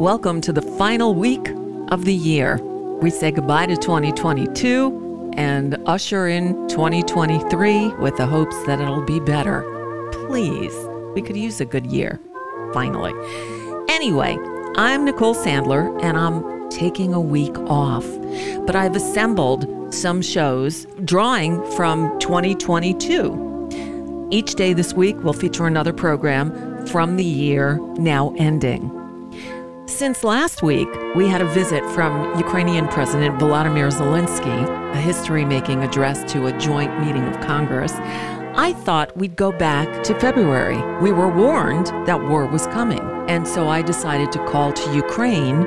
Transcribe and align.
Welcome 0.00 0.40
to 0.40 0.52
the 0.54 0.62
final 0.62 1.14
week 1.14 1.50
of 1.88 2.06
the 2.06 2.14
year. 2.14 2.56
We 3.02 3.10
say 3.10 3.30
goodbye 3.30 3.66
to 3.66 3.76
2022 3.76 5.32
and 5.36 5.76
usher 5.84 6.26
in 6.26 6.54
2023 6.68 7.88
with 7.96 8.16
the 8.16 8.24
hopes 8.24 8.56
that 8.64 8.80
it'll 8.80 9.04
be 9.04 9.20
better. 9.20 9.60
Please, 10.26 10.72
we 11.14 11.20
could 11.20 11.36
use 11.36 11.60
a 11.60 11.66
good 11.66 11.84
year, 11.84 12.18
finally. 12.72 13.12
Anyway, 13.90 14.38
I'm 14.76 15.04
Nicole 15.04 15.34
Sandler 15.34 16.02
and 16.02 16.16
I'm 16.16 16.70
taking 16.70 17.12
a 17.12 17.20
week 17.20 17.58
off, 17.58 18.06
but 18.64 18.74
I've 18.74 18.96
assembled 18.96 19.92
some 19.92 20.22
shows 20.22 20.86
drawing 21.04 21.62
from 21.72 22.18
2022. 22.20 24.28
Each 24.30 24.54
day 24.54 24.72
this 24.72 24.94
week 24.94 25.22
will 25.22 25.34
feature 25.34 25.66
another 25.66 25.92
program 25.92 26.86
from 26.86 27.18
the 27.18 27.22
year 27.22 27.76
now 27.98 28.34
ending. 28.38 28.96
Since 29.90 30.22
last 30.24 30.62
week, 30.62 30.88
we 31.16 31.26
had 31.26 31.42
a 31.42 31.52
visit 31.52 31.84
from 31.90 32.38
Ukrainian 32.38 32.86
President 32.88 33.38
Volodymyr 33.40 33.90
Zelensky, 33.90 34.94
a 34.94 34.96
history 34.96 35.44
making 35.44 35.82
address 35.82 36.32
to 36.32 36.46
a 36.46 36.56
joint 36.58 36.98
meeting 37.00 37.24
of 37.24 37.40
Congress. 37.40 37.92
I 38.54 38.72
thought 38.84 39.14
we'd 39.16 39.36
go 39.36 39.50
back 39.50 40.02
to 40.04 40.18
February. 40.18 40.80
We 41.02 41.10
were 41.10 41.28
warned 41.28 41.88
that 42.06 42.22
war 42.28 42.46
was 42.46 42.68
coming. 42.68 43.00
And 43.28 43.46
so 43.46 43.68
I 43.68 43.82
decided 43.82 44.30
to 44.32 44.46
call 44.46 44.72
to 44.72 44.94
Ukraine, 44.94 45.66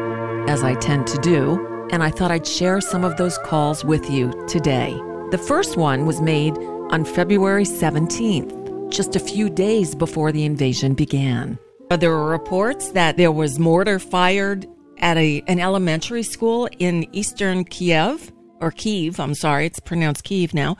as 0.50 0.64
I 0.64 0.76
tend 0.76 1.06
to 1.08 1.18
do, 1.18 1.88
and 1.92 2.02
I 2.02 2.10
thought 2.10 2.32
I'd 2.32 2.48
share 2.48 2.80
some 2.80 3.04
of 3.04 3.18
those 3.18 3.38
calls 3.40 3.84
with 3.84 4.10
you 4.10 4.32
today. 4.48 4.94
The 5.32 5.38
first 5.38 5.76
one 5.76 6.06
was 6.06 6.22
made 6.22 6.58
on 6.92 7.04
February 7.04 7.66
17th, 7.66 8.90
just 8.90 9.16
a 9.18 9.20
few 9.20 9.50
days 9.50 9.94
before 9.94 10.32
the 10.32 10.46
invasion 10.46 10.94
began. 10.94 11.60
Uh, 11.90 11.98
there 11.98 12.10
were 12.10 12.26
reports 12.26 12.92
that 12.92 13.18
there 13.18 13.32
was 13.32 13.60
mortar 13.60 14.00
fired 14.00 14.66
at 14.98 15.18
a, 15.18 15.44
an 15.48 15.60
elementary 15.60 16.24
school 16.24 16.68
in 16.80 17.08
eastern 17.12 17.66
Kiev, 17.66 18.32
or 18.62 18.72
Kiev, 18.72 19.20
I'm 19.20 19.36
sorry, 19.36 19.66
it's 19.66 19.80
pronounced 19.80 20.24
Kiev 20.24 20.54
now. 20.54 20.78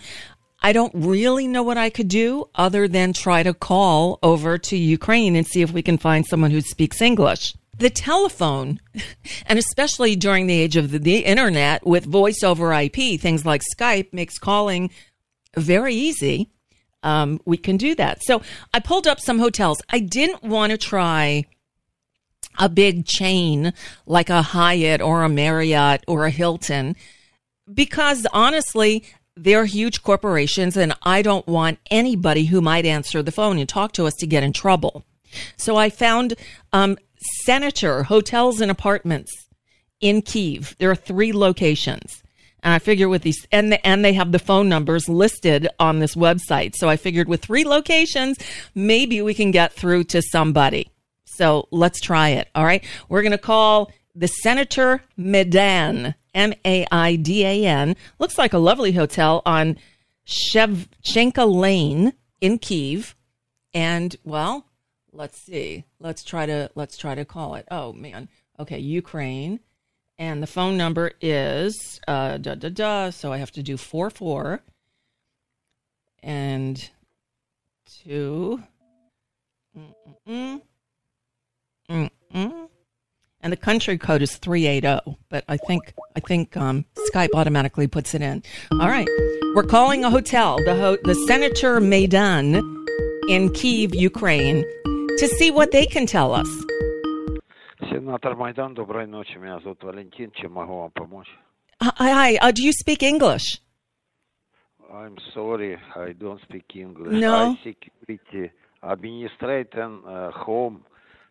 I 0.62 0.72
don't 0.72 0.94
really 0.96 1.46
know 1.46 1.62
what 1.62 1.78
I 1.78 1.90
could 1.90 2.08
do 2.08 2.46
other 2.56 2.88
than 2.88 3.12
try 3.12 3.44
to 3.44 3.54
call 3.54 4.18
over 4.24 4.58
to 4.58 4.78
Ukraine 4.78 5.36
and 5.36 5.46
see 5.46 5.62
if 5.62 5.74
we 5.74 5.82
can 5.82 5.98
find 5.98 6.26
someone 6.26 6.52
who 6.52 6.62
speaks 6.62 7.02
English. 7.02 7.54
The 7.78 7.90
telephone, 7.90 8.80
and 9.46 9.60
especially 9.60 10.16
during 10.16 10.48
the 10.48 10.60
age 10.60 10.78
of 10.78 10.92
the, 10.92 11.00
the 11.00 11.18
internet 11.18 11.86
with 11.86 12.06
voice 12.06 12.44
over 12.44 12.72
IP, 12.72 13.20
things 13.20 13.46
like 13.46 13.62
Skype 13.78 14.14
makes 14.14 14.40
calling 14.40 14.90
very 15.58 15.94
easy 15.94 16.53
um, 17.04 17.40
we 17.46 17.58
can 17.58 17.78
do 17.78 17.96
that. 17.96 18.24
So 18.24 18.42
I 18.74 18.80
pulled 18.80 19.08
up 19.08 19.20
some 19.20 19.40
hotels. 19.40 19.82
I 19.90 20.00
didn't 20.00 20.44
want 20.44 20.72
to 20.72 20.78
try 20.78 21.46
a 22.60 22.70
big 22.70 23.06
chain 23.06 23.74
like 24.06 24.30
a 24.30 24.42
Hyatt 24.42 25.02
or 25.02 25.24
a 25.24 25.30
Marriott 25.30 26.04
or 26.08 26.26
a 26.26 26.30
Hilton 26.30 26.96
because 27.72 28.28
honestly, 28.34 29.04
they're 29.36 29.66
huge 29.66 30.04
corporations 30.04 30.78
and 30.78 30.94
I 31.04 31.22
don't 31.22 31.48
want 31.48 31.80
anybody 31.90 32.46
who 32.46 32.62
might 32.62 32.86
answer 32.86 33.24
the 33.24 33.32
phone 33.32 33.58
and 33.58 33.68
talk 33.68 33.94
to 33.94 34.06
us 34.06 34.14
to 34.16 34.28
get 34.28 34.44
in 34.44 34.54
trouble. 34.54 35.04
So 35.58 35.78
I 35.78 35.90
found 35.90 36.36
um, 36.72 36.98
Senator 37.44 38.04
Hotels 38.04 38.62
and 38.62 38.70
Apartments 38.70 39.32
in 40.00 40.22
Kiev. 40.22 40.76
There 40.78 40.92
are 40.92 40.96
three 40.96 41.34
locations. 41.34 42.23
And 42.64 42.74
I 42.74 42.80
figure 42.80 43.10
with 43.10 43.22
these, 43.22 43.46
and 43.52 43.72
the, 43.72 43.86
and 43.86 44.04
they 44.04 44.14
have 44.14 44.32
the 44.32 44.40
phone 44.40 44.70
numbers 44.70 45.10
listed 45.10 45.68
on 45.80 46.00
this 46.00 46.16
website. 46.16 46.76
So 46.76 46.90
I 46.90 46.96
figured 46.96 47.28
with 47.28 47.44
three 47.44 47.66
locations, 47.66 48.38
maybe 48.74 49.22
we 49.22 49.34
can 49.34 49.52
get 49.52 49.74
through 49.74 50.06
to 50.06 50.22
somebody. 50.22 50.90
So 51.26 51.68
let's 51.72 52.00
try 52.00 52.30
it. 52.30 52.48
All 52.56 52.64
right. 52.64 52.84
We're 53.10 53.22
going 53.22 53.34
to 53.34 53.38
call 53.38 53.92
the 54.16 54.28
Senator 54.28 55.04
Maidan, 55.18 56.16
M 56.34 56.54
A 56.66 56.88
I 56.92 57.16
D 57.16 57.46
A 57.46 57.66
N. 57.66 57.96
Looks 58.20 58.38
like 58.38 58.54
a 58.54 58.60
lovely 58.60 58.94
hotel 58.94 59.42
on 59.46 59.78
Shevchenko 60.26 61.54
Lane 61.54 62.14
in 62.40 62.60
Kiev. 62.60 63.16
And 63.74 64.16
well, 64.24 64.68
let's 65.12 65.40
see. 65.42 65.86
Let's 66.00 66.24
try 66.24 66.46
to 66.46 66.70
let's 66.76 66.98
try 66.98 67.16
to 67.16 67.26
call 67.26 67.56
it. 67.56 67.68
Oh 67.72 67.92
man. 67.94 68.30
Okay, 68.60 68.78
Ukraine. 68.80 69.60
And 70.18 70.44
the 70.44 70.48
phone 70.48 70.78
number 70.78 71.12
is 71.22 72.00
uh, 72.08 72.38
da 72.38 72.56
da 72.56 72.70
da. 72.70 73.10
So 73.10 73.34
I 73.34 73.38
have 73.38 73.52
to 73.52 73.64
do 73.64 73.78
four 73.78 74.10
four 74.10 74.62
and 76.22 76.90
two. 78.04 78.62
Mm-mm. 79.78 80.62
Mm-mm. 81.90 82.70
And 83.42 83.52
the 83.52 83.58
country 83.58 83.98
code 83.98 84.22
is 84.22 84.38
380, 84.38 85.18
but 85.30 85.44
I 85.50 85.58
think 85.58 85.94
I 86.16 86.22
think 86.22 86.56
um, 86.56 86.86
Skype 87.12 87.30
automatically 87.36 87.88
puts 87.88 88.14
it 88.16 88.22
in. 88.22 88.42
All 88.72 88.88
right, 88.88 89.08
we're 89.54 89.64
calling 89.64 90.06
a 90.06 90.10
hotel, 90.10 90.58
the 90.64 90.76
ho- 90.76 90.98
the 91.04 91.16
Senator 91.28 91.82
Maidan 91.82 92.56
in 93.28 93.52
Kiev, 93.52 93.94
Ukraine, 93.94 94.64
to 94.86 95.28
see 95.38 95.52
what 95.52 95.72
they 95.72 95.86
can 95.86 96.06
tell 96.06 96.34
us. 96.34 96.48
Сенатор 98.03 98.35
Майдан, 98.37 98.75
доброй 98.75 99.07
ночи. 99.07 99.37
Меня 99.39 99.61
зовут 99.61 99.83
Валентин. 99.85 100.31
Чем 100.33 100.53
могу 100.53 100.81
вам 100.81 100.91
помочь? 100.91 101.29
Hi, 101.81 102.11
hi. 102.13 102.37
Uh, 102.39 102.51
do 102.53 102.63
you 102.63 102.73
speak 102.73 103.03
English? 103.05 103.61
I'm 104.93 105.17
sorry, 105.33 105.79
I 105.95 106.13
don't 106.13 106.41
speak 106.43 106.75
English. 106.75 107.21
No? 107.21 107.53
I 107.53 107.59
security 107.63 108.51
administrator 108.83 109.85
uh, 110.07 110.33
home 110.33 110.83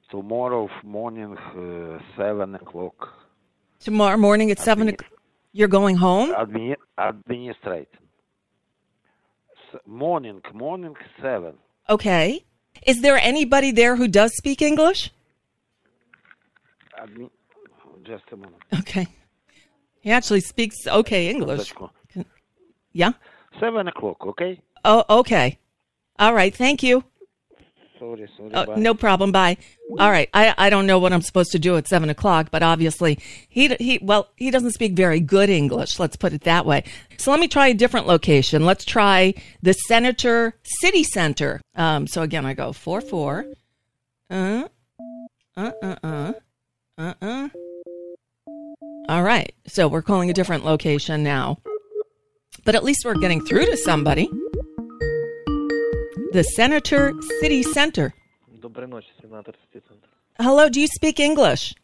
tomorrow 0.09 0.69
morning 0.83 1.35
uh, 1.37 1.99
seven 2.15 2.55
o'clock. 2.55 3.09
Tomorrow 3.81 4.17
morning 4.17 4.51
at 4.51 4.59
seven. 4.59 4.87
o'clock. 4.87 5.11
You're 5.51 5.67
going 5.67 5.97
home. 5.97 6.33
Admi- 6.33 6.77
administrator. 6.97 7.99
S- 9.73 9.81
morning, 9.85 10.41
morning 10.53 10.95
seven. 11.21 11.55
Okay. 11.89 12.45
Is 12.85 13.01
there 13.01 13.17
anybody 13.17 13.71
there 13.71 13.97
who 13.97 14.07
does 14.07 14.31
speak 14.37 14.61
English? 14.61 15.11
I 17.02 17.06
mean, 17.06 17.30
just 18.04 18.22
a 18.30 18.36
moment. 18.36 18.62
Okay. 18.78 19.08
He 20.00 20.12
actually 20.12 20.40
speaks 20.40 20.76
okay 20.86 21.30
English. 21.30 21.72
Yeah? 22.92 23.12
Seven 23.58 23.88
o'clock, 23.88 24.24
okay? 24.26 24.60
Oh, 24.84 25.04
okay. 25.10 25.58
All 26.18 26.32
right. 26.32 26.54
Thank 26.54 26.82
you. 26.82 27.02
Sorry, 27.98 28.28
sorry. 28.36 28.50
Oh, 28.54 28.74
no 28.76 28.94
problem. 28.94 29.32
Bye. 29.32 29.56
All 29.98 30.10
right. 30.10 30.28
I, 30.32 30.54
I 30.58 30.70
don't 30.70 30.86
know 30.86 30.98
what 30.98 31.12
I'm 31.12 31.22
supposed 31.22 31.52
to 31.52 31.58
do 31.58 31.76
at 31.76 31.88
seven 31.88 32.08
o'clock, 32.08 32.48
but 32.50 32.62
obviously 32.62 33.18
he, 33.48 33.74
he, 33.76 33.98
well, 34.00 34.28
he 34.36 34.50
doesn't 34.50 34.72
speak 34.72 34.92
very 34.92 35.20
good 35.20 35.50
English. 35.50 35.98
Let's 35.98 36.16
put 36.16 36.32
it 36.32 36.42
that 36.42 36.66
way. 36.66 36.84
So 37.18 37.30
let 37.30 37.40
me 37.40 37.48
try 37.48 37.68
a 37.68 37.74
different 37.74 38.06
location. 38.06 38.64
Let's 38.64 38.84
try 38.84 39.34
the 39.60 39.72
Senator 39.72 40.54
City 40.80 41.02
Center. 41.02 41.60
Um, 41.74 42.06
so 42.06 42.22
again, 42.22 42.46
I 42.46 42.54
go 42.54 42.72
four, 42.72 43.00
four. 43.00 43.46
Uh, 44.30 44.68
uh, 45.56 45.70
uh, 45.82 45.96
uh. 46.02 46.32
Uh-uh. 46.98 47.48
All 49.08 49.22
right. 49.22 49.54
So 49.66 49.88
we're 49.88 50.02
calling 50.02 50.30
a 50.30 50.32
different 50.32 50.64
location 50.64 51.22
now. 51.22 51.58
But 52.64 52.74
at 52.74 52.84
least 52.84 53.04
we're 53.04 53.14
getting 53.14 53.44
through 53.44 53.66
to 53.66 53.76
somebody. 53.76 54.28
The 56.32 56.44
Senator 56.54 57.12
City 57.40 57.62
Center. 57.62 58.14
Hello, 60.38 60.68
do 60.68 60.80
you 60.80 60.86
speak 60.86 61.18
English? 61.18 61.74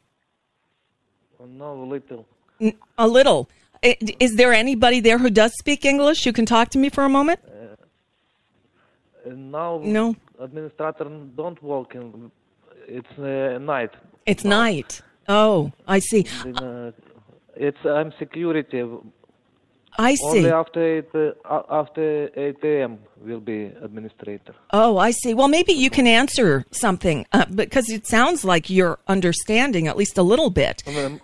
No, 1.44 1.82
a 1.82 1.84
little. 1.84 2.26
A 2.98 3.06
little. 3.08 3.48
Is 3.82 4.36
there 4.36 4.52
anybody 4.52 5.00
there 5.00 5.18
who 5.18 5.30
does 5.30 5.52
speak 5.58 5.84
English? 5.84 6.26
You 6.26 6.32
can 6.32 6.46
talk 6.46 6.70
to 6.70 6.78
me 6.78 6.88
for 6.88 7.04
a 7.04 7.08
moment. 7.08 7.40
Uh, 7.46 9.30
now, 9.34 9.80
no. 9.82 10.16
Administrator 10.40 11.10
don't 11.36 11.62
walk 11.62 11.94
In, 11.94 12.30
it's 12.86 13.18
uh, 13.18 13.58
night. 13.58 13.90
It's 14.28 14.44
night. 14.44 15.00
Oh, 15.26 15.72
I 15.86 16.00
see. 16.00 16.26
Then, 16.44 16.58
uh, 16.58 16.92
it's 17.56 17.78
I'm 17.84 18.12
security. 18.18 18.84
I 19.98 20.14
see. 20.14 20.22
Only 20.22 20.50
after 20.50 20.98
8, 20.98 21.34
uh, 21.44 21.62
after 21.70 22.30
8 22.36 22.56
a.m. 22.62 22.98
will 23.24 23.40
be 23.40 23.64
administrator. 23.82 24.54
Oh, 24.70 24.98
I 24.98 25.12
see. 25.12 25.32
Well, 25.32 25.48
maybe 25.48 25.72
you 25.72 25.88
can 25.88 26.06
answer 26.06 26.66
something 26.70 27.26
uh, 27.32 27.46
because 27.46 27.88
it 27.88 28.06
sounds 28.06 28.44
like 28.44 28.68
you're 28.68 28.98
understanding 29.08 29.88
at 29.88 29.96
least 29.96 30.18
a 30.18 30.22
little 30.22 30.50
bit. 30.50 30.82
Um, 30.86 31.20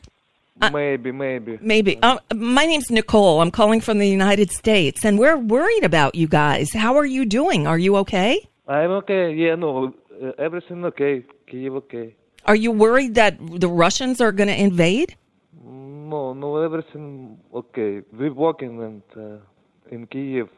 maybe, 0.73 1.12
maybe. 1.12 1.59
Maybe. 1.61 1.99
Uh, 2.03 2.19
my 2.35 2.65
name's 2.65 2.91
Nicole. 2.91 3.43
I'm 3.43 3.51
calling 3.51 3.83
from 3.83 3.99
the 3.99 4.09
United 4.09 4.51
States, 4.51 5.05
and 5.05 5.19
we're 5.19 5.37
worried 5.37 5.85
about 5.85 6.15
you 6.15 6.27
guys. 6.27 6.73
How 6.73 6.97
are 6.97 7.06
you 7.06 7.27
doing? 7.27 7.67
Are 7.67 7.79
you 7.79 7.97
okay? 7.97 8.49
I'm 8.67 8.93
okay. 9.03 9.35
Yeah, 9.35 9.56
no, 9.56 9.95
uh, 10.23 10.33
everything 10.39 10.85
okay. 10.87 11.23
Kyiv 11.47 11.77
okay. 11.77 12.17
Are 12.46 12.55
you 12.56 12.70
worried 12.73 13.14
that 13.14 13.38
the 13.41 13.69
Russians 13.69 14.20
are 14.20 14.32
going 14.32 14.49
to 14.49 14.58
invade? 14.61 15.17
No, 15.64 16.32
no, 16.32 16.62
everything 16.62 17.38
okay. 17.55 18.02
We're 18.12 18.32
working 18.32 18.82
and 18.82 19.02
uh, 19.17 19.38
in 19.91 20.06
Kiev. 20.06 20.49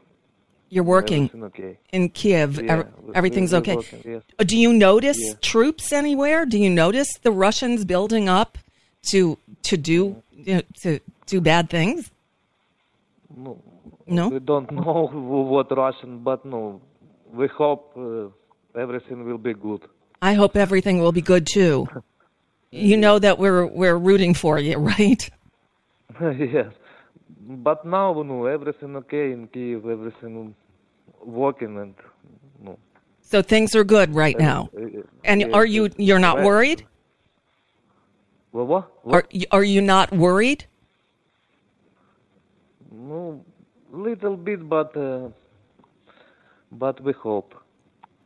You're 0.69 0.85
working 0.85 1.31
okay. 1.45 1.79
in 1.93 2.09
Kiev. 2.09 2.61
Yeah, 2.61 2.83
Everything's 3.15 3.55
okay. 3.55 3.77
working, 3.77 4.03
yes. 4.05 4.23
Uh, 4.39 4.43
Do 4.43 4.59
you 4.59 4.73
notice 4.73 5.19
Yeah. 5.21 5.35
troops 5.41 5.93
anywhere? 5.93 6.45
Do 6.45 6.59
you 6.59 6.69
notice 6.71 7.09
the 7.23 7.31
Russians 7.31 7.85
building 7.85 8.29
up 8.29 8.59
to 9.13 9.39
to 9.63 9.77
do 9.77 10.23
you 10.33 10.55
know, 10.57 10.63
to 10.83 10.99
do 11.27 11.41
bad 11.41 11.71
things? 11.71 12.11
No, 13.37 13.63
No. 14.09 14.29
we 14.29 14.41
don't 14.41 14.71
know 14.81 15.07
what 15.53 15.71
Russian, 15.77 16.19
but 16.19 16.45
no, 16.45 16.81
we 17.33 17.47
hope 17.47 17.93
uh, 17.97 18.81
everything 18.81 19.25
will 19.25 19.39
be 19.39 19.55
good. 19.55 19.83
I 20.27 20.35
hope 20.35 20.57
everything 20.57 20.99
will 20.99 21.13
be 21.13 21.23
good 21.23 21.47
too. 21.47 21.87
You 22.73 22.97
know 22.97 23.17
that 23.21 23.39
we're 23.39 23.65
we're 23.65 23.97
rooting 23.97 24.35
for 24.35 24.59
you, 24.59 24.77
right? 24.93 25.23
yes, 26.21 26.73
but 27.69 27.85
now 27.85 28.09
no, 28.23 28.47
everything 28.47 28.97
okay 28.97 29.31
in 29.31 29.47
Kiev. 29.47 29.87
Everything 29.87 30.55
working 31.25 31.79
and 31.79 31.95
no. 32.61 32.77
So 33.23 33.41
things 33.41 33.77
are 33.77 33.85
good 33.85 34.15
right 34.15 34.39
now. 34.39 34.71
Uh, 34.77 35.03
And 35.25 35.55
are 35.55 35.67
you 35.75 35.91
you're 35.97 36.25
not 36.29 36.43
worried? 36.43 36.85
Well, 38.53 38.67
what? 38.67 38.85
Are 38.85 39.11
what? 39.13 39.35
you- 39.35 39.51
are 39.53 39.65
you 39.75 39.81
not 39.81 40.11
worried? 40.13 40.67
No, 42.91 43.45
little 43.93 44.37
bit, 44.37 44.69
but 44.69 44.97
uh, 44.97 45.29
but 46.73 47.01
we 47.01 47.13
hope. 47.13 47.55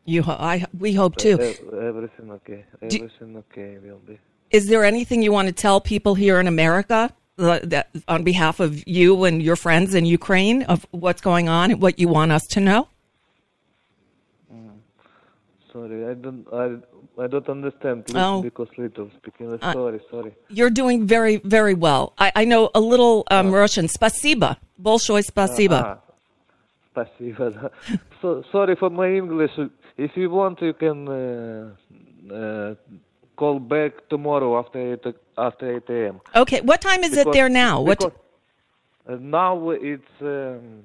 You 0.09 0.21
ho- 0.23 0.37
I 0.39 0.65
we 0.77 0.93
hope 0.93 1.15
too. 1.15 1.37
E- 1.41 1.55
everything 1.89 2.31
okay. 2.31 2.65
Everything 2.81 3.37
okay 3.37 3.77
will 3.83 4.01
be. 4.05 4.19
Is 4.51 4.67
there 4.67 4.83
anything 4.85 5.21
you 5.23 5.31
want 5.31 5.47
to 5.47 5.53
tell 5.53 5.81
people 5.81 6.13
here 6.15 6.39
in 6.39 6.47
America 6.47 7.11
uh, 7.39 7.59
that 7.63 7.89
on 8.07 8.23
behalf 8.23 8.59
of 8.59 8.87
you 8.87 9.23
and 9.25 9.41
your 9.41 9.55
friends 9.55 9.95
in 9.95 10.05
Ukraine 10.05 10.61
of 10.63 10.85
what's 10.91 11.21
going 11.21 11.49
on 11.49 11.71
and 11.71 11.81
what 11.81 11.97
you 11.99 12.07
want 12.07 12.31
us 12.31 12.43
to 12.51 12.59
know? 12.59 12.87
Sorry, 15.73 16.05
I 16.05 16.13
don't. 16.13 16.45
I, 16.53 16.77
I 17.21 17.27
don't 17.27 17.49
understand 17.49 18.05
li- 18.09 18.15
Oh. 18.21 18.41
because 18.41 18.67
little 18.77 19.09
speaking. 19.17 19.51
Uh, 19.61 19.73
sorry, 19.73 19.99
sorry. 20.09 20.33
You're 20.49 20.69
doing 20.69 21.05
very, 21.05 21.37
very 21.37 21.73
well. 21.73 22.13
I, 22.17 22.31
I 22.35 22.45
know 22.45 22.69
a 22.73 22.79
little 22.79 23.25
um, 23.29 23.51
Russian. 23.51 23.87
Spasiba. 23.87 24.57
Bolshoi 24.81 25.21
spasiba. 25.29 25.79
Ah, 25.83 25.97
спасибо. 26.93 27.51
да. 27.51 27.69
so, 28.21 28.43
sorry 28.53 28.75
for 28.77 28.89
my 28.89 29.09
English. 29.09 29.51
If 30.00 30.16
you 30.16 30.30
want, 30.30 30.62
you 30.62 30.72
can 30.72 30.98
uh, 31.06 32.34
uh, 32.34 32.74
call 33.36 33.58
back 33.58 34.08
tomorrow 34.08 34.58
after 34.58 34.94
8, 34.94 35.14
after 35.36 35.76
8 35.76 35.90
a.m. 35.90 36.20
Okay. 36.34 36.62
What 36.62 36.80
time 36.80 37.04
is 37.04 37.14
it 37.18 37.30
there 37.32 37.50
now? 37.50 37.82
What? 37.82 37.98
because, 37.98 38.12
uh, 39.06 39.16
now 39.20 39.70
it's 39.72 40.14
um, 40.22 40.84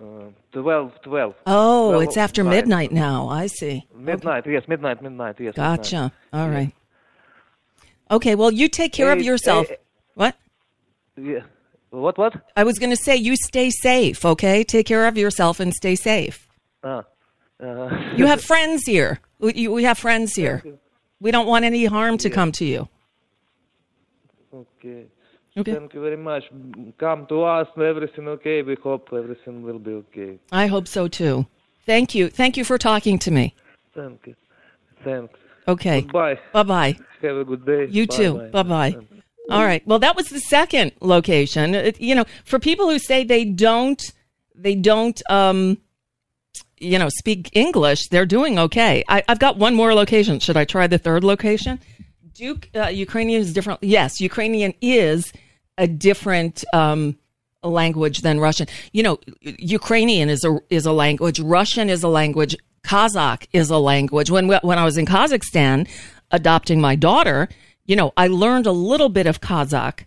uh, 0.00 0.30
12, 0.52 0.92
12. 1.02 1.34
oh, 1.46 1.90
12 1.90 2.02
it's 2.04 2.16
after 2.16 2.42
night. 2.42 2.50
midnight 2.50 2.92
now. 2.92 3.28
I 3.28 3.48
see. 3.48 3.86
Midnight, 3.94 4.46
yes, 4.46 4.62
midnight, 4.66 5.02
midnight, 5.02 5.36
yes. 5.38 5.54
Gotcha. 5.54 6.10
All 6.32 6.48
right. 6.48 6.72
Okay. 8.10 8.34
Well, 8.34 8.50
you 8.50 8.70
take 8.70 8.94
care 8.94 9.12
of 9.12 9.20
yourself. 9.20 9.68
hey, 9.68 9.76
What? 10.14 10.36
Yeah. 11.18 11.40
What, 11.90 12.16
what? 12.16 12.32
I 12.56 12.64
was 12.64 12.78
going 12.78 12.90
to 12.90 12.96
say, 12.96 13.16
you 13.16 13.36
stay 13.36 13.68
safe. 13.68 14.24
Okay. 14.24 14.64
Take 14.64 14.86
care 14.86 15.06
of 15.06 15.18
yourself 15.18 15.60
and 15.60 15.74
stay 15.74 15.96
safe. 15.96 16.48
Ah, 16.82 17.04
uh, 17.60 17.88
You 18.16 18.26
have 18.26 18.42
friends 18.52 18.84
here. 18.86 19.20
We, 19.38 19.54
you- 19.54 19.72
we 19.72 19.84
have 19.84 19.98
friends 19.98 20.34
here. 20.34 20.62
We 21.20 21.30
don't 21.30 21.46
want 21.46 21.64
any 21.64 21.84
harm 21.86 22.18
to 22.18 22.30
come 22.30 22.52
to 22.52 22.64
you. 22.64 22.88
okay. 24.52 25.06
Okay. 25.58 25.72
Thank 25.72 25.94
you 25.94 26.02
very 26.02 26.18
much. 26.18 26.44
Come 26.98 27.26
to 27.28 27.42
us, 27.44 27.66
everything 27.78 28.28
okay. 28.28 28.60
We 28.62 28.74
hope 28.82 29.08
everything 29.12 29.62
will 29.62 29.78
be 29.78 29.92
okay. 29.92 30.38
I 30.52 30.66
hope 30.66 30.86
so 30.86 31.08
too. 31.08 31.46
Thank 31.86 32.14
you. 32.14 32.28
Thank 32.28 32.58
you 32.58 32.64
for 32.64 32.76
talking 32.76 33.18
to 33.20 33.30
me. 33.30 33.54
Thank 33.94 34.26
you. 34.26 34.34
Thanks. 35.02 35.32
Okay. 35.66 36.02
Goodbye. 36.02 36.38
Bye 36.52 36.62
bye. 36.62 36.98
Have 37.22 37.36
a 37.38 37.44
good 37.44 37.64
day. 37.64 37.86
You 37.90 38.06
too. 38.06 38.34
Bye 38.52 38.62
bye. 38.64 38.96
All 39.48 39.64
right. 39.64 39.86
Well, 39.86 39.98
that 40.00 40.14
was 40.14 40.26
the 40.26 40.40
second 40.40 40.92
location. 41.00 41.74
It- 41.74 42.00
you 42.02 42.14
know, 42.14 42.24
for 42.44 42.58
people 42.58 42.90
who 42.90 42.98
say 42.98 43.24
they 43.24 43.44
don't, 43.46 44.02
they 44.54 44.74
don't, 44.74 45.20
um, 45.30 45.78
you 46.78 46.98
know, 46.98 47.08
speak 47.08 47.50
English, 47.54 48.08
they're 48.08 48.26
doing 48.26 48.58
okay. 48.58 49.04
I, 49.08 49.22
I've 49.28 49.38
got 49.38 49.56
one 49.56 49.74
more 49.74 49.94
location. 49.94 50.40
Should 50.40 50.56
I 50.56 50.64
try 50.64 50.86
the 50.86 50.98
third 50.98 51.24
location? 51.24 51.80
Duke, 52.34 52.68
uh, 52.74 52.88
Ukrainian 52.88 53.40
is 53.40 53.52
different. 53.52 53.82
Yes, 53.82 54.20
Ukrainian 54.20 54.74
is 54.82 55.32
a 55.78 55.86
different 55.86 56.64
um, 56.74 57.16
language 57.62 58.20
than 58.20 58.40
Russian. 58.40 58.66
You 58.92 59.02
know, 59.02 59.18
Ukrainian 59.40 60.28
is 60.28 60.44
a 60.44 60.58
is 60.68 60.86
a 60.86 60.92
language. 60.92 61.40
Russian 61.40 61.88
is 61.88 62.02
a 62.02 62.08
language. 62.08 62.56
Kazakh 62.84 63.46
is 63.52 63.70
a 63.70 63.78
language. 63.78 64.30
When 64.30 64.48
when 64.48 64.78
I 64.78 64.84
was 64.84 64.98
in 64.98 65.06
Kazakhstan 65.06 65.88
adopting 66.30 66.80
my 66.80 66.94
daughter, 66.94 67.48
you 67.86 67.96
know, 67.96 68.12
I 68.16 68.26
learned 68.28 68.66
a 68.66 68.72
little 68.72 69.08
bit 69.08 69.26
of 69.26 69.40
Kazakh, 69.40 70.04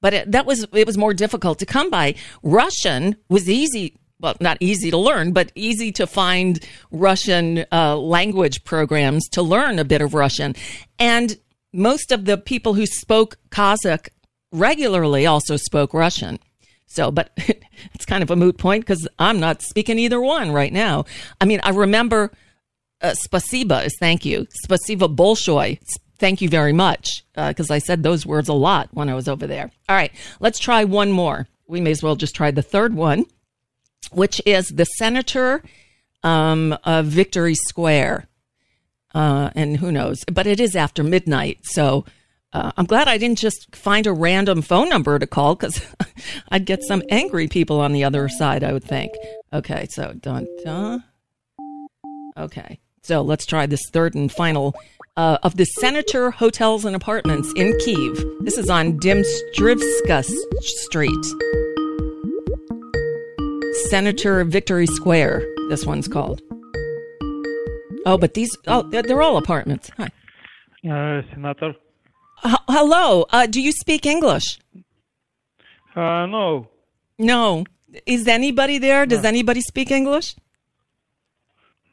but 0.00 0.12
it, 0.12 0.32
that 0.32 0.46
was 0.46 0.66
it 0.72 0.86
was 0.86 0.98
more 0.98 1.14
difficult 1.14 1.58
to 1.60 1.66
come 1.66 1.90
by. 1.90 2.14
Russian 2.42 3.16
was 3.28 3.48
easy. 3.48 3.96
Well, 4.20 4.36
not 4.40 4.58
easy 4.60 4.90
to 4.90 4.98
learn, 4.98 5.32
but 5.32 5.50
easy 5.54 5.92
to 5.92 6.06
find 6.06 6.64
Russian 6.90 7.64
uh, 7.72 7.96
language 7.96 8.64
programs 8.64 9.28
to 9.30 9.42
learn 9.42 9.78
a 9.78 9.84
bit 9.84 10.02
of 10.02 10.12
Russian. 10.12 10.54
And 10.98 11.38
most 11.72 12.12
of 12.12 12.26
the 12.26 12.36
people 12.36 12.74
who 12.74 12.84
spoke 12.84 13.38
Kazakh 13.50 14.08
regularly 14.52 15.26
also 15.26 15.56
spoke 15.56 15.94
Russian. 15.94 16.38
So, 16.86 17.10
but 17.10 17.30
it's 17.94 18.04
kind 18.04 18.22
of 18.22 18.30
a 18.30 18.36
moot 18.36 18.58
point 18.58 18.84
because 18.84 19.08
I'm 19.18 19.40
not 19.40 19.62
speaking 19.62 19.98
either 19.98 20.20
one 20.20 20.52
right 20.52 20.72
now. 20.72 21.06
I 21.40 21.46
mean, 21.46 21.60
I 21.62 21.70
remember 21.70 22.30
uh, 23.00 23.14
spasiba 23.26 23.86
is 23.86 23.96
thank 23.98 24.24
you. 24.24 24.46
Spasiba 24.66 25.14
bolshoi. 25.14 25.78
Thank 26.18 26.42
you 26.42 26.50
very 26.50 26.74
much. 26.74 27.24
Because 27.34 27.70
I 27.70 27.78
said 27.78 28.02
those 28.02 28.26
words 28.26 28.48
a 28.48 28.54
lot 28.54 28.90
when 28.92 29.08
I 29.08 29.14
was 29.14 29.28
over 29.28 29.46
there. 29.46 29.70
All 29.88 29.96
right, 29.96 30.12
let's 30.40 30.58
try 30.58 30.84
one 30.84 31.10
more. 31.10 31.48
We 31.66 31.80
may 31.80 31.92
as 31.92 32.02
well 32.02 32.16
just 32.16 32.34
try 32.34 32.50
the 32.50 32.60
third 32.60 32.94
one, 32.94 33.24
which 34.12 34.40
is 34.46 34.68
the 34.68 34.84
Senator 34.84 35.62
um, 36.22 36.76
of 36.84 37.06
Victory 37.06 37.54
Square. 37.54 38.26
Uh, 39.14 39.50
and 39.54 39.76
who 39.78 39.90
knows? 39.90 40.24
But 40.32 40.46
it 40.46 40.60
is 40.60 40.76
after 40.76 41.02
midnight. 41.02 41.58
So 41.62 42.04
uh, 42.52 42.72
I'm 42.76 42.84
glad 42.84 43.08
I 43.08 43.18
didn't 43.18 43.38
just 43.38 43.74
find 43.74 44.06
a 44.06 44.12
random 44.12 44.62
phone 44.62 44.88
number 44.88 45.18
to 45.18 45.26
call 45.26 45.54
because 45.54 45.84
I'd 46.48 46.64
get 46.64 46.82
some 46.82 47.02
angry 47.10 47.48
people 47.48 47.80
on 47.80 47.92
the 47.92 48.04
other 48.04 48.28
side, 48.28 48.64
I 48.64 48.72
would 48.72 48.84
think. 48.84 49.12
Okay, 49.52 49.86
so 49.90 50.12
dun 50.12 50.46
dun. 50.64 51.04
Okay, 52.36 52.78
So 53.02 53.22
let's 53.22 53.44
try 53.44 53.66
this 53.66 53.82
third 53.92 54.14
and 54.14 54.30
final 54.30 54.74
uh, 55.16 55.38
of 55.42 55.56
the 55.56 55.64
Senator 55.64 56.30
Hotels 56.30 56.84
and 56.84 56.96
Apartments 56.96 57.52
in 57.56 57.76
Kiev. 57.80 58.24
This 58.40 58.56
is 58.56 58.70
on 58.70 58.98
Dmytrivska 58.98 60.24
Street. 60.62 61.69
Senator 63.90 64.44
Victory 64.44 64.86
Square, 64.86 65.42
this 65.68 65.84
one's 65.84 66.06
called. 66.06 66.40
Oh, 68.06 68.16
but 68.16 68.34
these, 68.34 68.56
oh, 68.68 68.82
they're, 68.88 69.20
all 69.20 69.36
apartments. 69.36 69.90
Hi. 69.98 70.04
Uh, 70.88 71.22
Senator? 71.34 71.74
H- 72.46 72.54
hello. 72.68 73.26
Uh, 73.30 73.46
do 73.46 73.60
you 73.60 73.72
speak 73.72 74.06
English? 74.06 74.60
Uh, 75.96 76.26
no. 76.26 76.68
No. 77.18 77.64
Is 78.06 78.28
anybody 78.28 78.78
there? 78.78 79.06
Does 79.06 79.24
anybody 79.24 79.60
speak 79.60 79.90
English? 79.90 80.36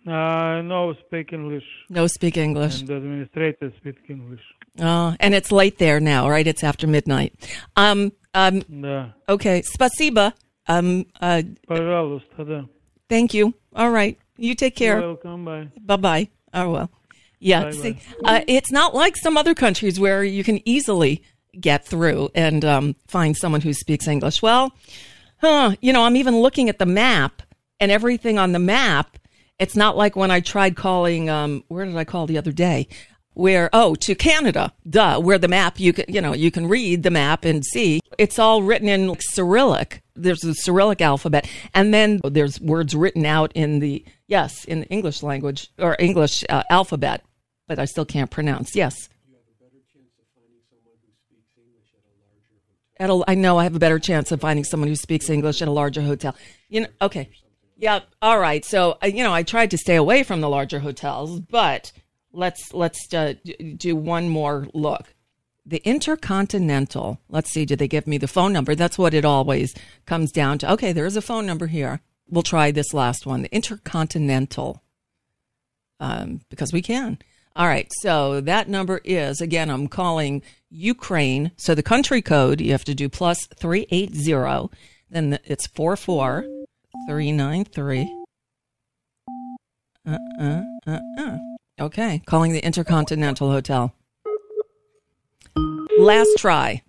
Uh, 0.05 0.61
no, 0.61 0.93
speak 1.07 1.33
English. 1.33 1.65
No, 1.89 2.05
speak 2.05 2.37
English. 2.37 2.79
And 2.81 2.89
the 2.89 2.95
administrator 2.97 3.73
speak 3.77 3.95
English. 4.07 4.41
Oh, 4.79 5.15
and 5.19 5.33
it's 5.33 5.51
late 5.51 5.79
there 5.79 5.99
now, 5.99 6.29
right? 6.29 6.45
It's 6.45 6.63
after 6.63 6.85
midnight. 6.85 7.33
Um, 7.75 8.11
um, 8.35 8.61
Да. 8.69 9.13
okay. 9.27 9.63
Spasiba. 9.63 10.33
Um, 10.66 11.06
uh, 11.20 11.42
Пожалуйста, 11.66 12.44
да. 12.44 12.68
thank 13.08 13.34
you. 13.34 13.54
All 13.74 13.90
right. 13.90 14.18
You 14.36 14.54
take 14.54 14.76
care. 14.76 15.00
Welcome, 15.00 15.44
bye. 15.44 15.68
Bye 15.80 15.96
bye. 15.96 16.28
Oh 16.54 16.70
well. 16.70 16.90
Yeah. 17.38 17.64
Bye-bye. 17.64 17.76
See, 17.76 17.98
uh, 18.24 18.40
it's 18.46 18.70
not 18.70 18.94
like 18.94 19.16
some 19.16 19.36
other 19.36 19.54
countries 19.54 19.98
where 19.98 20.22
you 20.22 20.44
can 20.44 20.66
easily 20.66 21.22
get 21.60 21.84
through 21.84 22.30
and 22.34 22.64
um, 22.64 22.96
find 23.08 23.36
someone 23.36 23.60
who 23.60 23.72
speaks 23.72 24.06
English. 24.06 24.42
Well, 24.42 24.72
huh, 25.38 25.74
you 25.80 25.92
know, 25.92 26.04
I'm 26.04 26.16
even 26.16 26.38
looking 26.40 26.68
at 26.68 26.78
the 26.78 26.86
map 26.86 27.42
and 27.80 27.90
everything 27.90 28.38
on 28.38 28.52
the 28.52 28.58
map. 28.60 29.18
It's 29.58 29.76
not 29.76 29.96
like 29.96 30.16
when 30.16 30.30
I 30.30 30.40
tried 30.40 30.76
calling. 30.76 31.28
Um, 31.28 31.64
where 31.68 31.84
did 31.84 31.96
I 31.96 32.04
call 32.04 32.26
the 32.26 32.38
other 32.38 32.52
day? 32.52 32.88
Where 33.37 33.69
oh 33.71 33.93
to 33.93 34.15
Canada, 34.15 34.73
duh. 34.89 35.19
Where 35.19 35.37
the 35.37 35.47
map 35.47 35.79
you 35.79 35.93
can 35.93 36.05
you 36.07 36.21
know 36.21 36.33
you 36.33 36.49
can 36.49 36.65
read 36.65 37.03
the 37.03 37.11
map 37.11 37.45
and 37.45 37.63
see 37.63 38.01
it's 38.17 38.39
all 38.39 38.63
written 38.63 38.89
in 38.89 39.15
Cyrillic. 39.19 40.01
There's 40.15 40.39
the 40.39 40.55
Cyrillic 40.55 41.01
alphabet, 41.01 41.47
and 41.71 41.93
then 41.93 42.19
there's 42.23 42.59
words 42.59 42.95
written 42.95 43.27
out 43.27 43.51
in 43.53 43.77
the 43.77 44.03
yes 44.25 44.65
in 44.65 44.79
the 44.79 44.87
English 44.87 45.21
language 45.21 45.69
or 45.77 45.95
English 45.99 46.45
uh, 46.49 46.63
alphabet, 46.71 47.23
but 47.67 47.77
I 47.77 47.85
still 47.85 48.05
can't 48.05 48.31
pronounce. 48.31 48.75
Yes. 48.75 49.07
At 52.99 53.11
a, 53.11 53.23
I 53.27 53.35
know 53.35 53.59
I 53.59 53.65
have 53.65 53.75
a 53.75 53.79
better 53.79 53.99
chance 53.99 54.31
of 54.31 54.41
finding 54.41 54.63
someone 54.63 54.89
who 54.89 54.95
speaks 54.95 55.29
English 55.29 55.61
at 55.61 55.67
a 55.67 55.71
larger 55.71 56.01
hotel. 56.01 56.35
You 56.69 56.81
know, 56.81 56.87
okay. 57.03 57.29
Yeah, 57.75 57.99
all 58.19 58.39
right. 58.39 58.65
So, 58.65 58.97
uh, 59.03 59.05
you 59.05 59.23
know, 59.23 59.31
I 59.31 59.43
tried 59.43 59.69
to 59.69 59.77
stay 59.77 59.95
away 59.95 60.23
from 60.23 60.41
the 60.41 60.49
larger 60.49 60.79
hotels, 60.79 61.39
but 61.39 61.91
let's 62.37 62.73
let's 62.73 63.13
uh, 63.13 63.33
do 63.75 63.95
one 63.95 64.29
more 64.29 64.67
look. 64.73 65.13
The 65.65 65.81
Intercontinental. 65.83 67.19
Let's 67.27 67.51
see, 67.51 67.65
did 67.65 67.79
they 67.79 67.89
give 67.89 68.07
me 68.07 68.17
the 68.17 68.27
phone 68.27 68.53
number? 68.53 68.73
That's 68.73 68.97
what 68.97 69.13
it 69.13 69.25
always 69.25 69.75
comes 70.05 70.31
down 70.31 70.59
to. 70.59 70.71
Okay, 70.73 70.93
there 70.93 71.05
is 71.05 71.17
a 71.17 71.21
phone 71.21 71.45
number 71.45 71.67
here. 71.67 71.99
We'll 72.29 72.43
try 72.43 72.71
this 72.71 72.93
last 72.93 73.25
one, 73.25 73.41
the 73.41 73.53
Intercontinental, 73.53 74.81
um, 75.99 76.41
because 76.49 76.71
we 76.71 76.81
can. 76.81 77.17
All 77.55 77.67
right, 77.67 77.91
so 78.01 78.39
that 78.41 78.69
number 78.69 79.01
is 79.03 79.41
again. 79.41 79.69
I'm 79.69 79.87
calling 79.87 80.43
Ukraine. 80.69 81.51
So 81.57 81.73
the 81.73 81.83
country 81.83 82.21
code 82.21 82.61
you 82.61 82.71
have 82.71 82.85
to 82.85 82.95
do 82.95 83.09
plus 83.09 83.39
three 83.57 83.87
eight 83.89 84.15
zero. 84.15 84.69
Then 85.09 85.39
it's 85.43 85.67
four 85.67 85.97
four 85.97 86.45
three 87.09 87.31
nine 87.31 87.65
three. 87.65 88.13
Uh 90.07 90.17
uh 90.39 90.61
uh 90.85 90.99
uh. 91.17 91.37
Okay, 91.80 92.22
calling 92.26 92.52
the 92.52 92.60
Intercontinental 92.64 93.50
Hotel. 93.50 93.94
Last 95.98 96.30
try, 96.38 96.82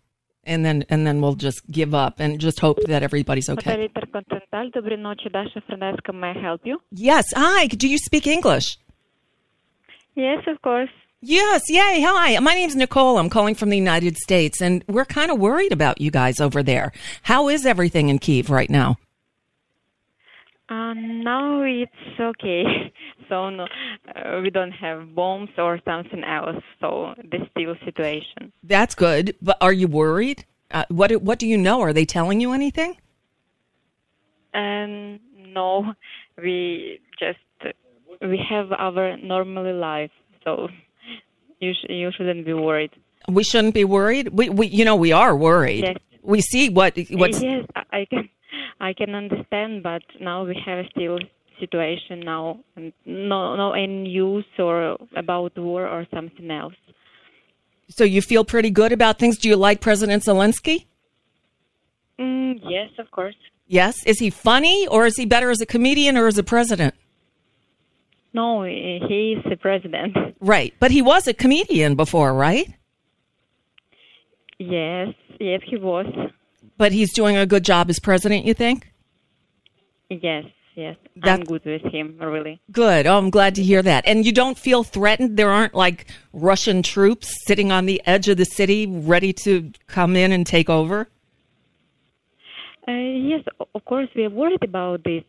and 0.44 0.66
then 0.66 0.86
and 0.90 1.06
then 1.06 1.22
we'll 1.22 1.36
just 1.36 1.62
give 1.70 1.94
up 1.94 2.20
and 2.20 2.40
just 2.40 2.60
hope 2.60 2.80
that 2.88 3.04
everybody's 3.04 3.50
okay. 3.50 3.72
Отель 3.72 3.90
Интерконтиненталь, 3.90 4.72
доброй 4.72 4.98
ночи, 4.98 5.30
Даша 5.30 5.62
Френеска, 5.68 6.14
may 6.14 6.32
I 6.32 6.42
help 6.42 6.62
you? 6.66 6.80
Yes. 6.92 7.26
Hi. 7.36 7.68
Do 7.68 7.88
you 7.88 7.98
speak 7.98 8.28
English? 8.28 8.78
Yes, 10.16 10.44
of 10.48 10.62
course. 10.62 10.90
Yes. 11.22 11.64
Yay. 11.70 12.02
Hi. 12.06 12.38
My 12.40 12.54
name's 12.54 12.76
Nicole. 12.76 13.18
I'm 13.18 13.30
calling 13.30 13.56
from 13.56 13.70
the 13.70 13.78
United 13.78 14.18
States, 14.18 14.62
and 14.62 14.84
we're 14.88 15.06
kind 15.06 15.32
of 15.32 15.40
worried 15.40 15.72
about 15.72 16.02
you 16.02 16.12
guys 16.12 16.40
over 16.40 16.62
there. 16.62 16.92
How 17.24 17.50
is 17.50 17.66
everything 17.66 18.10
in 18.10 18.20
Kiev 18.20 18.50
right 18.50 18.70
now? 18.70 18.98
Uh, 20.69 20.93
now 20.95 21.63
it's 21.63 22.21
okay. 22.21 22.93
So 23.29 23.51
no, 23.51 23.67
uh, 24.17 24.41
we 24.43 24.49
don't 24.49 24.73
have 24.73 25.15
bombs 25.15 25.51
or 25.59 25.79
something 25.85 26.25
else. 26.25 26.63
So 26.81 27.13
the 27.31 27.47
still 27.51 27.75
situation. 27.85 28.51
That's 28.63 28.95
good. 28.95 29.37
But 29.43 29.59
are 29.61 29.73
you 29.73 29.87
worried? 29.87 30.47
Uh, 30.71 30.85
what 30.89 31.13
What 31.21 31.39
do 31.39 31.47
you 31.47 31.59
know? 31.59 31.83
Are 31.83 31.93
they 31.93 32.07
telling 32.07 32.41
you 32.41 32.53
anything? 32.55 32.97
And 34.55 35.21
no, 35.37 35.93
we 36.43 37.01
just 37.19 37.39
we 38.23 38.41
have 38.49 38.73
our 38.73 39.19
normal 39.19 39.75
life. 39.75 40.11
So 40.45 40.69
you 41.61 41.75
sh- 41.75 41.91
you 41.91 42.11
shouldn't 42.17 42.47
be 42.47 42.55
worried. 42.55 42.93
We 43.29 43.45
shouldn't 43.45 43.75
be 43.75 43.85
worried. 43.85 44.29
We, 44.33 44.49
we 44.49 44.69
you 44.69 44.87
know, 44.87 44.97
we 44.97 45.13
are 45.13 45.37
worried. 45.37 45.85
Yes. 45.85 45.97
We 46.23 46.41
see 46.41 46.71
what 46.71 46.97
what's 47.11 47.43
Yes, 47.43 47.67
I 47.93 48.07
can 48.09 48.31
I 48.81 48.93
can 48.93 49.15
understand, 49.15 49.83
but 49.83 50.03
now 50.21 50.45
we 50.45 50.57
have 50.65 50.85
still 50.91 51.19
situation 51.61 52.21
now, 52.21 52.61
and 52.77 52.93
no 53.05 53.57
no 53.57 53.73
any 53.73 54.03
news 54.05 54.45
or 54.59 54.97
about 55.17 55.57
war 55.59 55.87
or 55.87 56.07
something 56.15 56.51
else. 56.51 56.75
so 57.89 58.05
you 58.05 58.21
feel 58.23 58.45
pretty 58.45 58.71
good 58.71 58.93
about 58.93 59.19
things. 59.19 59.39
Do 59.39 59.49
you 59.49 59.57
like 59.57 59.81
President 59.81 60.23
Zelensky? 60.23 60.87
Mm, 62.19 62.61
yes, 62.69 62.91
of 62.99 63.11
course. 63.11 63.35
Yes. 63.67 63.95
Is 64.07 64.19
he 64.19 64.31
funny 64.31 64.87
or 64.89 65.07
is 65.07 65.17
he 65.17 65.27
better 65.27 65.51
as 65.51 65.61
a 65.61 65.67
comedian 65.67 66.17
or 66.17 66.27
as 66.27 66.39
a 66.39 66.43
president? 66.43 66.95
No, 68.33 68.63
he 68.63 69.35
is 69.37 69.45
the 69.51 69.57
president. 69.57 70.17
Right. 70.41 70.73
But 70.79 70.91
he 70.93 71.03
was 71.03 71.27
a 71.27 71.35
comedian 71.35 71.97
before, 71.97 72.33
right? 72.33 72.69
Yes, 74.59 75.09
yes, 75.41 75.61
he 75.67 75.77
was. 75.77 76.07
But 76.79 76.93
he's 76.93 77.13
doing 77.13 77.37
a 77.37 77.45
good 77.45 77.65
job 77.65 77.91
as 77.91 77.99
president, 77.99 78.47
you 78.47 78.55
think? 78.55 78.93
Yes, 80.09 80.45
yes. 80.75 80.97
That- 81.17 81.41
I'm 81.41 81.45
good 81.45 81.65
with 81.65 81.83
him, 81.83 82.17
really. 82.19 82.61
Good. 82.73 83.07
Oh, 83.07 83.19
I'm 83.19 83.31
glad 83.31 83.57
to 83.57 83.63
hear 83.63 83.83
that. 83.83 84.05
And 84.07 84.25
you 84.25 84.33
don't 84.33 84.57
feel 84.57 84.85
threatened? 84.85 85.37
There 85.37 85.51
aren't 85.51 85.75
like 85.75 86.07
Russian 86.33 86.83
troops 86.83 87.29
sitting 87.47 87.71
on 87.73 87.87
the 87.87 88.01
edge 88.07 88.29
of 88.29 88.39
the 88.39 88.47
city 88.47 88.87
ready 88.87 89.33
to 89.45 89.73
come 89.89 90.17
in 90.17 90.33
and 90.33 90.47
take 90.47 90.71
over? 90.71 91.09
Uh, 92.87 92.93
yes, 92.93 93.43
of 93.75 93.85
course, 93.85 94.09
we 94.17 94.25
are 94.25 94.31
worried 94.31 94.63
about 94.65 95.05
this, 95.05 95.23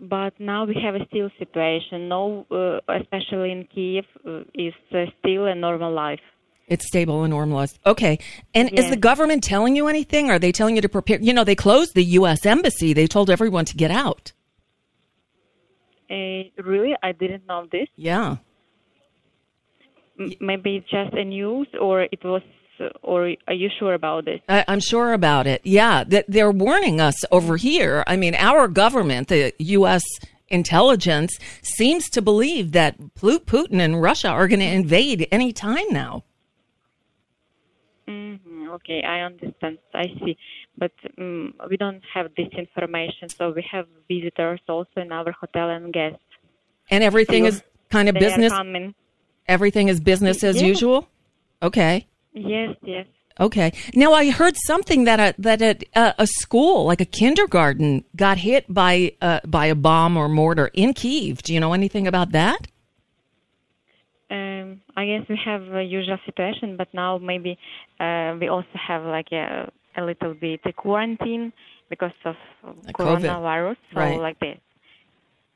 but 0.00 0.32
now 0.40 0.64
we 0.64 0.74
have 0.82 0.94
a 0.94 1.04
still 1.08 1.28
situation. 1.38 2.08
No, 2.08 2.46
uh, 2.50 2.80
especially 3.00 3.52
in 3.52 3.68
Kiev, 3.74 4.06
uh, 4.26 4.44
is 4.54 4.72
uh, 4.94 5.04
still 5.18 5.44
a 5.44 5.54
normal 5.54 5.92
life. 5.92 6.20
It's 6.72 6.86
stable 6.86 7.22
and 7.22 7.30
normalized. 7.30 7.78
Okay. 7.84 8.18
And 8.54 8.72
is 8.72 8.88
the 8.88 8.96
government 8.96 9.44
telling 9.44 9.76
you 9.76 9.88
anything? 9.88 10.30
Are 10.30 10.38
they 10.38 10.52
telling 10.52 10.74
you 10.74 10.80
to 10.80 10.88
prepare? 10.88 11.20
You 11.20 11.34
know, 11.34 11.44
they 11.44 11.54
closed 11.54 11.94
the 11.94 12.04
U.S. 12.20 12.46
embassy. 12.46 12.94
They 12.94 13.06
told 13.06 13.28
everyone 13.28 13.66
to 13.66 13.76
get 13.76 13.90
out. 13.90 14.32
Uh, 16.10 16.44
really, 16.62 16.94
I 17.02 17.12
didn't 17.12 17.46
know 17.46 17.66
this. 17.70 17.88
Yeah. 17.94 18.36
M- 20.18 20.32
maybe 20.40 20.76
it's 20.76 20.88
just 20.88 21.12
a 21.12 21.24
news, 21.24 21.68
or 21.78 22.02
it 22.02 22.24
was, 22.24 22.40
or 23.02 23.34
are 23.46 23.54
you 23.54 23.68
sure 23.78 23.92
about 23.92 24.24
this? 24.24 24.40
I, 24.48 24.64
I'm 24.66 24.80
sure 24.80 25.12
about 25.12 25.46
it. 25.46 25.60
Yeah, 25.64 26.04
that 26.04 26.24
they're 26.26 26.50
warning 26.50 27.02
us 27.02 27.16
over 27.30 27.58
here. 27.58 28.02
I 28.06 28.16
mean, 28.16 28.34
our 28.34 28.66
government, 28.66 29.28
the 29.28 29.52
U.S. 29.58 30.04
intelligence, 30.48 31.36
seems 31.60 32.08
to 32.10 32.22
believe 32.22 32.72
that 32.72 32.98
Putin 33.14 33.78
and 33.78 34.00
Russia 34.00 34.28
are 34.28 34.48
going 34.48 34.60
to 34.60 34.66
invade 34.66 35.28
any 35.30 35.52
time 35.52 35.86
now. 35.90 36.24
Hmm 38.06 38.68
Okay, 38.70 39.02
I 39.02 39.20
understand. 39.20 39.78
I 39.94 40.04
see. 40.24 40.36
But 40.76 40.92
um, 41.18 41.54
we 41.68 41.76
don't 41.76 42.02
have 42.14 42.30
this 42.36 42.48
information, 42.56 43.28
so 43.28 43.50
we 43.50 43.64
have 43.70 43.86
visitors 44.08 44.60
also 44.68 44.96
in 44.96 45.12
our 45.12 45.30
hotel 45.32 45.68
and 45.70 45.92
guests. 45.92 46.18
And 46.90 47.04
everything 47.04 47.44
is 47.44 47.62
kind 47.90 48.08
of 48.08 48.14
business. 48.14 48.52
coming. 48.52 48.94
Everything 49.46 49.88
is 49.88 50.00
business 50.00 50.42
as 50.42 50.60
Yeah. 50.60 50.68
usual. 50.68 51.08
Okay. 51.62 52.06
Yes, 52.32 52.74
yes. 52.82 53.06
Okay. 53.40 53.72
Now 53.94 54.12
I 54.12 54.30
heard 54.30 54.56
something 54.56 55.04
that 55.04 55.20
a 55.20 55.34
that 55.38 55.62
a, 55.62 55.78
a, 55.94 56.14
a 56.18 56.26
school, 56.26 56.84
like 56.84 57.00
a 57.00 57.04
kindergarten, 57.06 58.04
got 58.14 58.38
hit 58.38 58.72
by 58.72 59.12
uh, 59.20 59.40
by 59.46 59.66
a 59.66 59.74
bomb 59.74 60.16
or 60.16 60.28
mortar 60.28 60.70
in 60.74 60.92
Kiev. 60.92 61.42
Do 61.42 61.54
you 61.54 61.60
know 61.60 61.72
anything 61.72 62.06
about 62.06 62.32
that? 62.32 62.68
Um, 64.32 64.80
I 64.96 65.02
guess 65.10 65.24
we 65.28 65.38
have 65.44 65.62
a 65.74 65.82
usual 65.82 66.18
situation, 66.28 66.76
but 66.80 66.88
now 66.94 67.18
maybe 67.18 67.52
uh, 68.00 68.34
we 68.40 68.48
also 68.48 68.76
have 68.88 69.02
like 69.04 69.30
a, 69.32 69.70
a 69.96 70.02
little 70.10 70.34
bit 70.34 70.60
a 70.64 70.72
quarantine 70.72 71.52
because 71.90 72.16
of 72.24 72.36
COVID. 72.64 72.94
coronavirus, 72.94 73.76
so 73.92 74.00
Right. 74.00 74.18
like 74.18 74.38
this. 74.40 74.58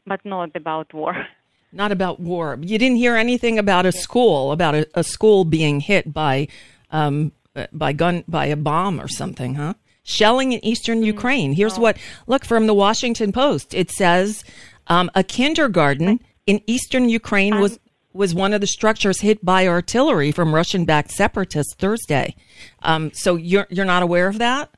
But 0.06 0.21
not 0.25 0.50
about 0.54 0.92
war. 0.92 1.14
Not 1.73 1.90
about 1.92 2.21
war. 2.21 2.56
You 2.62 2.78
didn't 2.78 2.97
hear 2.97 3.16
anything 3.16 3.59
about 3.59 3.85
a 3.87 3.92
school, 3.92 4.52
about 4.52 4.75
a, 4.75 4.87
a 4.95 5.02
school 5.02 5.45
being 5.45 5.80
hit 5.80 6.04
by 6.12 6.49
um, 6.90 7.33
by 7.73 7.92
gun 7.92 8.25
by 8.28 8.47
a 8.47 8.56
bomb 8.56 9.00
or 9.00 9.09
something, 9.09 9.56
huh? 9.56 9.75
Shelling 10.04 10.52
in 10.52 10.64
eastern 10.64 11.02
Ukraine. 11.02 11.52
Here's 11.52 11.76
what 11.78 11.99
look 12.28 12.45
from 12.45 12.66
the 12.66 12.73
Washington 12.73 13.30
Post. 13.33 13.75
It 13.75 13.90
says 13.90 14.45
um, 14.87 15.11
a 15.14 15.25
kindergarten 15.25 16.21
in 16.47 16.62
eastern 16.66 17.09
Ukraine 17.09 17.59
was 17.59 17.78
was 18.16 18.35
one 18.35 18.52
of 18.52 18.61
the 18.61 18.66
structures 18.66 19.20
hit 19.20 19.44
by 19.44 19.66
artillery 19.66 20.32
from 20.32 20.54
Russian-backed 20.54 21.11
separatists 21.11 21.75
Thursday. 21.75 22.35
Um, 22.82 23.12
so 23.12 23.37
you're 23.37 23.66
you're 23.70 23.85
not 23.85 24.02
aware 24.02 24.28
of 24.28 24.38
that? 24.38 24.70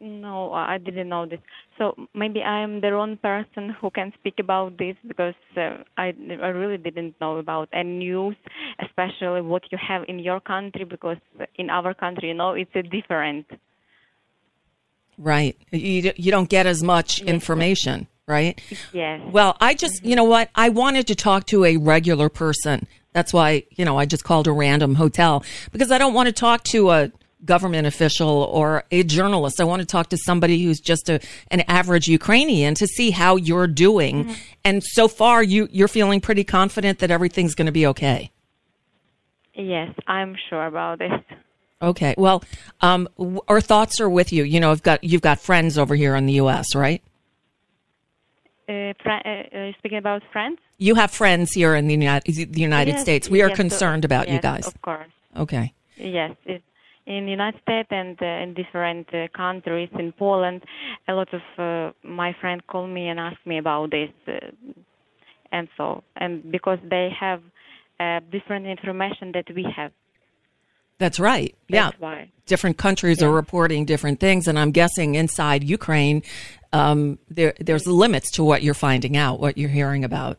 No, 0.00 0.52
I 0.52 0.78
didn't 0.78 1.08
know 1.08 1.26
this. 1.26 1.40
So 1.76 1.94
maybe 2.14 2.42
I 2.42 2.62
am 2.62 2.80
the 2.80 2.92
wrong 2.92 3.16
person 3.16 3.70
who 3.80 3.90
can 3.90 4.12
speak 4.18 4.34
about 4.38 4.78
this 4.78 4.96
because 5.06 5.34
uh, 5.56 5.78
I, 5.96 6.12
I 6.42 6.48
really 6.48 6.76
didn't 6.76 7.14
know 7.20 7.38
about 7.38 7.68
any 7.72 7.98
news, 7.98 8.36
especially 8.84 9.40
what 9.42 9.62
you 9.70 9.78
have 9.78 10.04
in 10.08 10.18
your 10.18 10.40
country, 10.40 10.84
because 10.84 11.18
in 11.56 11.70
our 11.70 11.94
country, 11.94 12.28
you 12.28 12.34
know, 12.34 12.52
it's 12.52 12.70
a 12.74 12.82
different. 12.82 13.46
Right. 15.16 15.56
You 15.72 16.12
you 16.16 16.30
don't 16.30 16.48
get 16.48 16.66
as 16.66 16.82
much 16.82 17.20
information, 17.22 18.06
right? 18.28 18.60
Yes. 18.92 19.20
Well, 19.32 19.56
I 19.60 19.74
just, 19.74 20.04
you 20.04 20.14
know 20.14 20.24
what? 20.24 20.50
I 20.54 20.68
wanted 20.68 21.06
to 21.08 21.14
talk 21.14 21.46
to 21.46 21.64
a 21.64 21.76
regular 21.78 22.28
person. 22.28 22.86
That's 23.12 23.32
why, 23.32 23.64
you 23.70 23.84
know, 23.84 23.98
I 23.98 24.04
just 24.04 24.22
called 24.22 24.46
a 24.46 24.52
random 24.52 24.94
hotel 24.94 25.44
because 25.72 25.90
I 25.90 25.98
don't 25.98 26.14
want 26.14 26.26
to 26.26 26.32
talk 26.32 26.62
to 26.64 26.90
a 26.90 27.10
government 27.44 27.86
official 27.86 28.28
or 28.28 28.84
a 28.90 29.02
journalist. 29.02 29.60
I 29.60 29.64
want 29.64 29.80
to 29.80 29.86
talk 29.86 30.08
to 30.10 30.16
somebody 30.16 30.62
who's 30.62 30.80
just 30.80 31.08
a, 31.08 31.20
an 31.50 31.62
average 31.62 32.08
Ukrainian 32.08 32.74
to 32.74 32.86
see 32.86 33.10
how 33.10 33.36
you're 33.36 33.66
doing. 33.66 34.34
And 34.64 34.82
so 34.84 35.08
far, 35.08 35.42
you, 35.42 35.68
you're 35.70 35.88
feeling 35.88 36.20
pretty 36.20 36.44
confident 36.44 36.98
that 36.98 37.10
everything's 37.10 37.54
going 37.54 37.66
to 37.66 37.72
be 37.72 37.86
okay. 37.86 38.30
Yes, 39.54 39.92
I'm 40.06 40.36
sure 40.50 40.66
about 40.66 40.98
this. 40.98 41.12
Okay. 41.80 42.14
Well, 42.18 42.42
um, 42.80 43.08
our 43.46 43.60
thoughts 43.60 44.00
are 44.00 44.08
with 44.08 44.32
you. 44.32 44.42
You 44.44 44.60
know, 44.60 44.72
I've 44.72 44.82
got, 44.82 45.02
you've 45.02 45.22
got 45.22 45.38
friends 45.38 45.78
over 45.78 45.94
here 45.94 46.16
in 46.16 46.26
the 46.26 46.34
U.S., 46.34 46.74
right? 46.74 47.02
Uh, 48.68 48.92
fr- 49.02 49.10
uh, 49.24 49.58
uh, 49.58 49.72
speaking 49.78 49.98
about 49.98 50.22
friends? 50.30 50.58
You 50.76 50.94
have 50.94 51.10
friends 51.10 51.52
here 51.52 51.74
in 51.74 51.86
the 51.86 51.94
United, 51.94 52.52
the 52.52 52.60
United 52.60 52.92
Yes, 52.92 53.00
States. 53.00 53.30
We 53.30 53.40
are 53.42 53.48
yes, 53.48 53.56
so- 53.56 53.62
concerned 53.62 54.04
about 54.04 54.28
you 54.28 54.38
guys. 54.40 54.66
Of 54.66 54.80
course. 54.82 55.08
Okay. 55.36 55.72
Yes, 55.96 56.36
it, 56.44 56.62
in 57.06 57.24
the 57.24 57.30
United 57.30 57.60
States 57.62 57.88
and 57.90 58.20
uh, 58.20 58.26
in 58.26 58.52
different 58.52 59.08
uh, 59.14 59.28
countries, 59.34 59.88
in 59.98 60.12
Poland, 60.12 60.62
a 61.08 61.14
lot 61.14 61.28
of 61.32 61.40
uh, 61.56 61.92
my 62.06 62.36
friends 62.40 62.62
call 62.68 62.86
me 62.86 63.08
and 63.08 63.18
ask 63.18 63.38
me 63.46 63.56
about 63.56 63.90
this, 63.90 64.10
uh, 64.26 64.32
and 65.50 65.68
so 65.78 66.04
and 66.16 66.52
because 66.52 66.78
they 66.90 67.08
have 67.18 67.40
uh, 68.00 68.20
different 68.30 68.66
information 68.66 69.32
that 69.32 69.46
we 69.54 69.66
have. 69.74 69.92
That's 70.98 71.20
right. 71.20 71.54
yeah. 71.68 71.92
Why. 71.98 72.30
different 72.46 72.76
countries 72.78 73.22
are 73.22 73.30
reporting 73.30 73.84
different 73.84 74.20
things, 74.20 74.48
and 74.48 74.58
I'm 74.58 74.72
guessing 74.72 75.14
inside 75.14 75.62
Ukraine, 75.62 76.22
um, 76.72 77.18
there 77.28 77.54
there's 77.60 77.86
limits 77.86 78.30
to 78.32 78.44
what 78.44 78.62
you're 78.62 78.74
finding 78.74 79.16
out, 79.16 79.40
what 79.40 79.56
you're 79.56 79.68
hearing 79.70 80.04
about. 80.04 80.38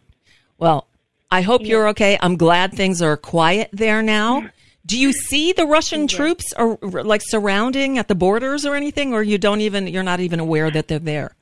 Well, 0.58 0.88
I 1.32 1.42
hope 1.42 1.62
you're 1.64 1.88
okay. 1.90 2.18
I'm 2.22 2.36
glad 2.36 2.74
things 2.74 3.02
are 3.02 3.16
quiet 3.16 3.70
there 3.72 4.02
now. 4.02 4.50
Do 4.86 4.98
you 4.98 5.14
see 5.14 5.54
the 5.54 5.66
Russian 5.66 6.08
troops 6.08 6.52
are 6.54 6.78
like 6.82 7.22
surrounding 7.24 7.98
at 7.98 8.08
the 8.08 8.16
borders 8.16 8.66
or 8.66 8.76
anything, 8.76 9.14
or 9.14 9.22
you 9.22 9.38
don't 9.38 9.62
even 9.62 9.88
you're 9.88 10.04
not 10.04 10.20
even 10.20 10.40
aware 10.40 10.72
that 10.72 10.88
they're 10.88 11.00
there? 11.00 11.36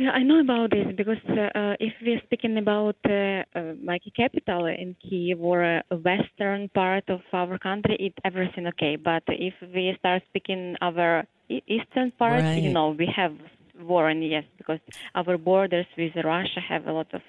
Yeah, 0.00 0.12
I 0.12 0.22
know 0.22 0.40
about 0.40 0.70
this 0.70 0.86
because 0.96 1.22
uh, 1.28 1.76
if 1.78 1.92
we're 2.00 2.22
speaking 2.24 2.56
about 2.56 2.96
uh, 3.04 3.44
uh, 3.58 3.74
like 3.84 4.02
a 4.06 4.10
capital 4.10 4.64
in 4.64 4.96
Kiev 5.02 5.40
or 5.42 5.62
a 5.62 5.82
western 6.08 6.70
part 6.70 7.04
of 7.10 7.20
our 7.34 7.58
country, 7.58 7.96
it 8.06 8.14
everything 8.24 8.66
okay. 8.68 8.96
But 8.96 9.24
if 9.28 9.54
we 9.74 9.94
start 9.98 10.22
speaking 10.30 10.76
our 10.80 11.24
eastern 11.66 12.12
part, 12.12 12.46
Right. 12.46 12.56
you 12.56 12.70
know, 12.70 12.96
we 12.98 13.06
have 13.14 13.34
war 13.78 14.08
and 14.08 14.26
yes, 14.26 14.44
because 14.56 14.80
our 15.14 15.36
borders 15.36 15.86
with 15.98 16.12
Russia 16.24 16.60
have 16.66 16.86
a 16.86 16.92
lot 16.92 17.12
of 17.12 17.22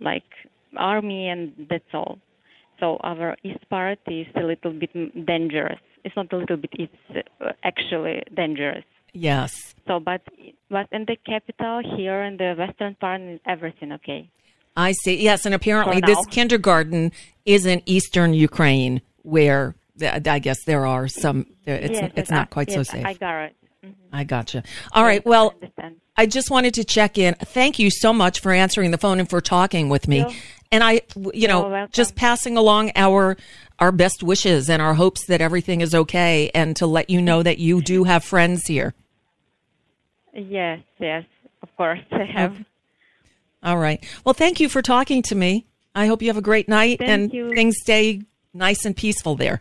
like 0.00 0.24
army 0.76 1.28
and 1.28 1.52
that's 1.70 1.92
all. 1.94 2.18
So 2.80 2.96
our 3.04 3.36
east 3.44 3.68
part 3.70 3.98
is 4.08 4.26
a 4.36 4.42
little 4.42 4.72
bit 4.72 4.92
dangerous. 5.26 5.78
It's 6.04 6.16
not 6.16 6.32
a 6.32 6.36
little 6.36 6.56
bit; 6.56 6.70
it's 6.74 7.26
uh, 7.40 7.52
actually 7.62 8.22
dangerous. 8.34 8.84
Yes. 9.12 9.74
So, 9.86 10.00
but 10.00 10.22
but 10.70 10.88
in 10.92 11.04
the 11.04 11.16
capital 11.26 11.82
here 11.96 12.22
in 12.22 12.36
the 12.36 12.54
western 12.56 12.94
part, 12.96 13.20
is 13.20 13.40
everything 13.46 13.92
okay? 13.92 14.30
I 14.76 14.92
see. 14.92 15.22
Yes, 15.22 15.44
and 15.44 15.54
apparently 15.54 16.00
this 16.00 16.24
kindergarten 16.26 17.12
is 17.44 17.66
in 17.66 17.82
eastern 17.84 18.32
Ukraine, 18.32 19.02
where 19.22 19.74
I 20.00 20.38
guess 20.38 20.64
there 20.64 20.86
are 20.86 21.08
some. 21.08 21.46
It's 21.66 21.92
yes, 22.00 22.12
it's 22.16 22.16
yes, 22.16 22.30
not 22.30 22.50
quite 22.50 22.70
so 22.70 22.82
safe. 22.82 23.04
I 23.04 23.12
got 23.14 23.44
it. 23.44 23.56
Mhm. 23.84 23.94
I 24.12 24.24
gotcha. 24.24 24.62
All 24.92 25.04
right. 25.04 25.24
Well, 25.26 25.54
I. 25.78 25.90
I 26.14 26.26
just 26.26 26.50
wanted 26.50 26.74
to 26.74 26.84
check 26.84 27.16
in. 27.16 27.34
Thank 27.34 27.78
you 27.78 27.90
so 27.90 28.12
much 28.12 28.40
for 28.40 28.52
answering 28.52 28.90
the 28.90 28.98
phone 28.98 29.18
and 29.18 29.28
for 29.28 29.40
talking 29.40 29.88
with 29.88 30.06
me. 30.08 30.18
You're- 30.20 30.36
And 30.70 30.82
I, 30.84 31.02
you 31.34 31.48
know, 31.48 31.86
just 31.92 32.14
passing 32.16 32.56
along 32.56 32.92
our 32.96 33.36
our 33.78 33.92
best 33.92 34.22
wishes 34.22 34.70
and 34.70 34.80
our 34.80 34.94
hopes 34.94 35.26
that 35.26 35.40
everything 35.42 35.80
is 35.82 35.94
okay, 35.94 36.50
and 36.54 36.76
to 36.76 36.86
let 36.86 37.10
you 37.10 37.20
know 37.20 37.42
that 37.42 37.58
you 37.58 37.82
do 37.82 38.04
have 38.04 38.24
friends 38.24 38.66
here. 38.66 38.94
Yes, 40.34 40.80
yes, 40.98 41.24
of 41.62 41.68
course 41.76 42.00
I 42.10 42.24
have. 42.24 42.56
All 43.62 43.78
right. 43.78 44.02
Well, 44.24 44.32
thank 44.34 44.60
you 44.60 44.68
for 44.68 44.82
talking 44.82 45.22
to 45.22 45.34
me. 45.34 45.66
I 45.94 46.06
hope 46.06 46.22
you 46.22 46.28
have 46.28 46.36
a 46.36 46.42
great 46.42 46.68
night 46.68 46.98
Thank 46.98 47.10
and 47.10 47.32
you. 47.32 47.54
things 47.54 47.76
stay 47.80 48.22
nice 48.54 48.84
and 48.84 48.96
peaceful 48.96 49.34
there. 49.36 49.60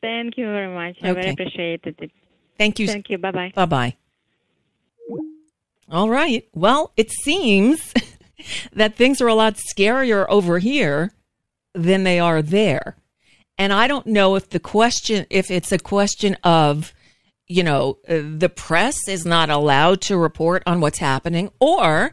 Thank 0.00 0.36
you 0.38 0.46
very 0.46 0.72
much. 0.74 0.96
I 1.02 1.10
Okay. 1.10 1.20
very 1.20 1.30
appreciated 1.32 1.96
it. 2.00 2.10
Thank 2.58 2.78
you. 2.78 2.86
Thank 2.86 3.10
you. 3.10 3.18
Bye 3.18 3.32
bye. 3.32 3.52
Bye 3.54 3.66
bye. 3.66 3.96
All 5.90 6.08
right. 6.08 6.48
Well, 6.54 6.92
it 6.96 7.10
seems 7.12 7.92
that 8.72 8.96
things 8.96 9.20
are 9.20 9.28
a 9.28 9.34
lot 9.34 9.56
scarier 9.56 10.26
over 10.28 10.58
here 10.58 11.12
than 11.74 12.02
they 12.04 12.18
are 12.18 12.42
there. 12.42 12.96
And 13.58 13.72
I 13.72 13.86
don't 13.86 14.06
know 14.06 14.34
if 14.36 14.50
the 14.50 14.58
question, 14.60 15.26
if 15.30 15.50
it's 15.50 15.72
a 15.72 15.78
question 15.78 16.36
of, 16.42 16.92
you 17.46 17.62
know, 17.62 17.98
uh, 18.08 18.20
the 18.36 18.48
press 18.48 19.08
is 19.08 19.24
not 19.24 19.50
allowed 19.50 20.00
to 20.02 20.16
report 20.16 20.62
on 20.66 20.80
what's 20.80 20.98
happening 20.98 21.50
or 21.60 22.12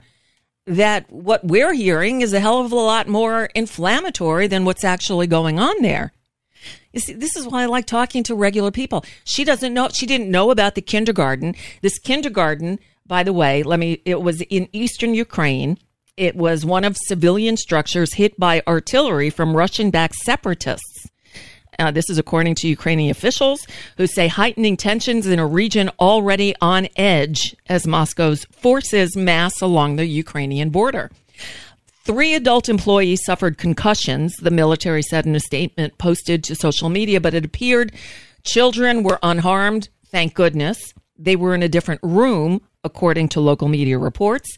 that 0.65 1.11
what 1.11 1.43
we're 1.43 1.73
hearing 1.73 2.21
is 2.21 2.33
a 2.33 2.39
hell 2.39 2.61
of 2.61 2.71
a 2.71 2.75
lot 2.75 3.07
more 3.07 3.49
inflammatory 3.55 4.47
than 4.47 4.63
what's 4.63 4.83
actually 4.83 5.27
going 5.27 5.59
on 5.59 5.81
there. 5.81 6.13
You 6.93 6.99
see, 6.99 7.13
this 7.13 7.35
is 7.35 7.47
why 7.47 7.63
I 7.63 7.65
like 7.65 7.85
talking 7.85 8.23
to 8.23 8.35
regular 8.35 8.71
people. 8.71 9.03
She 9.25 9.43
doesn't 9.43 9.73
know, 9.73 9.89
she 9.89 10.05
didn't 10.05 10.31
know 10.31 10.51
about 10.51 10.75
the 10.75 10.81
kindergarten. 10.81 11.55
This 11.81 11.99
kindergarten, 11.99 12.79
by 13.05 13.23
the 13.23 13.33
way, 13.33 13.63
let 13.63 13.79
me, 13.79 14.01
it 14.05 14.21
was 14.21 14.41
in 14.41 14.69
eastern 14.71 15.13
Ukraine. 15.13 15.77
It 16.15 16.35
was 16.35 16.63
one 16.65 16.85
of 16.85 16.95
civilian 16.95 17.57
structures 17.57 18.13
hit 18.13 18.39
by 18.39 18.61
artillery 18.67 19.31
from 19.31 19.57
Russian 19.57 19.89
backed 19.89 20.15
separatists. 20.15 21.07
Uh, 21.79 21.91
this 21.91 22.09
is 22.09 22.17
according 22.17 22.55
to 22.55 22.67
Ukrainian 22.67 23.11
officials 23.11 23.65
who 23.97 24.07
say 24.07 24.27
heightening 24.27 24.77
tensions 24.77 25.27
in 25.27 25.39
a 25.39 25.47
region 25.47 25.89
already 25.99 26.55
on 26.61 26.87
edge 26.95 27.55
as 27.67 27.87
Moscow's 27.87 28.45
forces 28.51 29.15
mass 29.15 29.61
along 29.61 29.95
the 29.95 30.05
Ukrainian 30.05 30.69
border. 30.69 31.11
Three 32.03 32.35
adult 32.35 32.67
employees 32.67 33.23
suffered 33.23 33.57
concussions, 33.57 34.35
the 34.35 34.51
military 34.51 35.01
said 35.01 35.25
in 35.25 35.35
a 35.35 35.39
statement 35.39 35.97
posted 35.97 36.43
to 36.43 36.55
social 36.55 36.89
media, 36.89 37.21
but 37.21 37.33
it 37.33 37.45
appeared 37.45 37.93
children 38.43 39.03
were 39.03 39.19
unharmed, 39.23 39.89
thank 40.07 40.33
goodness. 40.33 40.93
They 41.17 41.35
were 41.35 41.55
in 41.55 41.63
a 41.63 41.69
different 41.69 42.01
room, 42.03 42.61
according 42.83 43.29
to 43.29 43.39
local 43.39 43.69
media 43.69 43.97
reports. 43.97 44.49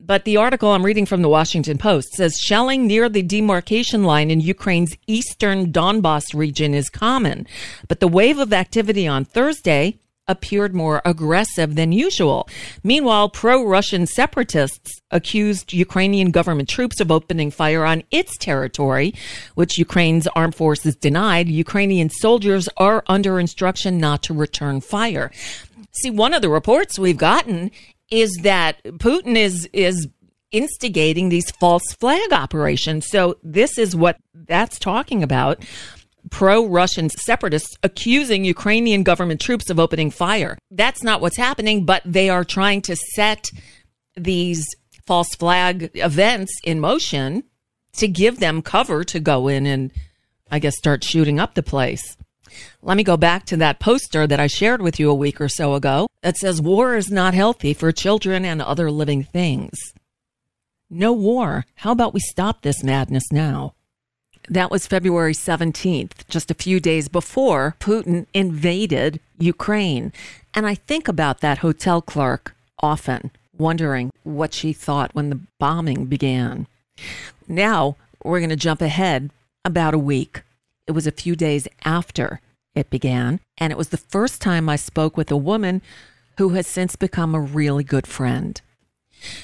But 0.00 0.24
the 0.24 0.36
article 0.36 0.70
I'm 0.70 0.84
reading 0.84 1.06
from 1.06 1.22
the 1.22 1.28
Washington 1.28 1.76
Post 1.76 2.12
says 2.12 2.38
shelling 2.38 2.86
near 2.86 3.08
the 3.08 3.20
demarcation 3.20 4.04
line 4.04 4.30
in 4.30 4.40
Ukraine's 4.40 4.96
eastern 5.08 5.72
Donbass 5.72 6.34
region 6.34 6.72
is 6.72 6.88
common. 6.88 7.48
But 7.88 7.98
the 7.98 8.06
wave 8.06 8.38
of 8.38 8.52
activity 8.52 9.08
on 9.08 9.24
Thursday 9.24 9.98
appeared 10.28 10.72
more 10.72 11.02
aggressive 11.04 11.74
than 11.74 11.90
usual. 11.90 12.48
Meanwhile, 12.84 13.30
pro 13.30 13.66
Russian 13.66 14.06
separatists 14.06 15.00
accused 15.10 15.72
Ukrainian 15.72 16.30
government 16.30 16.68
troops 16.68 17.00
of 17.00 17.10
opening 17.10 17.50
fire 17.50 17.84
on 17.84 18.04
its 18.12 18.36
territory, 18.38 19.14
which 19.56 19.78
Ukraine's 19.78 20.28
armed 20.28 20.54
forces 20.54 20.94
denied. 20.94 21.48
Ukrainian 21.48 22.08
soldiers 22.08 22.68
are 22.76 23.02
under 23.08 23.40
instruction 23.40 23.98
not 23.98 24.22
to 24.24 24.34
return 24.34 24.80
fire. 24.80 25.32
See, 25.90 26.10
one 26.10 26.34
of 26.34 26.42
the 26.42 26.50
reports 26.50 27.00
we've 27.00 27.16
gotten 27.16 27.72
is 28.10 28.36
that 28.42 28.82
Putin 28.84 29.36
is 29.36 29.68
is 29.72 30.08
instigating 30.50 31.28
these 31.28 31.50
false 31.50 31.92
flag 31.92 32.32
operations. 32.32 33.06
So 33.08 33.36
this 33.42 33.78
is 33.78 33.94
what 33.94 34.16
that's 34.34 34.78
talking 34.78 35.22
about. 35.22 35.64
Pro 36.30 36.66
Russian 36.66 37.10
separatists 37.10 37.76
accusing 37.82 38.44
Ukrainian 38.44 39.02
government 39.02 39.40
troops 39.40 39.70
of 39.70 39.78
opening 39.78 40.10
fire. 40.10 40.58
That's 40.70 41.02
not 41.02 41.20
what's 41.20 41.36
happening, 41.36 41.84
but 41.84 42.02
they 42.04 42.28
are 42.28 42.44
trying 42.44 42.82
to 42.82 42.96
set 43.14 43.46
these 44.16 44.64
false 45.06 45.34
flag 45.34 45.90
events 45.94 46.52
in 46.64 46.80
motion 46.80 47.44
to 47.94 48.08
give 48.08 48.40
them 48.40 48.62
cover 48.62 49.04
to 49.04 49.20
go 49.20 49.48
in 49.48 49.64
and, 49.64 49.92
I 50.50 50.58
guess, 50.58 50.76
start 50.76 51.02
shooting 51.02 51.40
up 51.40 51.54
the 51.54 51.62
place. 51.62 52.17
Let 52.82 52.96
me 52.96 53.02
go 53.02 53.16
back 53.16 53.44
to 53.46 53.56
that 53.58 53.80
poster 53.80 54.26
that 54.26 54.40
I 54.40 54.46
shared 54.46 54.82
with 54.82 54.98
you 54.98 55.10
a 55.10 55.14
week 55.14 55.40
or 55.40 55.48
so 55.48 55.74
ago 55.74 56.08
that 56.22 56.36
says 56.36 56.60
war 56.60 56.96
is 56.96 57.10
not 57.10 57.34
healthy 57.34 57.74
for 57.74 57.92
children 57.92 58.44
and 58.44 58.60
other 58.60 58.90
living 58.90 59.24
things. 59.24 59.78
No 60.90 61.12
war. 61.12 61.66
How 61.76 61.92
about 61.92 62.14
we 62.14 62.20
stop 62.20 62.62
this 62.62 62.82
madness 62.82 63.30
now? 63.30 63.74
That 64.48 64.70
was 64.70 64.86
February 64.86 65.34
17th, 65.34 66.26
just 66.28 66.50
a 66.50 66.54
few 66.54 66.80
days 66.80 67.08
before 67.08 67.76
Putin 67.80 68.26
invaded 68.32 69.20
Ukraine. 69.38 70.12
And 70.54 70.66
I 70.66 70.74
think 70.74 71.06
about 71.06 71.40
that 71.40 71.58
hotel 71.58 72.00
clerk 72.00 72.54
often, 72.78 73.30
wondering 73.56 74.10
what 74.24 74.54
she 74.54 74.72
thought 74.72 75.14
when 75.14 75.28
the 75.28 75.40
bombing 75.58 76.06
began. 76.06 76.66
Now 77.46 77.96
we're 78.24 78.40
going 78.40 78.48
to 78.48 78.56
jump 78.56 78.80
ahead 78.80 79.30
about 79.64 79.94
a 79.94 79.98
week. 79.98 80.42
It 80.88 80.92
was 80.92 81.06
a 81.06 81.12
few 81.12 81.36
days 81.36 81.68
after 81.84 82.40
it 82.74 82.88
began, 82.88 83.40
and 83.58 83.70
it 83.70 83.76
was 83.76 83.90
the 83.90 83.98
first 83.98 84.40
time 84.40 84.68
I 84.68 84.76
spoke 84.76 85.18
with 85.18 85.30
a 85.30 85.36
woman 85.36 85.82
who 86.38 86.50
has 86.50 86.66
since 86.66 86.96
become 86.96 87.34
a 87.34 87.40
really 87.40 87.84
good 87.84 88.06
friend. 88.06 88.60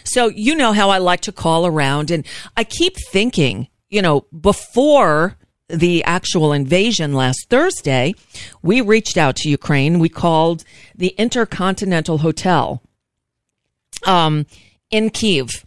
So, 0.04 0.28
you 0.28 0.54
know 0.54 0.72
how 0.72 0.88
I 0.88 0.98
like 0.98 1.20
to 1.22 1.32
call 1.32 1.66
around, 1.66 2.10
and 2.10 2.26
I 2.56 2.64
keep 2.64 2.96
thinking, 2.96 3.68
you 3.90 4.00
know, 4.00 4.22
before 4.40 5.36
the 5.68 6.02
actual 6.04 6.52
invasion 6.52 7.12
last 7.12 7.46
Thursday, 7.50 8.14
we 8.62 8.80
reached 8.80 9.18
out 9.18 9.36
to 9.36 9.50
Ukraine. 9.50 9.98
We 9.98 10.08
called 10.08 10.64
the 10.94 11.08
Intercontinental 11.18 12.18
Hotel 12.18 12.82
um, 14.06 14.46
in 14.90 15.10
Kiev 15.10 15.66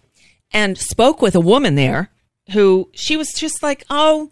and 0.52 0.78
spoke 0.78 1.22
with 1.22 1.36
a 1.36 1.40
woman 1.40 1.76
there 1.76 2.10
who 2.52 2.90
she 2.94 3.16
was 3.16 3.34
just 3.34 3.62
like, 3.62 3.84
oh, 3.90 4.32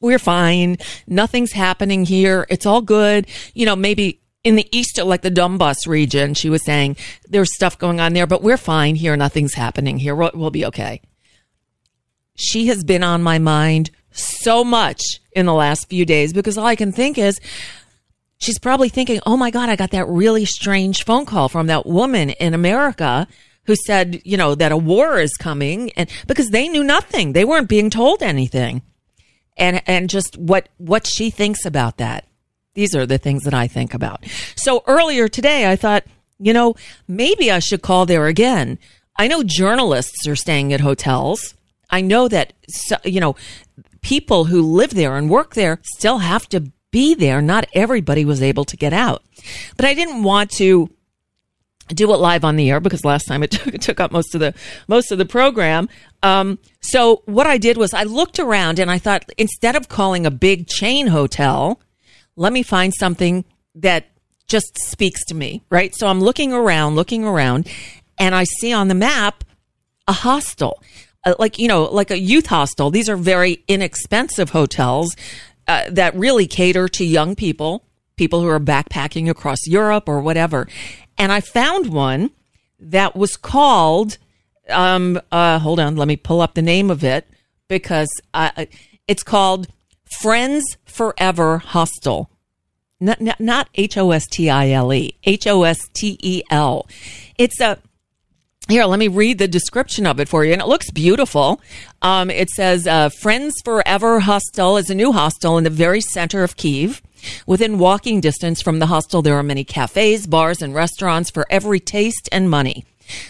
we're 0.00 0.18
fine. 0.18 0.78
Nothing's 1.06 1.52
happening 1.52 2.04
here. 2.04 2.46
It's 2.48 2.66
all 2.66 2.80
good. 2.80 3.26
You 3.54 3.66
know, 3.66 3.76
maybe 3.76 4.20
in 4.42 4.56
the 4.56 4.66
east, 4.76 4.98
like 4.98 5.22
the 5.22 5.30
Donbas 5.30 5.86
region, 5.86 6.34
she 6.34 6.48
was 6.48 6.64
saying 6.64 6.96
there's 7.28 7.54
stuff 7.54 7.78
going 7.78 8.00
on 8.00 8.14
there, 8.14 8.26
but 8.26 8.42
we're 8.42 8.56
fine 8.56 8.94
here. 8.94 9.16
Nothing's 9.16 9.54
happening 9.54 9.98
here. 9.98 10.14
We'll, 10.14 10.30
we'll 10.34 10.50
be 10.50 10.64
okay. 10.66 11.02
She 12.36 12.68
has 12.68 12.82
been 12.82 13.02
on 13.02 13.22
my 13.22 13.38
mind 13.38 13.90
so 14.12 14.64
much 14.64 15.02
in 15.32 15.46
the 15.46 15.54
last 15.54 15.88
few 15.88 16.06
days 16.06 16.32
because 16.32 16.56
all 16.56 16.66
I 16.66 16.74
can 16.74 16.90
think 16.90 17.18
is 17.18 17.38
she's 18.38 18.58
probably 18.58 18.88
thinking, 18.88 19.20
oh 19.26 19.36
my 19.36 19.50
God, 19.50 19.68
I 19.68 19.76
got 19.76 19.90
that 19.90 20.08
really 20.08 20.46
strange 20.46 21.04
phone 21.04 21.26
call 21.26 21.50
from 21.50 21.66
that 21.66 21.84
woman 21.84 22.30
in 22.30 22.54
America 22.54 23.28
who 23.64 23.76
said, 23.76 24.22
you 24.24 24.38
know, 24.38 24.54
that 24.54 24.72
a 24.72 24.76
war 24.76 25.20
is 25.20 25.36
coming 25.36 25.92
and 25.92 26.08
because 26.26 26.48
they 26.48 26.66
knew 26.66 26.82
nothing. 26.82 27.34
They 27.34 27.44
weren't 27.44 27.68
being 27.68 27.90
told 27.90 28.22
anything 28.22 28.82
and 29.56 29.82
and 29.86 30.08
just 30.08 30.36
what 30.36 30.68
what 30.78 31.06
she 31.06 31.30
thinks 31.30 31.64
about 31.64 31.98
that. 31.98 32.26
These 32.74 32.94
are 32.94 33.06
the 33.06 33.18
things 33.18 33.42
that 33.44 33.54
I 33.54 33.66
think 33.66 33.94
about. 33.94 34.24
So 34.54 34.82
earlier 34.86 35.28
today, 35.28 35.70
I 35.70 35.76
thought, 35.76 36.04
you 36.38 36.52
know, 36.52 36.76
maybe 37.08 37.50
I 37.50 37.58
should 37.58 37.82
call 37.82 38.06
there 38.06 38.26
again. 38.26 38.78
I 39.16 39.26
know 39.26 39.42
journalists 39.42 40.26
are 40.26 40.36
staying 40.36 40.72
at 40.72 40.80
hotels. 40.80 41.54
I 41.90 42.00
know 42.00 42.28
that 42.28 42.52
you 43.04 43.20
know 43.20 43.36
people 44.00 44.44
who 44.44 44.62
live 44.62 44.94
there 44.94 45.16
and 45.16 45.28
work 45.28 45.54
there 45.54 45.80
still 45.82 46.18
have 46.18 46.48
to 46.50 46.72
be 46.90 47.14
there. 47.14 47.42
Not 47.42 47.66
everybody 47.74 48.24
was 48.24 48.42
able 48.42 48.64
to 48.64 48.76
get 48.76 48.92
out, 48.92 49.22
but 49.76 49.84
I 49.84 49.94
didn't 49.94 50.22
want 50.22 50.50
to 50.52 50.90
do 51.94 52.12
it 52.12 52.16
live 52.16 52.44
on 52.44 52.56
the 52.56 52.70
air 52.70 52.80
because 52.80 53.04
last 53.04 53.24
time 53.26 53.42
it 53.42 53.50
took, 53.52 53.74
it 53.74 53.80
took 53.80 54.00
up 54.00 54.12
most 54.12 54.34
of 54.34 54.40
the 54.40 54.54
most 54.88 55.12
of 55.12 55.18
the 55.18 55.24
program. 55.24 55.88
Um, 56.22 56.58
so 56.80 57.22
what 57.26 57.46
I 57.46 57.58
did 57.58 57.76
was 57.76 57.94
I 57.94 58.04
looked 58.04 58.38
around 58.38 58.78
and 58.78 58.90
I 58.90 58.98
thought 58.98 59.24
instead 59.38 59.76
of 59.76 59.88
calling 59.88 60.26
a 60.26 60.30
big 60.30 60.66
chain 60.66 61.08
hotel, 61.08 61.80
let 62.36 62.52
me 62.52 62.62
find 62.62 62.92
something 62.94 63.44
that 63.74 64.06
just 64.48 64.78
speaks 64.78 65.24
to 65.26 65.34
me, 65.34 65.62
right? 65.70 65.94
So 65.94 66.08
I'm 66.08 66.20
looking 66.20 66.52
around, 66.52 66.96
looking 66.96 67.24
around, 67.24 67.68
and 68.18 68.34
I 68.34 68.44
see 68.44 68.72
on 68.72 68.88
the 68.88 68.94
map 68.94 69.44
a 70.08 70.12
hostel, 70.12 70.82
uh, 71.24 71.34
like 71.38 71.58
you 71.58 71.68
know, 71.68 71.84
like 71.84 72.10
a 72.10 72.18
youth 72.18 72.46
hostel. 72.46 72.90
These 72.90 73.08
are 73.08 73.16
very 73.16 73.64
inexpensive 73.68 74.50
hotels 74.50 75.14
uh, 75.68 75.84
that 75.90 76.14
really 76.16 76.46
cater 76.46 76.88
to 76.88 77.04
young 77.04 77.36
people, 77.36 77.84
people 78.16 78.40
who 78.40 78.48
are 78.48 78.60
backpacking 78.60 79.30
across 79.30 79.66
Europe 79.66 80.08
or 80.08 80.20
whatever. 80.20 80.66
And 81.20 81.30
I 81.30 81.42
found 81.42 81.92
one 81.92 82.30
that 82.78 83.14
was 83.14 83.36
called, 83.36 84.16
um, 84.70 85.20
uh, 85.30 85.58
hold 85.58 85.78
on, 85.78 85.94
let 85.96 86.08
me 86.08 86.16
pull 86.16 86.40
up 86.40 86.54
the 86.54 86.62
name 86.62 86.90
of 86.90 87.04
it 87.04 87.28
because 87.68 88.08
uh, 88.32 88.64
it's 89.06 89.22
called 89.22 89.68
Friends 90.22 90.64
Forever 90.86 91.58
Hostel. 91.58 92.30
Not, 93.00 93.38
not 93.38 93.68
H 93.74 93.98
O 93.98 94.12
S 94.12 94.26
T 94.28 94.48
I 94.48 94.70
L 94.70 94.94
E, 94.94 95.14
H 95.24 95.46
O 95.46 95.64
S 95.64 95.90
T 95.92 96.18
E 96.22 96.42
L. 96.50 96.86
It's 97.36 97.60
a, 97.60 97.76
here, 98.70 98.86
let 98.86 98.98
me 98.98 99.08
read 99.08 99.36
the 99.36 99.46
description 99.46 100.06
of 100.06 100.20
it 100.20 100.28
for 100.28 100.46
you. 100.46 100.54
And 100.54 100.62
it 100.62 100.68
looks 100.68 100.90
beautiful. 100.90 101.60
Um, 102.00 102.30
it 102.30 102.48
says, 102.48 102.86
uh, 102.86 103.10
Friends 103.10 103.60
Forever 103.62 104.20
Hostel 104.20 104.78
is 104.78 104.88
a 104.88 104.94
new 104.94 105.12
hostel 105.12 105.58
in 105.58 105.64
the 105.64 105.70
very 105.70 106.00
center 106.00 106.42
of 106.42 106.56
Kiev. 106.56 107.02
Within 107.46 107.78
walking 107.78 108.20
distance 108.20 108.62
from 108.62 108.78
the 108.78 108.86
hostel, 108.86 109.22
there 109.22 109.36
are 109.36 109.42
many 109.42 109.64
cafes, 109.64 110.26
bars, 110.26 110.62
and 110.62 110.74
restaurants 110.74 111.30
for 111.30 111.46
every 111.50 111.80
taste 111.80 112.28
and 112.32 112.50
money. 112.50 112.84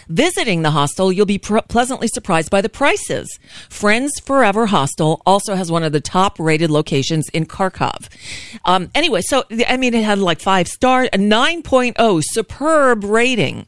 Visiting 0.07 0.61
the 0.61 0.71
hostel, 0.71 1.11
you'll 1.11 1.25
be 1.25 1.37
pr- 1.37 1.59
pleasantly 1.67 2.07
surprised 2.07 2.49
by 2.49 2.61
the 2.61 2.69
prices. 2.69 3.39
Friends 3.69 4.19
Forever 4.19 4.67
Hostel 4.67 5.21
also 5.25 5.55
has 5.55 5.71
one 5.71 5.83
of 5.83 5.91
the 5.91 6.01
top 6.01 6.39
rated 6.39 6.69
locations 6.69 7.29
in 7.29 7.45
Kharkov. 7.45 8.07
Um, 8.65 8.91
anyway, 8.93 9.21
so, 9.21 9.43
I 9.67 9.77
mean, 9.77 9.93
it 9.93 10.03
had 10.03 10.19
like 10.19 10.39
five 10.39 10.67
star, 10.67 11.03
a 11.05 11.17
9.0 11.17 12.23
superb 12.25 13.03
rating. 13.03 13.65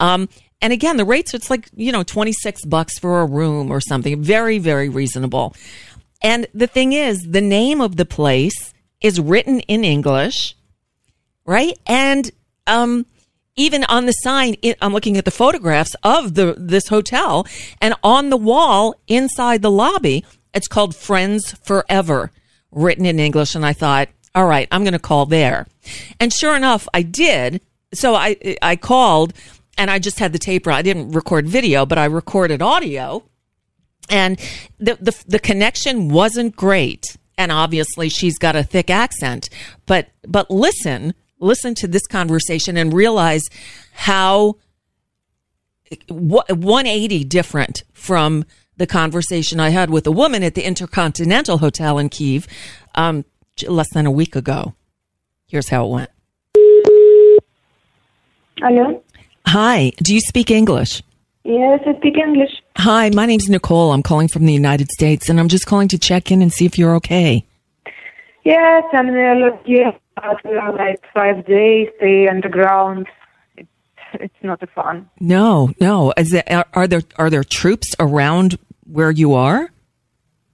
Um, 0.00 0.28
and 0.60 0.72
again, 0.72 0.96
the 0.96 1.04
rates, 1.04 1.34
it's 1.34 1.50
like, 1.50 1.68
you 1.74 1.92
know, 1.92 2.02
26 2.02 2.64
bucks 2.66 2.98
for 2.98 3.20
a 3.20 3.26
room 3.26 3.70
or 3.70 3.80
something. 3.80 4.22
Very, 4.22 4.58
very 4.58 4.88
reasonable. 4.88 5.54
And 6.22 6.46
the 6.54 6.68
thing 6.68 6.92
is, 6.92 7.20
the 7.28 7.40
name 7.40 7.80
of 7.80 7.96
the 7.96 8.04
place 8.04 8.72
is 9.02 9.20
written 9.20 9.60
in 9.60 9.84
English, 9.84 10.54
right? 11.44 11.78
And 11.86 12.30
um, 12.66 13.06
even 13.56 13.84
on 13.84 14.06
the 14.06 14.12
sign, 14.12 14.56
it, 14.62 14.78
I'm 14.80 14.92
looking 14.92 15.16
at 15.16 15.24
the 15.24 15.30
photographs 15.30 15.94
of 16.02 16.34
the 16.34 16.54
this 16.56 16.88
hotel, 16.88 17.46
and 17.80 17.94
on 18.02 18.30
the 18.30 18.36
wall 18.36 18.94
inside 19.08 19.62
the 19.62 19.70
lobby, 19.70 20.24
it's 20.54 20.68
called 20.68 20.96
Friends 20.96 21.52
Forever, 21.62 22.30
written 22.70 23.04
in 23.04 23.18
English. 23.18 23.54
And 23.54 23.66
I 23.66 23.72
thought, 23.72 24.08
all 24.34 24.46
right, 24.46 24.68
I'm 24.70 24.84
going 24.84 24.92
to 24.92 24.98
call 24.98 25.26
there. 25.26 25.66
And 26.18 26.32
sure 26.32 26.56
enough, 26.56 26.88
I 26.94 27.02
did. 27.02 27.60
So 27.92 28.14
I 28.14 28.56
I 28.62 28.76
called, 28.76 29.34
and 29.76 29.90
I 29.90 29.98
just 29.98 30.18
had 30.18 30.32
the 30.32 30.38
tape. 30.38 30.66
I 30.66 30.82
didn't 30.82 31.12
record 31.12 31.46
video, 31.46 31.84
but 31.84 31.98
I 31.98 32.06
recorded 32.06 32.62
audio, 32.62 33.24
and 34.08 34.40
the 34.78 34.96
the, 35.00 35.24
the 35.26 35.38
connection 35.38 36.08
wasn't 36.08 36.56
great 36.56 37.16
and 37.38 37.52
obviously 37.52 38.08
she's 38.08 38.38
got 38.38 38.56
a 38.56 38.62
thick 38.62 38.90
accent. 38.90 39.48
But 39.86 40.08
but 40.26 40.50
listen, 40.50 41.14
listen 41.38 41.74
to 41.76 41.88
this 41.88 42.06
conversation 42.06 42.76
and 42.76 42.92
realize 42.92 43.42
how 43.92 44.56
180 46.08 47.24
different 47.24 47.82
from 47.92 48.44
the 48.76 48.86
conversation 48.86 49.60
I 49.60 49.70
had 49.70 49.90
with 49.90 50.06
a 50.06 50.12
woman 50.12 50.42
at 50.42 50.54
the 50.54 50.62
Intercontinental 50.62 51.58
Hotel 51.58 51.98
in 51.98 52.08
Kiev 52.08 52.46
um, 52.94 53.24
less 53.66 53.88
than 53.92 54.06
a 54.06 54.10
week 54.10 54.34
ago. 54.34 54.74
Here's 55.46 55.68
how 55.68 55.84
it 55.84 55.90
went. 55.90 56.10
Hello. 58.58 59.02
Hi. 59.46 59.92
Do 60.02 60.14
you 60.14 60.20
speak 60.20 60.50
English? 60.50 61.02
Yes, 61.44 61.80
I 61.86 61.96
speak 61.96 62.16
English. 62.16 62.62
Hi, 62.76 63.10
my 63.10 63.26
name's 63.26 63.48
Nicole. 63.48 63.92
I'm 63.92 64.02
calling 64.02 64.28
from 64.28 64.46
the 64.46 64.52
United 64.52 64.90
States, 64.90 65.28
and 65.28 65.40
I'm 65.40 65.48
just 65.48 65.66
calling 65.66 65.88
to 65.88 65.98
check 65.98 66.30
in 66.30 66.40
and 66.40 66.52
see 66.52 66.66
if 66.66 66.78
you're 66.78 66.94
okay. 66.96 67.44
Yes, 68.44 68.84
I'm 68.92 69.08
here 69.64 69.92
after 70.22 70.72
like 70.76 71.02
five 71.14 71.46
days, 71.46 71.88
stay 71.96 72.28
underground. 72.28 73.06
It's 73.56 73.68
it's 74.14 74.42
not 74.42 74.62
a 74.62 74.66
fun. 74.66 75.08
No, 75.20 75.72
no. 75.80 76.12
Is 76.16 76.32
it, 76.32 76.50
are, 76.50 76.66
are 76.74 76.86
there 76.86 77.02
are 77.16 77.30
there 77.30 77.44
troops 77.44 77.94
around 77.98 78.58
where 78.84 79.10
you 79.10 79.34
are? 79.34 79.70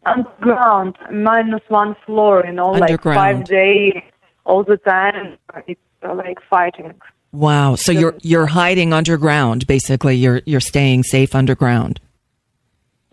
Underground, 0.06 0.96
minus 1.12 1.62
one 1.68 1.96
floor, 2.06 2.44
you 2.46 2.52
know, 2.52 2.70
like 2.70 3.02
five 3.02 3.44
days 3.44 4.00
all 4.44 4.64
the 4.64 4.78
time. 4.78 5.36
It's 5.66 5.80
uh, 6.02 6.14
like 6.14 6.38
fighting. 6.48 6.94
Wow. 7.32 7.74
So 7.74 7.92
you're 7.92 8.14
you're 8.22 8.46
hiding 8.46 8.92
underground 8.92 9.66
basically. 9.66 10.16
You're 10.16 10.40
you're 10.46 10.60
staying 10.60 11.02
safe 11.04 11.34
underground. 11.34 12.00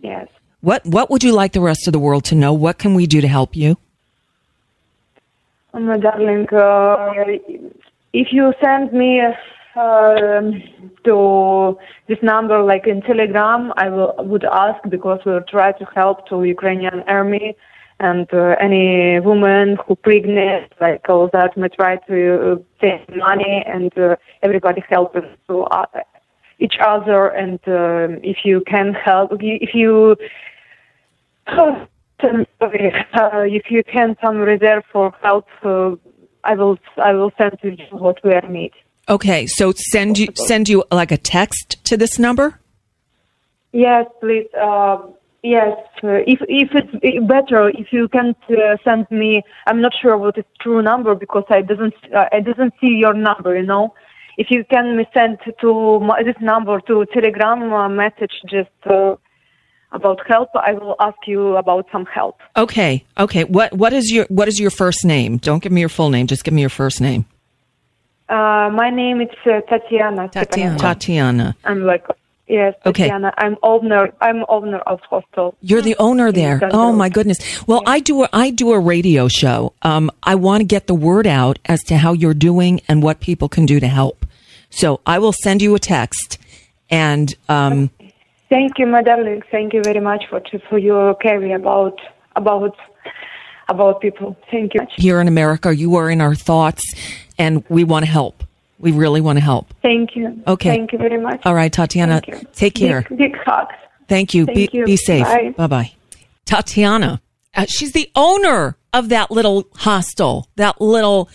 Yes. 0.02 0.28
What 0.62 0.86
what 0.86 1.10
would 1.10 1.24
you 1.24 1.34
like 1.34 1.54
the 1.54 1.62
rest 1.62 1.88
of 1.88 1.94
the 1.94 2.00
world 2.00 2.24
to 2.26 2.36
know? 2.36 2.54
What 2.54 2.78
can 2.78 2.94
we 2.94 3.08
do 3.08 3.22
to 3.22 3.28
help 3.28 3.56
you? 3.56 3.78
Oh, 5.74 5.80
my 5.80 5.98
darling, 5.98 6.48
uh, 6.54 7.12
if 8.14 8.28
you 8.32 8.54
send 8.64 8.94
me 8.94 9.20
um, 9.76 10.64
to 11.04 11.78
this 12.08 12.18
number, 12.24 12.64
like 12.64 12.88
in 12.88 13.02
Telegram, 13.02 13.74
I 13.76 13.90
will 13.90 14.16
would 14.20 14.46
ask 14.46 14.80
because 14.90 15.20
we'll 15.26 15.42
try 15.42 15.74
to 15.74 15.86
help 15.94 16.30
to 16.30 16.46
Ukrainian 16.46 17.04
army 17.08 17.58
and 18.00 18.28
uh, 18.34 18.56
any 18.60 19.20
woman 19.20 19.78
who 19.88 19.96
pregnant, 19.96 20.74
like 20.82 21.08
all 21.08 21.30
that, 21.32 21.58
we 21.58 21.70
try 21.70 21.96
to 22.08 22.64
send 22.82 23.06
money 23.16 23.64
and 23.66 23.98
uh, 23.98 24.16
everybody 24.44 24.84
helping 24.90 25.24
to 25.48 25.62
uh, 25.62 25.86
each 26.60 26.76
other. 26.82 27.28
And 27.28 27.60
uh, 27.68 28.20
if 28.22 28.40
you 28.44 28.62
can 28.68 28.94
help, 28.94 29.32
if 29.40 29.74
you 29.74 30.16
uh, 31.48 31.86
if 32.24 33.70
you 33.70 33.84
can 33.84 34.18
some 34.22 34.38
reserve 34.38 34.84
for 34.92 35.14
help, 35.22 35.48
uh, 35.64 35.96
I 36.44 36.56
will 36.56 36.78
I 36.98 37.14
will 37.14 37.32
send 37.38 37.60
to 37.62 37.70
you 37.72 37.86
what 37.92 38.24
we 38.24 38.34
are 38.34 38.48
need. 38.48 38.74
Okay, 39.08 39.46
so 39.46 39.72
send 39.76 40.18
you 40.18 40.28
send 40.36 40.68
you 40.68 40.84
like 40.92 41.12
a 41.12 41.18
text 41.18 41.84
to 41.86 41.98
this 41.98 42.18
number. 42.20 42.60
Yes, 43.72 44.06
please. 44.20 44.48
Uh, 44.60 44.98
yes, 45.46 45.78
uh, 46.04 46.24
if 46.28 46.40
if 46.50 46.70
it's 46.74 47.28
better, 47.28 47.70
if 47.70 47.88
you 47.92 48.08
can 48.08 48.36
uh, 48.50 48.78
send 48.84 49.10
me, 49.12 49.44
I'm 49.68 49.82
not 49.82 49.94
sure 50.02 50.18
what 50.18 50.38
is 50.38 50.46
true 50.62 50.82
number 50.82 51.16
because 51.16 51.46
I 51.50 51.62
doesn't 51.62 51.94
uh, 52.14 52.26
I 52.32 52.40
doesn't 52.40 52.74
see 52.82 52.94
your 53.04 53.14
number. 53.14 53.56
You 53.56 53.66
know, 53.66 53.94
if 54.38 54.48
you 54.50 54.64
can 54.66 55.06
send 55.14 55.40
to 55.62 56.00
my, 56.00 56.24
this 56.24 56.36
number 56.42 56.82
to 56.82 57.06
Telegram 57.14 57.72
uh, 57.72 57.90
message 57.90 58.34
just 58.50 58.70
uh, 58.86 59.16
about 59.92 60.20
help, 60.28 60.50
I 60.56 60.74
will 60.74 60.96
ask 61.00 61.18
you 61.28 61.56
about 61.56 61.88
some 61.92 62.06
help. 62.06 62.40
Okay, 62.58 63.06
okay. 63.18 63.44
What 63.44 63.74
what 63.74 63.94
is 63.94 64.12
your 64.12 64.26
what 64.30 64.48
is 64.48 64.60
your 64.60 64.72
first 64.72 65.06
name? 65.06 65.38
Don't 65.38 65.62
give 65.62 65.72
me 65.72 65.82
your 65.82 65.90
full 65.90 66.10
name. 66.10 66.28
Just 66.28 66.44
give 66.44 66.54
me 66.54 66.62
your 66.62 66.76
first 66.82 67.00
name. 67.00 67.26
Uh, 68.28 68.72
my 68.74 68.90
name 68.90 69.22
is 69.22 69.30
uh, 69.46 69.62
Tatiana. 69.70 70.28
Tatiana. 70.30 70.80
Tatiana. 70.80 71.56
I'm 71.64 71.84
like 71.84 72.06
yes, 72.48 72.74
Okay. 72.86 73.04
Tatiana. 73.04 73.34
I'm 73.38 73.58
owner. 73.64 74.14
I'm 74.22 74.46
owner 74.50 74.80
of 74.80 75.00
hostel. 75.10 75.56
You're 75.62 75.82
the 75.82 75.96
owner 75.98 76.32
there. 76.32 76.60
Oh 76.72 76.92
my 76.92 77.10
goodness. 77.10 77.40
Well, 77.68 77.84
I 77.86 78.00
do 78.00 78.24
a, 78.24 78.30
I 78.34 78.50
do 78.50 78.72
a 78.72 78.80
radio 78.80 79.28
show. 79.28 79.74
Um, 79.82 80.12
I 80.24 80.36
want 80.36 80.62
to 80.62 80.66
get 80.66 80.88
the 80.88 80.96
word 80.96 81.28
out 81.28 81.60
as 81.66 81.82
to 81.84 81.98
how 81.98 82.14
you're 82.14 82.34
doing 82.34 82.82
and 82.88 83.04
what 83.04 83.20
people 83.20 83.50
can 83.50 83.66
do 83.66 83.80
to 83.80 83.88
help. 83.88 84.26
So 84.70 85.02
I 85.06 85.20
will 85.20 85.34
send 85.34 85.62
you 85.62 85.76
a 85.76 85.80
text 85.80 86.38
and 86.90 87.34
um, 87.50 87.90
Thank 88.50 88.78
you, 88.78 88.86
my 88.86 89.02
darling. 89.02 89.42
Thank 89.52 89.74
you 89.74 89.82
very 89.84 90.00
much 90.00 90.26
for 90.30 90.42
for 90.70 90.78
your 90.78 91.16
care 91.16 91.56
about 91.56 92.00
about 92.36 92.76
about 93.68 94.02
people. 94.02 94.38
Thank 94.52 94.76
you. 94.76 94.82
here 94.98 95.20
in 95.20 95.28
America, 95.28 95.76
you 95.76 95.96
are 95.96 96.10
in 96.10 96.22
our 96.22 96.36
thoughts 96.36 96.84
and 97.38 97.64
we 97.70 97.84
want 97.84 98.06
to 98.06 98.12
help. 98.12 98.44
We 98.80 98.92
really 98.92 99.22
want 99.22 99.38
to 99.38 99.44
help. 99.44 99.74
Thank 99.82 100.16
you. 100.16 100.42
Okay. 100.48 100.70
Thank 100.70 100.92
you 100.92 100.98
very 100.98 101.20
much. 101.20 101.42
All 101.46 101.54
right, 101.54 101.72
Tatiana, 101.72 102.22
take 102.54 102.76
care. 102.76 103.04
Big, 103.10 103.18
big 103.18 103.38
hugs. 103.38 103.76
Thank 104.08 104.34
you. 104.34 104.46
Thank 104.46 104.72
be, 104.72 104.78
you. 104.78 104.86
be 104.86 104.98
safe. 104.98 105.26
Bye. 105.56 105.68
Bye. 105.68 105.92
Tatiana, 106.46 107.22
uh, 107.56 107.66
she's 107.68 107.94
the 107.94 108.12
owner 108.16 108.78
of 108.94 109.10
that 109.10 109.32
little 109.32 109.68
hostel, 109.76 110.50
that 110.56 110.80
little 110.80 111.30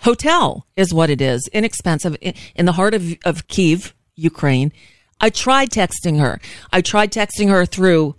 hotel 0.00 0.66
is 0.76 0.92
what 0.92 1.10
it 1.10 1.20
is. 1.20 1.48
Inexpensive 1.52 2.16
in, 2.20 2.34
in 2.54 2.66
the 2.66 2.72
heart 2.72 2.94
of, 2.94 3.14
of 3.24 3.46
Kiev, 3.48 3.94
Ukraine. 4.16 4.72
I 5.20 5.30
tried 5.30 5.70
texting 5.70 6.18
her. 6.18 6.40
I 6.72 6.80
tried 6.80 7.12
texting 7.12 7.48
her 7.50 7.66
through 7.66 8.16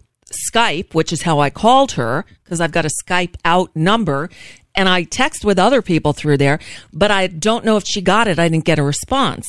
Skype, 0.54 0.94
which 0.94 1.12
is 1.12 1.24
how 1.24 1.40
I 1.40 1.50
called 1.50 1.94
her 1.94 2.26
because 2.44 2.62
I've 2.62 2.72
got 2.72 2.86
a 2.86 2.92
Skype 3.06 3.36
out 3.44 3.76
number 3.76 4.30
and 4.76 4.88
I 4.88 5.04
text 5.04 5.44
with 5.44 5.60
other 5.60 5.82
people 5.82 6.14
through 6.14 6.38
there, 6.38 6.60
but 6.94 7.12
I 7.12 7.28
don't 7.28 7.66
know 7.66 7.78
if 7.78 7.84
she 7.86 8.02
got 8.02 8.28
it. 8.28 8.40
I 8.40 8.48
didn't 8.48 8.66
get 8.66 8.80
a 8.80 8.84
response. 8.84 9.46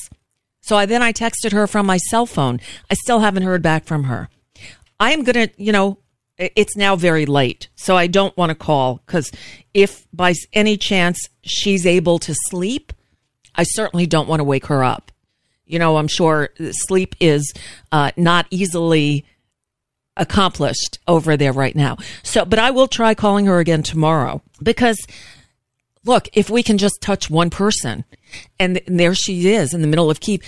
So 0.61 0.76
I 0.76 0.87
then 0.87 1.02
I 1.02 1.12
texted 1.12 1.52
her 1.52 1.66
from 1.66 1.87
my 1.87 1.96
cell 1.96 2.26
phone. 2.26 2.61
I 2.90 2.94
still 2.94 3.20
haven't 3.20 3.42
heard 3.42 3.62
back 3.62 3.85
from 3.85 4.04
her. 4.04 4.28
I 5.00 5.12
am 5.12 5.24
going 5.24 5.48
to, 5.48 5.62
you 5.62 5.72
know, 5.72 5.98
it's 6.38 6.76
now 6.76 6.96
very 6.96 7.26
late. 7.26 7.68
So 7.74 7.96
I 7.96 8.06
don't 8.06 8.37
want 8.37 8.50
to 8.50 8.54
call 8.54 9.00
because 9.06 9.30
if 9.74 10.06
by 10.12 10.35
any 10.52 10.76
chance 10.76 11.28
she's 11.42 11.87
able 11.87 12.18
to 12.20 12.35
sleep, 12.48 12.92
I 13.54 13.64
certainly 13.64 14.06
don't 14.06 14.28
want 14.28 14.40
to 14.40 14.44
wake 14.44 14.66
her 14.66 14.82
up. 14.82 15.11
You 15.66 15.78
know, 15.78 15.96
I'm 15.96 16.08
sure 16.08 16.50
sleep 16.70 17.14
is 17.20 17.52
uh, 17.90 18.12
not 18.16 18.46
easily 18.50 19.24
accomplished 20.16 20.98
over 21.08 21.37
there 21.37 21.52
right 21.52 21.74
now. 21.74 21.96
So, 22.22 22.44
but 22.44 22.58
I 22.58 22.70
will 22.70 22.88
try 22.88 23.14
calling 23.14 23.46
her 23.46 23.58
again 23.58 23.82
tomorrow 23.82 24.42
because 24.62 24.98
look, 26.05 26.29
if 26.33 26.51
we 26.51 26.62
can 26.62 26.79
just 26.79 27.01
touch 27.01 27.31
one 27.31 27.51
person 27.51 28.05
and, 28.59 28.81
and 28.87 28.98
there 28.98 29.14
she 29.14 29.53
is 29.53 29.75
in 29.75 29.83
the 29.83 29.87
middle 29.87 30.11
of 30.11 30.20
Kiev 30.20 30.40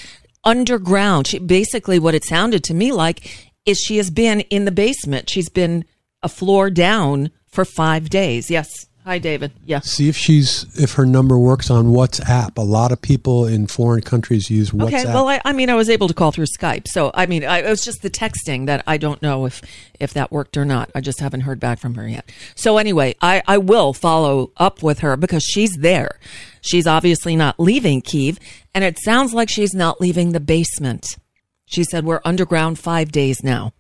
underground, 0.44 1.27
she, 1.27 1.38
basically 1.38 1.98
what 1.98 2.14
it 2.14 2.24
sounded 2.24 2.64
to 2.64 2.74
me 2.74 2.92
like 2.92 3.50
is 3.64 3.79
she 3.79 3.96
has 3.96 4.11
been 4.11 4.40
in 4.40 4.64
the 4.64 4.72
basement. 4.72 5.31
She's 5.31 5.48
been 5.48 5.85
a 6.22 6.29
floor 6.29 6.70
down 6.70 7.31
for 7.46 7.64
five 7.64 8.11
days. 8.11 8.50
Yes. 8.50 8.68
Hi, 9.06 9.18
David. 9.18 9.52
Yes. 9.66 9.90
See 9.90 10.08
if 10.08 10.16
she's 10.16 10.64
if 10.80 10.94
her 10.94 11.04
number 11.04 11.38
works 11.38 11.70
on 11.70 11.88
WhatsApp. 11.88 12.56
A 12.56 12.62
lot 12.62 12.90
of 12.90 13.02
people 13.02 13.46
in 13.46 13.66
foreign 13.66 14.00
countries 14.00 14.48
use 14.48 14.70
WhatsApp. 14.70 14.86
Okay. 14.86 15.04
Well, 15.04 15.28
I, 15.28 15.42
I 15.44 15.52
mean, 15.52 15.68
I 15.68 15.74
was 15.74 15.90
able 15.90 16.08
to 16.08 16.14
call 16.14 16.32
through 16.32 16.46
Skype. 16.46 16.88
So, 16.88 17.10
I 17.12 17.26
mean, 17.26 17.44
I, 17.44 17.58
it 17.58 17.68
was 17.68 17.84
just 17.84 18.00
the 18.00 18.08
texting 18.08 18.64
that 18.64 18.82
I 18.86 18.96
don't 18.96 19.20
know 19.20 19.44
if, 19.44 19.60
if 20.00 20.14
that 20.14 20.32
worked 20.32 20.56
or 20.56 20.64
not. 20.64 20.90
I 20.94 21.02
just 21.02 21.20
haven't 21.20 21.42
heard 21.42 21.60
back 21.60 21.80
from 21.80 21.96
her 21.96 22.08
yet. 22.08 22.32
So 22.54 22.78
anyway, 22.78 23.14
I, 23.20 23.42
I 23.46 23.58
will 23.58 23.92
follow 23.92 24.52
up 24.56 24.82
with 24.82 25.00
her 25.00 25.18
because 25.18 25.44
she's 25.44 25.76
there. 25.76 26.18
She's 26.62 26.86
obviously 26.86 27.36
not 27.36 27.60
leaving 27.60 28.00
Kiev 28.00 28.38
and 28.74 28.84
it 28.84 28.98
sounds 28.98 29.34
like 29.34 29.50
she's 29.50 29.74
not 29.74 30.00
leaving 30.00 30.32
the 30.32 30.40
basement. 30.40 31.18
She 31.66 31.84
said, 31.84 32.06
we're 32.06 32.22
underground 32.24 32.78
five 32.78 33.12
days 33.12 33.44
now. 33.44 33.74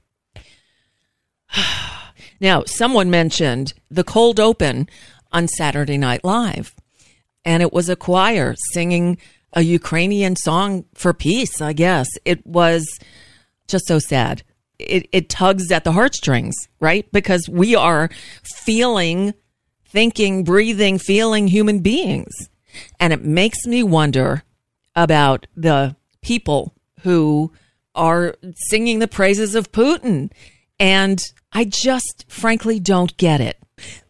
Now, 2.40 2.64
someone 2.64 3.10
mentioned 3.10 3.72
the 3.90 4.04
cold 4.04 4.38
open 4.38 4.88
on 5.34 5.48
Saturday 5.48 5.98
Night 5.98 6.24
Live, 6.24 6.74
and 7.44 7.62
it 7.62 7.72
was 7.72 7.90
a 7.90 7.96
choir 7.96 8.54
singing 8.72 9.18
a 9.52 9.62
Ukrainian 9.62 10.36
song 10.36 10.84
for 10.94 11.12
peace, 11.12 11.60
I 11.60 11.72
guess. 11.72 12.08
It 12.24 12.46
was 12.46 12.86
just 13.68 13.86
so 13.86 13.98
sad. 13.98 14.42
It, 14.78 15.08
it 15.12 15.28
tugs 15.28 15.70
at 15.70 15.84
the 15.84 15.92
heartstrings, 15.92 16.54
right? 16.80 17.10
Because 17.12 17.48
we 17.48 17.74
are 17.74 18.08
feeling, 18.42 19.34
thinking, 19.86 20.44
breathing, 20.44 20.98
feeling 20.98 21.48
human 21.48 21.80
beings. 21.80 22.32
And 22.98 23.12
it 23.12 23.22
makes 23.22 23.66
me 23.66 23.82
wonder 23.82 24.42
about 24.96 25.46
the 25.56 25.96
people 26.22 26.74
who 27.00 27.52
are 27.94 28.34
singing 28.68 28.98
the 28.98 29.08
praises 29.08 29.54
of 29.54 29.70
Putin. 29.70 30.32
And 30.80 31.20
I 31.52 31.64
just 31.64 32.24
frankly 32.28 32.80
don't 32.80 33.16
get 33.16 33.40
it. 33.40 33.58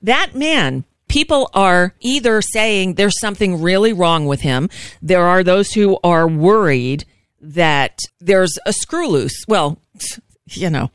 That 0.01 0.35
man, 0.35 0.85
people 1.09 1.51
are 1.55 1.95
either 2.01 2.43
saying 2.43 2.95
there's 2.95 3.21
something 3.21 3.61
really 3.61 3.93
wrong 3.93 4.27
with 4.27 4.41
him. 4.41 4.69
There 5.03 5.25
are 5.25 5.43
those 5.43 5.73
who 5.73 5.99
are 6.03 6.29
worried 6.29 7.05
that 7.41 7.99
there's 8.21 8.59
a 8.67 8.73
screw 8.73 9.09
loose. 9.09 9.45
Well, 9.47 9.79
you 10.47 10.71
know, 10.71 10.91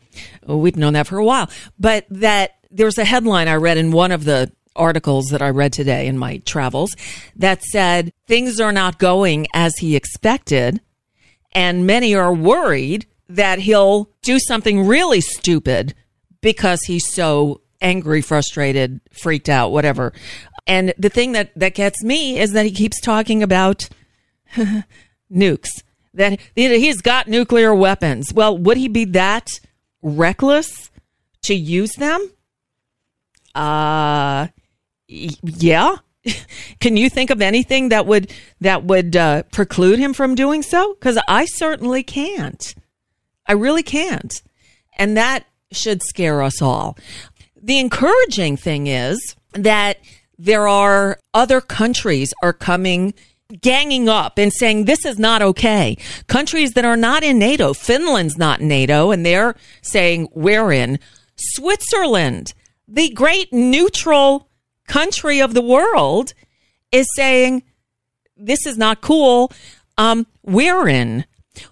we've 0.46 0.76
known 0.76 0.94
that 0.94 1.08
for 1.08 1.18
a 1.18 1.26
while, 1.26 1.50
but 1.80 2.06
that 2.10 2.56
there's 2.72 2.98
a 2.98 3.06
headline 3.06 3.48
I 3.48 3.56
read 3.56 3.78
in 3.78 3.92
one 3.92 4.12
of 4.12 4.24
the 4.26 4.52
articles 4.76 5.28
that 5.28 5.42
I 5.42 5.50
read 5.50 5.74
today 5.74 6.08
in 6.08 6.18
my 6.18 6.38
travels 6.38 6.96
that 7.36 7.64
said 7.64 8.14
things 8.28 8.60
are 8.60 8.72
not 8.72 9.00
going 9.00 9.48
as 9.54 9.76
he 9.78 9.96
expected. 9.96 10.82
And 11.52 11.88
many 11.88 12.14
are 12.16 12.34
worried 12.34 13.08
that 13.28 13.60
he'll 13.60 14.10
do 14.22 14.40
something 14.40 14.86
really 14.86 15.22
stupid 15.22 15.94
because 16.42 16.82
he's 16.84 17.12
so 17.12 17.62
angry, 17.82 18.22
frustrated, 18.22 19.02
freaked 19.12 19.50
out, 19.50 19.72
whatever. 19.72 20.14
And 20.68 20.94
the 20.98 21.10
thing 21.10 21.32
that, 21.34 21.52
that 21.56 21.76
gets 21.76 22.04
me 22.04 22.40
is 22.40 22.52
that 22.52 22.66
he 22.66 22.72
keeps 22.72 23.02
talking 23.02 23.42
about 23.42 23.90
nukes, 25.32 25.70
that 26.14 26.40
he's 26.56 27.02
got 27.02 27.28
nuclear 27.28 27.74
weapons. 27.74 28.34
Well, 28.34 28.58
would 28.58 28.78
he 28.78 28.88
be 28.88 29.06
that 29.06 29.48
reckless 30.02 30.92
to 31.44 31.54
use 31.54 31.94
them? 31.94 32.32
Uh, 33.56 34.48
yeah. 35.08 35.98
Can 36.80 36.98
you 36.98 37.10
think 37.10 37.30
of 37.30 37.42
anything 37.42 37.90
that 37.90 38.06
would 38.06 38.34
that 38.62 38.84
would 38.84 39.16
uh, 39.16 39.44
preclude 39.52 40.00
him 40.00 40.14
from 40.14 40.36
doing 40.36 40.62
so? 40.62 40.94
Because 40.94 41.18
I 41.28 41.46
certainly 41.46 42.04
can't. 42.04 42.76
I 43.48 43.54
really 43.54 43.84
can't, 43.84 44.42
and 44.98 45.18
that 45.18 45.46
should 45.72 46.04
scare 46.04 46.42
us 46.42 46.62
all. 46.62 46.98
The 47.70 47.78
encouraging 47.78 48.58
thing 48.58 48.88
is 48.88 49.36
that 49.54 50.00
there 50.40 50.68
are 50.68 51.20
other 51.36 51.62
countries 51.62 52.34
are 52.42 52.52
coming 52.52 53.14
ganging 53.62 54.10
up 54.10 54.40
and 54.40 54.52
saying 54.52 54.86
this 54.86 55.06
is 55.06 55.20
not 55.20 55.44
okay. 55.44 55.96
Countries 56.26 56.74
that 56.74 56.84
are 56.84 56.98
not 56.98 57.24
in 57.24 57.38
NATO, 57.38 57.76
Finland's 57.76 58.40
not 58.40 58.60
NATO, 58.60 59.12
and 59.12 59.24
they're 59.24 59.54
saying 59.84 60.30
we're 60.34 60.72
in. 60.72 60.98
Switzerland, 61.36 62.56
the 62.88 63.12
great 63.12 63.54
neutral 63.54 64.50
country 64.88 65.40
of 65.40 65.54
the 65.54 65.62
world, 65.62 66.34
is 66.92 67.06
saying 67.16 67.62
this 68.36 68.66
is 68.66 68.80
not 68.80 69.02
cool. 69.02 69.52
Um, 69.96 70.26
we're 70.42 70.88
in. 70.88 71.24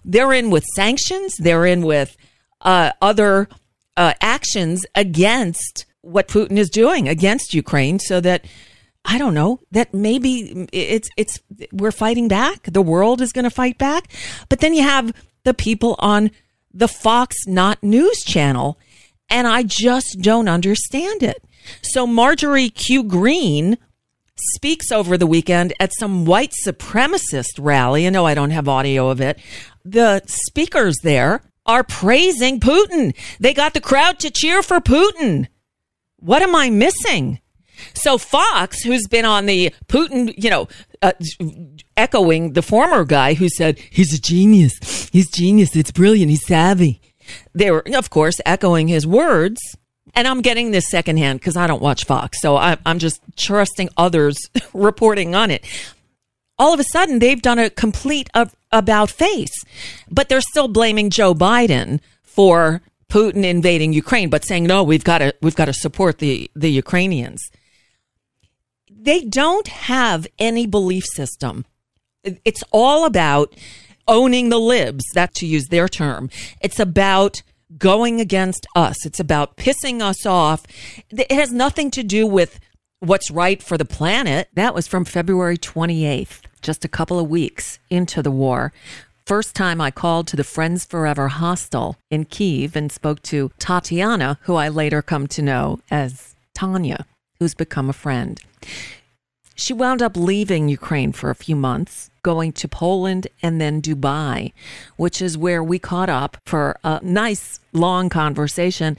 They're 0.06 0.34
in 0.34 0.52
with 0.52 0.64
sanctions. 0.76 1.34
They're 1.40 1.66
in 1.66 1.82
with 1.82 2.16
uh, 2.62 2.92
other 3.02 3.50
uh, 3.98 4.14
actions 4.22 4.86
against 4.96 5.86
what 6.02 6.30
Putin 6.30 6.58
is 6.58 6.70
doing 6.70 7.10
against 7.10 7.54
Ukraine, 7.54 8.00
so 8.00 8.22
that 8.22 8.46
I 9.04 9.18
don't 9.18 9.34
know 9.34 9.60
that 9.72 9.94
maybe 9.94 10.68
it's 10.72 11.10
it's 11.18 11.40
we're 11.74 11.92
fighting 11.92 12.28
back. 12.28 12.64
The 12.64 12.82
world 12.82 13.22
is 13.22 13.34
going 13.34 13.44
to 13.44 13.50
fight 13.50 13.78
back, 13.78 14.12
but 14.48 14.60
then 14.60 14.74
you 14.74 14.84
have 14.84 15.14
the 15.44 15.54
people 15.54 15.96
on 16.00 16.32
the 16.74 16.88
Fox 16.88 17.36
Not 17.48 17.82
News 17.84 18.20
channel, 18.24 18.80
and 19.30 19.48
I 19.48 19.64
just 19.64 20.20
don't 20.22 20.48
understand 20.48 21.24
it. 21.24 21.44
So 21.82 22.08
Marjorie 22.08 22.70
Q. 22.70 23.04
Greene 23.04 23.78
speaks 24.54 24.92
over 24.92 25.18
the 25.18 25.28
weekend 25.28 25.74
at 25.80 25.92
some 25.98 26.26
white 26.26 26.54
supremacist 26.66 27.60
rally. 27.60 28.06
And 28.06 28.14
no, 28.14 28.26
I 28.26 28.34
don't 28.34 28.52
have 28.52 28.68
audio 28.68 29.10
of 29.10 29.22
it. 29.22 29.40
The 29.84 30.22
speakers 30.26 30.98
there 31.04 31.42
are 31.68 31.84
praising 31.84 32.60
Putin. 32.60 33.16
They 33.40 33.54
got 33.54 33.74
the 33.74 33.82
crowd 33.82 34.20
to 34.20 34.32
cheer 34.32 34.64
for 34.64 34.80
Putin. 34.80 35.48
What 36.20 36.42
am 36.42 36.56
I 36.56 36.70
missing? 36.70 37.40
So 37.94 38.18
Fox, 38.18 38.82
who's 38.82 39.08
been 39.08 39.26
on 39.26 39.46
the 39.46 39.72
Putin, 39.88 40.34
you 40.36 40.50
know, 40.50 40.68
uh, 41.02 41.12
echoing 41.96 42.54
the 42.54 42.62
former 42.62 43.06
guy 43.06 43.34
who 43.36 43.50
said 43.50 43.78
he's 43.78 44.14
a 44.14 44.20
genius, 44.20 45.10
he's 45.12 45.30
genius, 45.30 45.76
it's 45.76 45.92
brilliant, 45.92 46.30
he's 46.30 46.46
savvy. 46.46 47.02
They 47.54 47.72
were, 47.72 47.84
of 47.94 48.10
course, 48.10 48.36
echoing 48.46 48.88
his 48.88 49.06
words. 49.06 49.60
And 50.16 50.28
I'm 50.28 50.42
getting 50.42 50.72
this 50.72 50.90
secondhand 50.90 51.40
because 51.40 51.58
I 51.58 51.68
don't 51.68 51.82
watch 51.82 52.06
Fox, 52.06 52.42
so 52.42 52.56
I, 52.56 52.78
I'm 52.86 52.98
just 52.98 53.22
trusting 53.36 53.90
others 53.98 54.38
reporting 54.74 55.36
on 55.36 55.52
it. 55.52 55.64
All 56.58 56.74
of 56.74 56.80
a 56.80 56.84
sudden, 56.84 57.20
they've 57.20 57.42
done 57.42 57.60
a 57.60 57.70
complete 57.70 58.30
of, 58.34 58.56
about 58.72 59.10
face, 59.10 59.64
but 60.10 60.30
they're 60.30 60.42
still 60.42 60.68
blaming 60.68 61.10
Joe 61.10 61.34
Biden 61.34 62.00
for 62.24 62.82
Putin 63.10 63.44
invading 63.46 63.94
Ukraine, 63.94 64.30
but 64.30 64.46
saying 64.46 64.66
no, 64.66 64.84
we've 64.84 65.04
got 65.04 65.20
to 65.20 65.34
we've 65.42 65.56
got 65.56 65.66
to 65.66 65.74
support 65.74 66.20
the 66.20 66.52
the 66.56 66.72
Ukrainians. 66.72 67.42
They 68.90 69.22
don't 69.22 69.68
have 69.68 70.28
any 70.38 70.68
belief 70.68 71.06
system. 71.06 71.66
It's 72.24 72.64
all 72.72 73.06
about 73.06 73.56
owning 74.08 74.50
the 74.50 74.60
libs. 74.60 75.06
That 75.14 75.34
to 75.36 75.46
use 75.46 75.68
their 75.70 75.88
term. 75.88 76.30
It's 76.62 76.80
about 76.80 77.42
going 77.78 78.20
against 78.20 78.66
us. 78.76 79.06
It's 79.06 79.20
about 79.20 79.58
pissing 79.58 80.02
us 80.02 80.26
off. 80.26 80.66
It 81.10 81.32
has 81.32 81.52
nothing 81.52 81.92
to 81.92 82.04
do 82.04 82.26
with 82.28 82.60
what's 83.00 83.32
right 83.32 83.62
for 83.62 83.78
the 83.78 83.86
planet. 83.86 84.50
That 84.54 84.74
was 84.74 84.88
from 84.88 85.06
February 85.06 85.58
28th, 85.58 86.42
just 86.62 86.86
a 86.86 86.90
couple 86.90 87.20
of 87.20 87.30
weeks 87.30 87.80
into 87.90 88.22
the 88.22 88.32
war. 88.32 88.74
First 89.26 89.56
time 89.56 89.82
I 89.82 89.92
called 89.92 90.28
to 90.28 90.38
the 90.38 90.44
Friends 90.44 90.86
Forever 90.86 91.28
hostel 91.28 91.98
in 92.10 92.26
Kiev 92.26 92.76
and 92.76 92.92
spoke 92.92 93.22
to 93.24 93.52
Tatiana, 93.60 94.40
who 94.44 94.56
I 94.56 94.70
later 94.70 95.02
come 95.02 95.28
to 95.28 95.42
know 95.42 95.80
as 95.92 96.34
Tanya, 96.54 97.06
who's 97.40 97.54
become 97.54 97.90
a 97.90 97.94
friend. 97.94 98.42
She 99.54 99.74
wound 99.74 100.02
up 100.02 100.16
leaving 100.16 100.70
Ukraine 100.70 101.12
for 101.12 101.30
a 101.30 101.36
few 101.36 101.56
months, 101.56 102.10
going 102.22 102.54
to 102.54 102.68
Poland 102.68 103.28
and 103.42 103.60
then 103.60 103.82
Dubai, 103.82 104.54
which 104.96 105.22
is 105.22 105.38
where 105.38 105.64
we 105.64 105.80
caught 105.80 106.10
up 106.10 106.38
for 106.46 106.80
a 106.84 107.00
nice 107.04 107.60
long 107.74 108.08
conversation. 108.08 108.96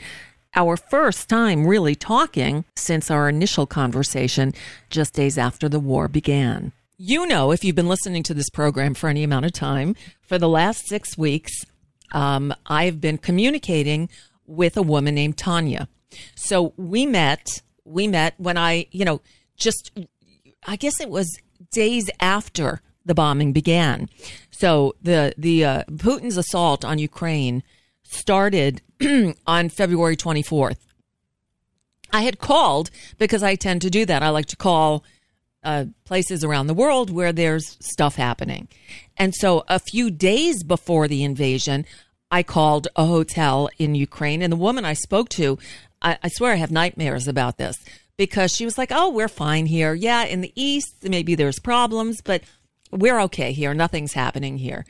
Our 0.54 0.76
first 0.76 1.28
time 1.28 1.66
really 1.66 1.94
talking 1.94 2.64
since 2.76 3.10
our 3.10 3.28
initial 3.28 3.66
conversation 3.66 4.52
just 4.90 5.14
days 5.14 5.38
after 5.38 5.68
the 5.68 5.80
war 5.80 6.08
began. 6.08 6.72
You 7.00 7.28
know, 7.28 7.52
if 7.52 7.62
you've 7.62 7.76
been 7.76 7.86
listening 7.86 8.24
to 8.24 8.34
this 8.34 8.50
program 8.50 8.92
for 8.92 9.08
any 9.08 9.22
amount 9.22 9.46
of 9.46 9.52
time, 9.52 9.94
for 10.20 10.36
the 10.36 10.48
last 10.48 10.88
six 10.88 11.16
weeks, 11.16 11.52
um, 12.10 12.52
I've 12.66 13.00
been 13.00 13.18
communicating 13.18 14.08
with 14.46 14.76
a 14.76 14.82
woman 14.82 15.14
named 15.14 15.38
Tanya. 15.38 15.86
So 16.34 16.72
we 16.76 17.06
met, 17.06 17.62
we 17.84 18.08
met 18.08 18.34
when 18.38 18.58
I, 18.58 18.86
you 18.90 19.04
know, 19.04 19.20
just 19.56 19.92
I 20.66 20.74
guess 20.74 21.00
it 21.00 21.08
was 21.08 21.38
days 21.70 22.10
after 22.18 22.80
the 23.04 23.14
bombing 23.14 23.52
began. 23.52 24.08
So 24.50 24.96
the 25.00 25.34
the 25.38 25.64
uh, 25.64 25.84
Putin's 25.84 26.36
assault 26.36 26.84
on 26.84 26.98
Ukraine 26.98 27.62
started 28.02 28.82
on 29.46 29.68
February 29.68 30.16
24th. 30.16 30.78
I 32.12 32.22
had 32.22 32.40
called 32.40 32.90
because 33.18 33.44
I 33.44 33.54
tend 33.54 33.82
to 33.82 33.90
do 33.90 34.04
that. 34.06 34.24
I 34.24 34.30
like 34.30 34.46
to 34.46 34.56
call 34.56 35.04
uh, 35.68 35.84
places 36.06 36.42
around 36.42 36.66
the 36.66 36.72
world 36.72 37.10
where 37.10 37.30
there's 37.30 37.76
stuff 37.78 38.16
happening. 38.16 38.68
And 39.18 39.34
so 39.34 39.64
a 39.68 39.78
few 39.78 40.10
days 40.10 40.64
before 40.64 41.08
the 41.08 41.22
invasion, 41.22 41.84
I 42.30 42.42
called 42.42 42.88
a 42.96 43.04
hotel 43.04 43.68
in 43.76 43.94
Ukraine, 43.94 44.40
and 44.40 44.50
the 44.50 44.56
woman 44.56 44.86
I 44.86 44.94
spoke 44.94 45.28
to, 45.30 45.58
I, 46.00 46.16
I 46.22 46.28
swear 46.28 46.52
I 46.52 46.56
have 46.56 46.70
nightmares 46.70 47.28
about 47.28 47.58
this 47.58 47.76
because 48.16 48.50
she 48.50 48.64
was 48.64 48.78
like, 48.78 48.90
"Oh, 48.90 49.10
we're 49.10 49.28
fine 49.28 49.66
here. 49.66 49.92
Yeah, 49.92 50.24
in 50.24 50.40
the 50.40 50.54
east 50.54 50.94
maybe 51.02 51.34
there's 51.34 51.58
problems, 51.58 52.22
but 52.22 52.42
we're 52.90 53.20
okay 53.28 53.52
here. 53.52 53.74
Nothing's 53.74 54.14
happening 54.14 54.56
here." 54.56 54.86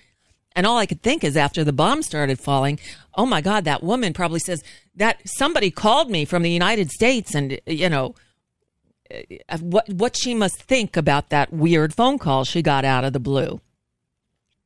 And 0.55 0.65
all 0.65 0.79
I 0.79 0.87
could 0.87 1.03
think 1.03 1.25
is 1.25 1.37
after 1.37 1.65
the 1.65 1.73
bomb 1.73 2.03
started 2.03 2.39
falling, 2.39 2.79
"Oh 3.17 3.27
my 3.27 3.41
god, 3.41 3.65
that 3.65 3.83
woman 3.83 4.13
probably 4.13 4.41
says 4.41 4.63
that 4.95 5.23
somebody 5.25 5.73
called 5.73 6.09
me 6.09 6.25
from 6.25 6.45
the 6.45 6.53
United 6.53 6.93
States 6.93 7.35
and, 7.35 7.61
you 7.67 7.89
know, 7.89 8.15
Uh, 9.11 9.59
what 9.59 9.89
what 9.89 10.17
she 10.17 10.35
must 10.35 10.63
think 10.63 10.97
about 10.97 11.31
that 11.31 11.53
weird 11.53 11.95
phone 11.95 12.19
call 12.19 12.45
she 12.45 12.63
got 12.63 12.85
out 12.85 13.05
of 13.05 13.13
the 13.13 13.21
blue." 13.21 13.61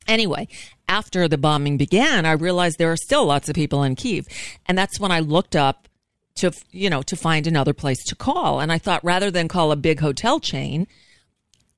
Anyway, 0.08 0.48
after 0.88 1.28
the 1.28 1.38
bombing 1.38 1.76
began, 1.76 2.26
I 2.26 2.32
realized 2.32 2.78
there 2.78 2.90
are 2.90 2.96
still 2.96 3.24
lots 3.24 3.48
of 3.48 3.54
people 3.54 3.84
in 3.84 3.94
Kiev. 3.94 4.26
And 4.66 4.76
that's 4.76 4.98
when 4.98 5.12
I 5.12 5.20
looked 5.20 5.54
up 5.54 5.88
to 6.36 6.52
you 6.70 6.88
know 6.88 7.02
to 7.02 7.16
find 7.16 7.46
another 7.46 7.72
place 7.72 8.02
to 8.04 8.14
call 8.14 8.60
and 8.60 8.72
i 8.72 8.78
thought 8.78 9.04
rather 9.04 9.30
than 9.30 9.48
call 9.48 9.72
a 9.72 9.76
big 9.76 10.00
hotel 10.00 10.40
chain 10.40 10.86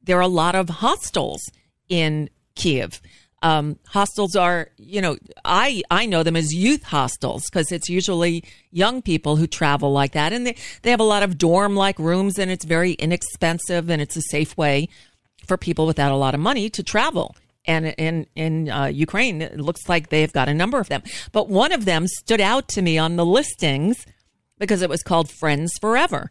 there 0.02 0.16
are 0.16 0.22
a 0.22 0.28
lot 0.28 0.54
of 0.54 0.68
hostels 0.68 1.50
in 1.88 2.28
kiev 2.54 3.00
um, 3.44 3.78
hostels 3.86 4.34
are 4.34 4.70
you 4.78 5.00
know 5.00 5.16
i 5.44 5.82
i 5.90 6.06
know 6.06 6.22
them 6.22 6.34
as 6.34 6.52
youth 6.52 6.82
hostels 6.82 7.44
because 7.50 7.70
it's 7.70 7.88
usually 7.88 8.42
young 8.72 9.02
people 9.02 9.36
who 9.36 9.46
travel 9.46 9.92
like 9.92 10.12
that 10.12 10.32
and 10.32 10.46
they, 10.46 10.56
they 10.82 10.90
have 10.90 10.98
a 10.98 11.04
lot 11.04 11.22
of 11.22 11.36
dorm 11.36 11.76
like 11.76 11.98
rooms 11.98 12.38
and 12.38 12.50
it's 12.50 12.64
very 12.64 12.92
inexpensive 12.94 13.90
and 13.90 14.00
it's 14.00 14.16
a 14.16 14.22
safe 14.22 14.56
way 14.56 14.88
for 15.46 15.58
people 15.58 15.86
without 15.86 16.10
a 16.10 16.16
lot 16.16 16.34
of 16.34 16.40
money 16.40 16.70
to 16.70 16.82
travel 16.82 17.36
and 17.66 17.86
in 17.96 18.26
in 18.34 18.68
uh, 18.68 18.86
Ukraine, 18.86 19.40
it 19.40 19.58
looks 19.58 19.88
like 19.88 20.10
they've 20.10 20.32
got 20.32 20.50
a 20.50 20.54
number 20.54 20.78
of 20.78 20.90
them. 20.90 21.02
But 21.32 21.48
one 21.48 21.72
of 21.72 21.86
them 21.86 22.06
stood 22.06 22.40
out 22.40 22.68
to 22.68 22.82
me 22.82 22.98
on 22.98 23.16
the 23.16 23.24
listings 23.24 24.04
because 24.58 24.82
it 24.82 24.90
was 24.90 25.02
called 25.02 25.30
Friends 25.30 25.72
Forever. 25.80 26.30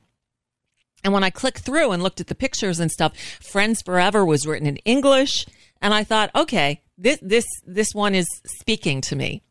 And 1.03 1.11
when 1.11 1.23
I 1.23 1.31
clicked 1.31 1.59
through 1.59 1.91
and 1.91 2.03
looked 2.03 2.21
at 2.21 2.27
the 2.27 2.35
pictures 2.35 2.79
and 2.79 2.91
stuff, 2.91 3.17
Friends 3.41 3.81
Forever 3.81 4.23
was 4.23 4.45
written 4.45 4.67
in 4.67 4.77
English. 4.77 5.45
And 5.83 5.93
I 5.93 6.03
thought, 6.03 6.31
okay, 6.33 6.81
this, 6.97 7.19
this, 7.21 7.45
this 7.67 7.93
one 7.93 8.15
is 8.15 8.27
speaking 8.45 9.01
to 9.01 9.15
me. 9.15 9.43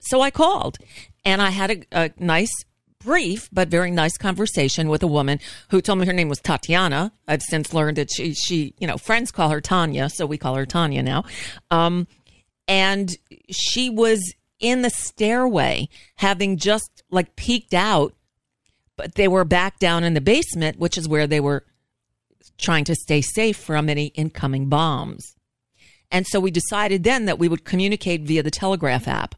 So 0.00 0.20
I 0.20 0.30
called 0.30 0.76
and 1.24 1.40
I 1.40 1.50
had 1.50 1.70
a, 1.70 1.84
a 1.92 2.10
nice, 2.18 2.52
brief, 3.02 3.48
but 3.50 3.68
very 3.68 3.90
nice 3.90 4.16
conversation 4.18 4.88
with 4.88 5.02
a 5.02 5.06
woman 5.06 5.40
who 5.70 5.80
told 5.80 5.98
me 5.98 6.06
her 6.06 6.12
name 6.12 6.28
was 6.28 6.40
Tatiana. 6.40 7.12
I've 7.26 7.42
since 7.42 7.72
learned 7.72 7.96
that 7.96 8.10
she, 8.14 8.34
she, 8.34 8.74
you 8.78 8.86
know, 8.86 8.98
friends 8.98 9.30
call 9.30 9.48
her 9.50 9.60
Tanya. 9.60 10.10
So 10.10 10.26
we 10.26 10.36
call 10.36 10.54
her 10.54 10.66
Tanya 10.66 11.02
now. 11.02 11.24
Um, 11.70 12.06
and 12.68 13.16
she 13.50 13.90
was 13.90 14.34
in 14.58 14.82
the 14.82 14.90
stairway, 14.90 15.88
having 16.16 16.58
just 16.58 17.02
like 17.10 17.36
peeked 17.36 17.72
out, 17.72 18.14
but 18.96 19.14
they 19.14 19.28
were 19.28 19.44
back 19.44 19.78
down 19.78 20.04
in 20.04 20.14
the 20.14 20.20
basement, 20.20 20.78
which 20.78 20.98
is 20.98 21.08
where 21.08 21.26
they 21.26 21.40
were 21.40 21.64
trying 22.58 22.84
to 22.84 22.94
stay 22.94 23.22
safe 23.22 23.56
from 23.56 23.88
any 23.88 24.06
incoming 24.08 24.68
bombs. 24.68 25.36
And 26.10 26.26
so 26.26 26.40
we 26.40 26.50
decided 26.50 27.04
then 27.04 27.26
that 27.26 27.38
we 27.38 27.48
would 27.48 27.64
communicate 27.64 28.22
via 28.22 28.42
the 28.42 28.50
Telegraph 28.50 29.06
app. 29.06 29.34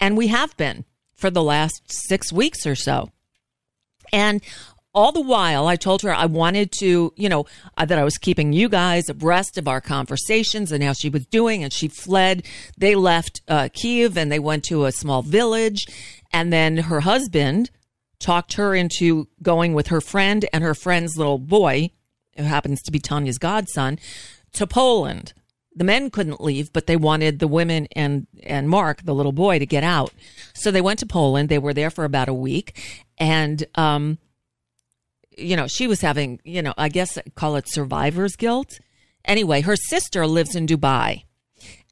And 0.00 0.16
we 0.16 0.28
have 0.28 0.56
been 0.56 0.84
for 1.14 1.30
the 1.30 1.42
last 1.42 1.82
six 1.86 2.32
weeks 2.32 2.66
or 2.66 2.74
so. 2.74 3.10
And 4.12 4.42
all 4.94 5.12
the 5.12 5.20
while, 5.20 5.66
I 5.66 5.76
told 5.76 6.00
her 6.02 6.14
I 6.14 6.24
wanted 6.24 6.72
to, 6.78 7.12
you 7.16 7.28
know, 7.28 7.44
uh, 7.76 7.84
that 7.84 7.98
I 7.98 8.04
was 8.04 8.16
keeping 8.16 8.54
you 8.54 8.68
guys 8.70 9.10
abreast 9.10 9.58
of 9.58 9.68
our 9.68 9.80
conversations 9.82 10.72
and 10.72 10.82
how 10.82 10.94
she 10.94 11.10
was 11.10 11.26
doing. 11.26 11.62
And 11.62 11.72
she 11.72 11.88
fled. 11.88 12.46
They 12.78 12.94
left 12.94 13.42
uh, 13.46 13.68
Kiev 13.74 14.16
and 14.16 14.32
they 14.32 14.38
went 14.38 14.64
to 14.64 14.86
a 14.86 14.92
small 14.92 15.22
village. 15.22 15.84
And 16.32 16.50
then 16.50 16.78
her 16.78 17.00
husband 17.00 17.70
talked 18.18 18.54
her 18.54 18.74
into 18.74 19.28
going 19.42 19.74
with 19.74 19.88
her 19.88 20.00
friend 20.00 20.46
and 20.52 20.64
her 20.64 20.74
friend's 20.74 21.18
little 21.18 21.38
boy, 21.38 21.90
who 22.36 22.44
happens 22.44 22.80
to 22.82 22.90
be 22.90 22.98
Tanya's 22.98 23.38
godson, 23.38 23.98
to 24.52 24.66
Poland. 24.66 25.34
The 25.76 25.84
men 25.84 26.10
couldn't 26.10 26.40
leave, 26.40 26.72
but 26.72 26.86
they 26.86 26.96
wanted 26.96 27.38
the 27.38 27.46
women 27.46 27.86
and, 27.92 28.26
and 28.42 28.68
Mark, 28.68 29.02
the 29.04 29.14
little 29.14 29.32
boy, 29.32 29.58
to 29.58 29.66
get 29.66 29.84
out. 29.84 30.12
So 30.54 30.70
they 30.70 30.80
went 30.80 30.98
to 31.00 31.06
Poland. 31.06 31.50
They 31.50 31.58
were 31.58 31.74
there 31.74 31.90
for 31.90 32.04
about 32.04 32.28
a 32.28 32.34
week. 32.34 33.04
And, 33.18 33.64
um, 33.74 34.16
you 35.36 35.54
know, 35.54 35.66
she 35.66 35.86
was 35.86 36.00
having, 36.00 36.40
you 36.44 36.62
know, 36.62 36.72
I 36.78 36.88
guess 36.88 37.18
call 37.34 37.56
it 37.56 37.68
survivor's 37.68 38.36
guilt. 38.36 38.78
Anyway, 39.26 39.60
her 39.60 39.76
sister 39.76 40.26
lives 40.26 40.56
in 40.56 40.66
Dubai. 40.66 41.24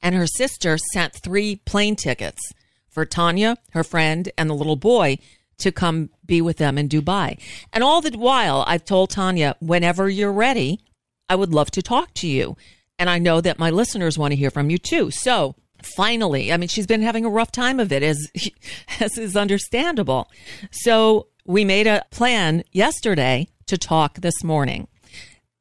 and 0.03 0.14
her 0.14 0.26
sister 0.26 0.76
sent 0.93 1.14
three 1.14 1.57
plane 1.57 1.97
tickets 1.97 2.53
for 2.89 3.05
Tanya, 3.05 3.57
her 3.72 3.82
friend, 3.82 4.30
and 4.39 4.49
the 4.49 4.55
little 4.55 4.76
boy 4.76 5.18
to 5.59 5.72
come 5.72 6.11
be 6.24 6.41
with 6.43 6.59
them 6.59 6.78
in 6.78 6.89
Dubai. 6.89 7.39
And 7.72 7.82
all 7.82 8.01
the 8.01 8.16
while, 8.16 8.64
I've 8.66 8.85
told 8.85 9.11
Tanya, 9.11 9.57
whenever 9.61 10.09
you're 10.09 10.32
ready, 10.32 10.80
I 11.28 11.37
would 11.37 11.53
love 11.55 11.70
to 11.72 11.82
talk 11.82 12.12
to 12.14 12.26
you. 12.28 12.57
And 12.99 13.11
I 13.11 13.18
know 13.18 13.40
that 13.40 13.59
my 13.59 13.70
listeners 13.70 14.18
want 14.18 14.32
to 14.32 14.36
hear 14.36 14.51
from 14.51 14.70
you 14.70 14.78
too. 14.78 15.11
So 15.11 15.57
finally, 15.82 16.53
I 16.53 16.57
mean, 16.57 16.68
she's 16.68 16.86
been 16.86 17.03
having 17.03 17.24
a 17.24 17.30
rough 17.30 17.51
time 17.51 17.80
of 17.80 17.92
it, 17.92 18.03
as, 18.03 18.30
as 19.01 19.18
is 19.18 19.36
understandable. 19.36 20.30
So 20.70 21.28
we 21.45 21.64
made 21.64 21.86
a 21.86 22.05
plan 22.11 22.64
yesterday 22.72 23.49
to 23.66 23.76
talk 23.76 24.20
this 24.20 24.45
morning. 24.45 24.88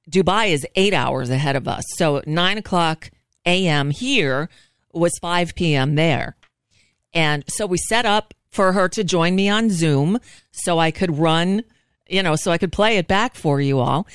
Dubai 0.09 0.49
is 0.49 0.67
eight 0.75 0.93
hours 0.93 1.29
ahead 1.29 1.55
of 1.55 1.67
us. 1.67 1.83
So 1.95 2.21
nine 2.25 2.57
o'clock 2.57 3.09
a.m. 3.45 3.89
here 3.89 4.49
was 4.93 5.17
5 5.21 5.55
p.m. 5.55 5.95
there. 5.95 6.35
And 7.13 7.43
so 7.47 7.65
we 7.65 7.77
set 7.77 8.05
up 8.05 8.33
for 8.51 8.73
her 8.73 8.87
to 8.89 9.03
join 9.03 9.35
me 9.35 9.49
on 9.49 9.69
Zoom 9.69 10.19
so 10.51 10.79
I 10.79 10.91
could 10.91 11.17
run, 11.17 11.63
you 12.07 12.21
know, 12.21 12.35
so 12.35 12.51
I 12.51 12.57
could 12.57 12.71
play 12.71 12.97
it 12.97 13.07
back 13.07 13.35
for 13.35 13.59
you 13.59 13.79
all. 13.79 14.07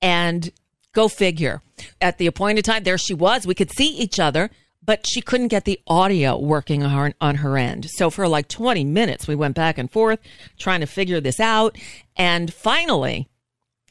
And 0.00 0.50
go 0.94 1.08
figure. 1.08 1.60
At 2.00 2.18
the 2.18 2.26
appointed 2.26 2.64
time, 2.64 2.84
there 2.84 2.98
she 2.98 3.14
was. 3.14 3.46
We 3.46 3.54
could 3.54 3.70
see 3.70 3.88
each 3.88 4.18
other, 4.18 4.50
but 4.84 5.06
she 5.06 5.20
couldn't 5.20 5.48
get 5.48 5.64
the 5.64 5.80
audio 5.86 6.38
working 6.38 6.82
on 6.82 6.90
her, 6.90 7.14
on 7.20 7.36
her 7.36 7.56
end. 7.56 7.88
So 7.90 8.10
for 8.10 8.28
like 8.28 8.48
20 8.48 8.84
minutes, 8.84 9.26
we 9.26 9.34
went 9.34 9.54
back 9.54 9.78
and 9.78 9.90
forth 9.90 10.20
trying 10.58 10.80
to 10.80 10.86
figure 10.86 11.20
this 11.20 11.40
out. 11.40 11.76
And 12.16 12.52
finally, 12.52 13.28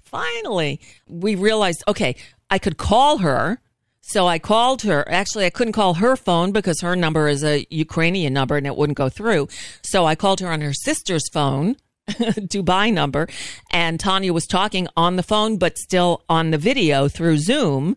finally, 0.02 0.80
we 1.08 1.36
realized, 1.36 1.84
okay, 1.88 2.16
I 2.50 2.60
could 2.60 2.78
call 2.78 3.20
her. 3.20 3.60
So 4.06 4.28
I 4.28 4.38
called 4.38 4.82
her. 4.82 5.08
Actually, 5.10 5.46
I 5.46 5.50
couldn't 5.50 5.74
call 5.74 5.96
her 5.96 6.18
phone 6.18 6.52
because 6.52 6.82
her 6.82 6.96
number 6.96 7.30
is 7.30 7.44
a 7.44 7.66
Ukrainian 7.70 8.34
number 8.34 8.58
and 8.58 8.68
it 8.68 8.76
wouldn't 8.76 8.98
go 8.98 9.08
through. 9.08 9.48
So 9.82 10.06
I 10.06 10.16
called 10.16 10.42
her 10.42 10.50
on 10.50 10.60
her 10.60 10.74
sister's 10.74 11.24
phone, 11.32 11.78
Dubai 12.10 12.92
number, 12.94 13.28
and 13.72 14.00
Tanya 14.00 14.34
was 14.34 14.46
talking 14.46 14.88
on 14.98 15.16
the 15.16 15.24
phone, 15.24 15.58
but 15.58 15.78
still 15.78 16.24
on 16.28 16.52
the 16.52 16.58
video 16.58 17.08
through 17.08 17.38
Zoom. 17.38 17.96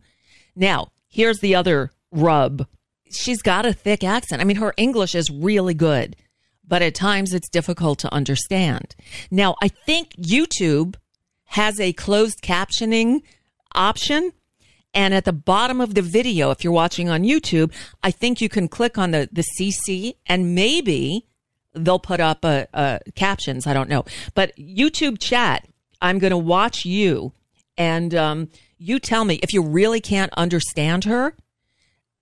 Now, 0.55 0.89
here's 1.09 1.41
the 1.41 1.55
other 1.55 1.91
rub. 2.13 2.67
She's 3.11 3.43
got 3.43 3.67
a 3.67 3.73
thick 3.73 4.05
accent. 4.05 4.41
I 4.41 4.45
mean, 4.45 4.59
her 4.59 4.75
English 4.77 5.15
is 5.15 5.31
really 5.31 5.75
good, 5.75 6.17
but 6.67 6.83
at 6.83 6.95
times 6.95 7.33
it's 7.33 7.49
difficult 7.49 7.99
to 8.01 8.13
understand. 8.13 8.95
Now, 9.31 9.57
I 9.61 9.69
think 9.69 10.11
YouTube 10.17 10.97
has 11.47 11.81
a 11.81 11.93
closed 11.93 12.43
captioning 12.43 13.23
option. 13.75 14.33
And 14.95 15.13
at 15.13 15.27
the 15.27 15.33
bottom 15.33 15.81
of 15.81 15.95
the 15.95 16.01
video, 16.01 16.51
if 16.51 16.65
you're 16.65 16.73
watching 16.73 17.11
on 17.11 17.23
YouTube, 17.23 17.71
I 18.03 18.11
think 18.11 18.41
you 18.41 18.49
can 18.49 18.67
click 18.67 18.97
on 18.97 19.11
the, 19.11 19.29
the 19.31 19.45
CC 19.61 20.15
and 20.27 20.55
maybe 20.55 21.27
they'll 21.77 21.99
put 21.99 22.21
up 22.21 22.45
a, 22.45 22.67
a 22.73 23.01
captions. 23.15 23.67
I 23.67 23.75
don't 23.75 23.89
know. 23.89 24.05
But 24.35 24.57
YouTube 24.57 25.19
chat, 25.19 25.69
I'm 26.01 26.19
going 26.19 26.33
to 26.33 26.39
watch 26.39 26.85
you 26.85 27.33
and 27.79 28.15
um, 28.15 28.49
you 28.79 28.99
tell 28.99 29.25
me 29.25 29.39
if 29.43 29.53
you 29.53 29.63
really 29.63 30.01
can't 30.01 30.33
understand 30.37 31.05
her, 31.05 31.35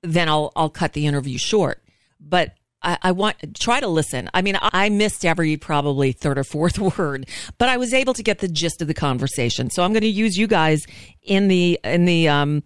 then 0.02 0.28
I'll, 0.28 0.52
I'll 0.56 0.70
cut 0.70 0.92
the 0.92 1.06
interview 1.06 1.38
short. 1.38 1.82
But 2.20 2.54
I, 2.82 2.98
I 3.02 3.12
want 3.12 3.58
try 3.58 3.80
to 3.80 3.88
listen. 3.88 4.28
I 4.34 4.42
mean, 4.42 4.58
I 4.60 4.88
missed 4.88 5.24
every 5.24 5.56
probably 5.56 6.12
third 6.12 6.38
or 6.38 6.44
fourth 6.44 6.78
word, 6.98 7.28
but 7.58 7.68
I 7.68 7.76
was 7.76 7.94
able 7.94 8.14
to 8.14 8.22
get 8.22 8.40
the 8.40 8.48
gist 8.48 8.82
of 8.82 8.88
the 8.88 8.94
conversation. 8.94 9.70
So 9.70 9.82
I'm 9.82 9.92
going 9.92 10.02
to 10.02 10.08
use 10.08 10.36
you 10.36 10.46
guys 10.46 10.86
in 11.22 11.48
the 11.48 11.80
in 11.82 12.04
the 12.04 12.28
um 12.28 12.62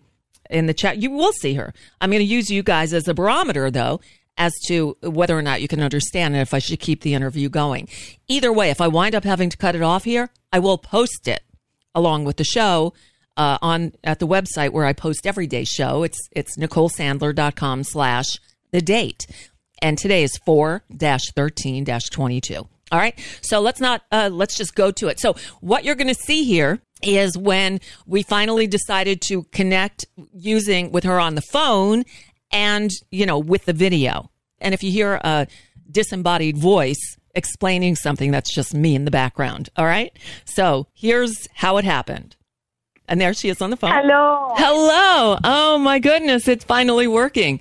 in 0.51 0.66
the 0.66 0.74
chat. 0.74 0.99
You 0.99 1.11
will 1.11 1.32
see 1.32 1.55
her. 1.55 1.72
I'm 2.01 2.11
going 2.11 2.20
to 2.20 2.24
use 2.24 2.51
you 2.51 2.62
guys 2.62 2.93
as 2.93 3.07
a 3.07 3.14
barometer, 3.14 3.70
though, 3.70 4.01
as 4.39 4.55
to 4.68 4.97
whether 5.03 5.36
or 5.36 5.43
not 5.43 5.61
you 5.61 5.68
can 5.68 5.82
understand 5.82 6.34
and 6.34 6.41
if 6.41 6.55
I 6.55 6.61
should 6.61 6.80
keep 6.80 7.03
the 7.03 7.14
interview 7.14 7.49
going. 7.49 7.89
Either 8.28 8.53
way, 8.53 8.70
if 8.70 8.80
I 8.80 8.89
wind 8.89 9.14
up 9.14 9.24
having 9.24 9.51
to 9.51 9.57
cut 9.57 9.74
it 9.74 9.82
off 9.82 10.05
here, 10.05 10.30
I 10.53 10.61
will 10.61 10.78
post 10.78 11.28
it 11.28 11.43
along 11.95 12.24
with 12.24 12.36
the 12.36 12.45
show 12.45 12.95
uh, 13.36 13.59
on 13.61 13.93
at 14.05 14.20
the 14.20 14.26
website 14.26 14.70
where 14.70 14.86
I 14.86 14.93
post 14.93 15.26
every 15.26 15.47
day 15.47 15.64
show. 15.64 16.03
It's 16.05 16.28
it's 16.32 16.57
nicolesandler.com 16.57 17.84
slash 17.84 18.39
the 18.70 18.80
date. 18.80 19.26
And 19.80 19.99
today 19.99 20.22
is 20.22 20.36
4 20.45 20.84
13 20.99 21.84
22. 21.84 22.68
All 22.91 22.99
right. 22.99 23.18
So 23.43 23.61
let's 23.61 23.80
not, 23.80 24.03
uh, 24.11 24.30
let's 24.32 24.57
just 24.57 24.74
go 24.74 24.91
to 24.93 25.09
it. 25.09 25.20
So 25.20 25.34
what 25.61 25.84
you're 25.84 25.95
going 25.95 26.09
to 26.09 26.14
see 26.14 26.45
here 26.45 26.80
is 27.03 27.36
when 27.36 27.80
we 28.07 28.22
finally 28.22 28.66
decided 28.66 29.20
to 29.28 29.45
connect 29.53 30.07
using 30.32 30.91
with 30.91 31.05
her 31.05 31.20
on 31.20 31.34
the 31.34 31.43
phone 31.43 32.05
and, 32.51 32.91
you 33.11 33.27
know, 33.27 33.39
with 33.39 33.65
the 33.65 33.73
video. 33.73 34.31
And 34.61 34.75
if 34.75 34.83
you 34.83 34.91
hear 34.91 35.21
a 35.23 35.47
disembodied 35.91 36.57
voice 36.57 37.17
explaining 37.35 37.97
something, 37.97 38.31
that's 38.31 38.53
just 38.55 38.75
me 38.75 38.95
in 38.95 39.05
the 39.05 39.11
background. 39.11 39.69
All 39.77 39.85
right. 39.87 40.13
So 40.45 40.87
here's 40.95 41.47
how 41.55 41.77
it 41.77 41.85
happened. 41.85 42.37
And 43.09 43.21
there 43.21 43.33
she 43.33 43.49
is 43.49 43.63
on 43.63 43.71
the 43.71 43.77
phone. 43.77 43.91
Hello. 43.93 44.53
Hello. 44.57 45.39
Oh 45.45 45.79
my 45.79 45.99
goodness. 45.99 46.47
It's 46.49 46.65
finally 46.65 47.07
working. 47.07 47.61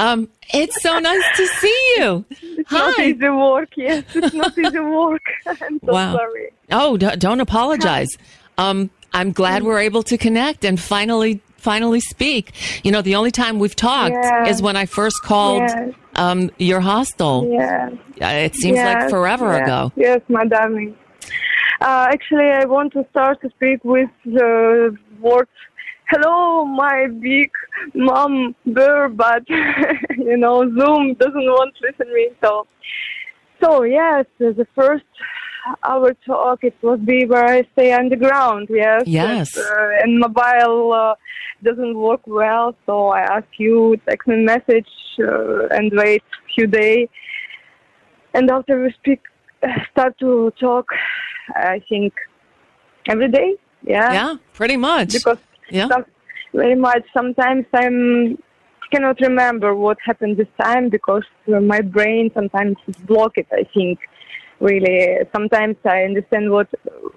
Um, 0.00 0.28
it's 0.52 0.80
so 0.82 0.98
nice 0.98 1.22
to 1.36 1.46
see 1.46 1.94
you. 1.98 2.24
It's 2.30 2.70
Hi. 2.70 2.78
not 2.78 2.98
easy 3.00 3.28
work. 3.28 3.68
Yes, 3.76 4.04
it's 4.14 4.34
not 4.34 4.56
easy 4.64 4.78
work. 4.80 5.22
I'm 5.46 5.78
so 5.84 5.92
Wow. 5.92 6.16
sorry. 6.16 6.48
Oh, 6.72 6.96
don't 6.96 7.40
apologize. 7.40 8.08
Um, 8.56 8.90
I'm 9.12 9.32
glad 9.32 9.62
we're 9.62 9.78
able 9.80 10.02
to 10.04 10.18
connect 10.18 10.64
and 10.64 10.80
finally, 10.80 11.40
finally 11.58 12.00
speak. 12.00 12.52
You 12.84 12.92
know, 12.92 13.02
the 13.02 13.14
only 13.16 13.30
time 13.30 13.58
we've 13.58 13.76
talked 13.76 14.14
Yeah. 14.14 14.46
is 14.48 14.62
when 14.62 14.76
I 14.76 14.86
first 14.86 15.22
called 15.22 15.62
Yes. 15.62 15.92
um, 16.16 16.50
your 16.58 16.80
hostel. 16.80 17.48
Yes. 17.50 17.92
Uh, 18.22 18.26
It 18.26 18.54
seems 18.54 18.78
like 18.78 19.10
forever 19.10 19.52
yes, 19.52 19.62
ago. 19.62 19.92
Yes, 19.96 20.20
my 20.28 20.44
darling. 20.44 20.96
Uh, 21.80 22.06
actually, 22.10 22.48
I 22.50 22.64
want 22.64 22.92
to 22.94 23.06
start 23.10 23.40
to 23.42 23.50
speak 23.50 23.84
with 23.84 24.10
the 24.24 24.96
words, 25.20 25.50
hello, 26.10 26.64
my 26.64 27.06
big 27.06 27.50
mom 27.94 28.54
bear, 28.66 29.08
but, 29.08 29.42
you 30.30 30.36
know, 30.36 30.64
Zoom 30.76 31.14
doesn't 31.14 31.46
want 31.56 31.74
to 31.76 31.80
listen 31.86 32.12
me. 32.12 32.30
So, 32.42 32.66
so 33.62 33.82
yes, 33.84 34.24
the 34.38 34.66
first 34.74 35.04
our 35.84 36.14
talk, 36.26 36.64
it 36.64 36.74
was 36.82 36.98
be 37.00 37.26
where 37.26 37.44
I 37.44 37.62
stay 37.74 37.92
underground, 37.92 38.68
yes. 38.70 39.02
Yes. 39.06 39.56
And, 39.56 39.66
uh, 39.66 40.02
and 40.02 40.18
mobile 40.18 40.92
uh, 40.92 41.14
doesn't 41.62 41.96
work 41.96 42.20
well, 42.26 42.74
so 42.86 43.08
I 43.08 43.20
ask 43.20 43.48
you, 43.58 43.96
text 44.08 44.28
me 44.28 44.36
message 44.36 44.88
uh, 45.20 45.66
and 45.70 45.90
wait 45.92 46.22
few 46.54 46.66
days. 46.66 47.08
And 48.34 48.50
after 48.50 48.82
we 48.82 48.92
speak, 48.92 49.20
start 49.90 50.18
to 50.20 50.52
talk, 50.60 50.86
I 51.54 51.82
think 51.88 52.12
every 53.08 53.28
day, 53.28 53.56
yeah. 53.82 54.12
Yeah, 54.12 54.34
pretty 54.52 54.76
much. 54.76 55.12
Because 55.12 55.38
Yeah. 55.70 55.88
some, 55.88 56.04
very 56.52 56.76
much 56.76 57.04
sometimes 57.12 57.66
I'm 57.74 58.38
cannot 58.90 59.20
remember 59.20 59.74
what 59.74 59.98
happened 60.04 60.36
this 60.36 60.48
time 60.60 60.88
because 60.88 61.24
uh, 61.54 61.60
my 61.60 61.80
brain 61.80 62.30
sometimes 62.34 62.76
is 62.86 62.94
blocked. 63.06 63.38
I 63.52 63.64
think 63.74 63.98
really 64.60 65.18
sometimes 65.32 65.76
I 65.84 66.02
understand 66.02 66.50
what 66.50 66.68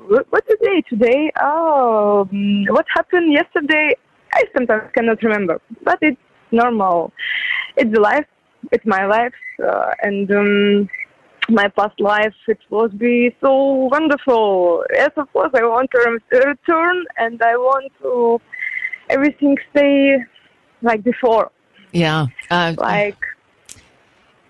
what, 0.08 0.26
what 0.32 0.44
today 0.48 0.82
today. 0.90 1.32
Oh, 1.42 2.28
mm, 2.32 2.70
what 2.70 2.86
happened 2.94 3.32
yesterday? 3.32 3.96
I 4.34 4.44
sometimes 4.56 4.92
cannot 4.94 5.22
remember, 5.24 5.62
but 5.84 6.00
it's 6.02 6.18
normal. 6.52 7.12
It's 7.78 7.96
life. 7.98 8.26
It's 8.72 8.86
my 8.86 9.06
life, 9.06 9.34
uh, 9.64 9.92
and. 10.02 10.32
Um, 10.32 10.90
my 11.50 11.68
past 11.70 12.00
life, 12.00 12.34
it 12.48 12.60
was 12.70 12.92
be 12.92 13.36
so 13.42 13.90
wonderful. 13.92 14.86
Yes, 14.94 15.10
of 15.18 15.32
course, 15.34 15.52
I 15.54 15.64
want 15.64 15.92
to 15.92 16.20
return 16.32 17.04
and 17.18 17.42
I 17.42 17.56
want 17.58 17.92
to 18.02 18.40
everything 19.10 19.58
stay 19.72 20.18
like 20.82 21.04
before. 21.04 21.52
Yeah. 21.92 22.28
Uh, 22.50 22.74
Like, 22.78 23.18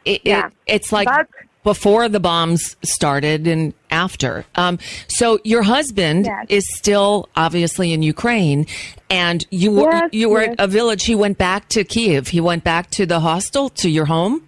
it, 0.05 0.21
yeah. 0.23 0.47
it, 0.47 0.53
it's 0.67 0.91
like 0.91 1.07
but 1.07 1.27
before 1.63 2.09
the 2.09 2.19
bombs 2.19 2.75
started 2.83 3.47
and 3.47 3.73
after. 3.91 4.45
Um, 4.55 4.79
so 5.07 5.39
your 5.43 5.63
husband 5.63 6.25
Yes. 6.25 6.45
is 6.49 6.65
still 6.77 7.29
obviously 7.35 7.93
in 7.93 8.01
Ukraine, 8.01 8.65
and 9.09 9.45
you 9.51 9.71
were 9.71 9.91
Yes, 9.91 10.09
you 10.11 10.29
were 10.29 10.41
yes. 10.43 10.55
at 10.57 10.65
a 10.65 10.67
village. 10.67 11.05
He 11.05 11.15
went 11.15 11.37
back 11.37 11.67
to 11.69 11.83
Kiev. 11.83 12.29
He 12.29 12.41
went 12.41 12.63
back 12.63 12.89
to 12.91 13.05
the 13.05 13.19
hostel 13.19 13.69
to 13.81 13.89
your 13.89 14.05
home. 14.05 14.43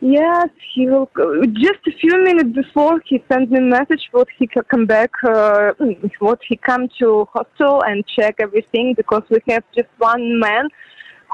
yes, 0.00 0.48
he 0.74 0.86
will. 0.88 1.10
go- 1.12 1.42
Just 1.46 1.80
a 1.86 1.92
few 2.02 2.22
minutes 2.22 2.50
before, 2.62 3.00
he 3.04 3.22
sent 3.30 3.50
me 3.50 3.58
a 3.58 3.62
message 3.78 4.02
what 4.12 4.28
he 4.38 4.46
can 4.46 4.62
come 4.72 4.86
back, 4.86 5.10
uh, 5.24 5.72
what 6.20 6.40
he 6.48 6.56
come 6.56 6.88
to 7.00 7.26
hostel 7.32 7.82
and 7.82 8.04
check 8.06 8.36
everything 8.38 8.94
because 8.96 9.22
we 9.30 9.38
have 9.48 9.64
just 9.76 9.88
one 9.98 10.38
man, 10.38 10.68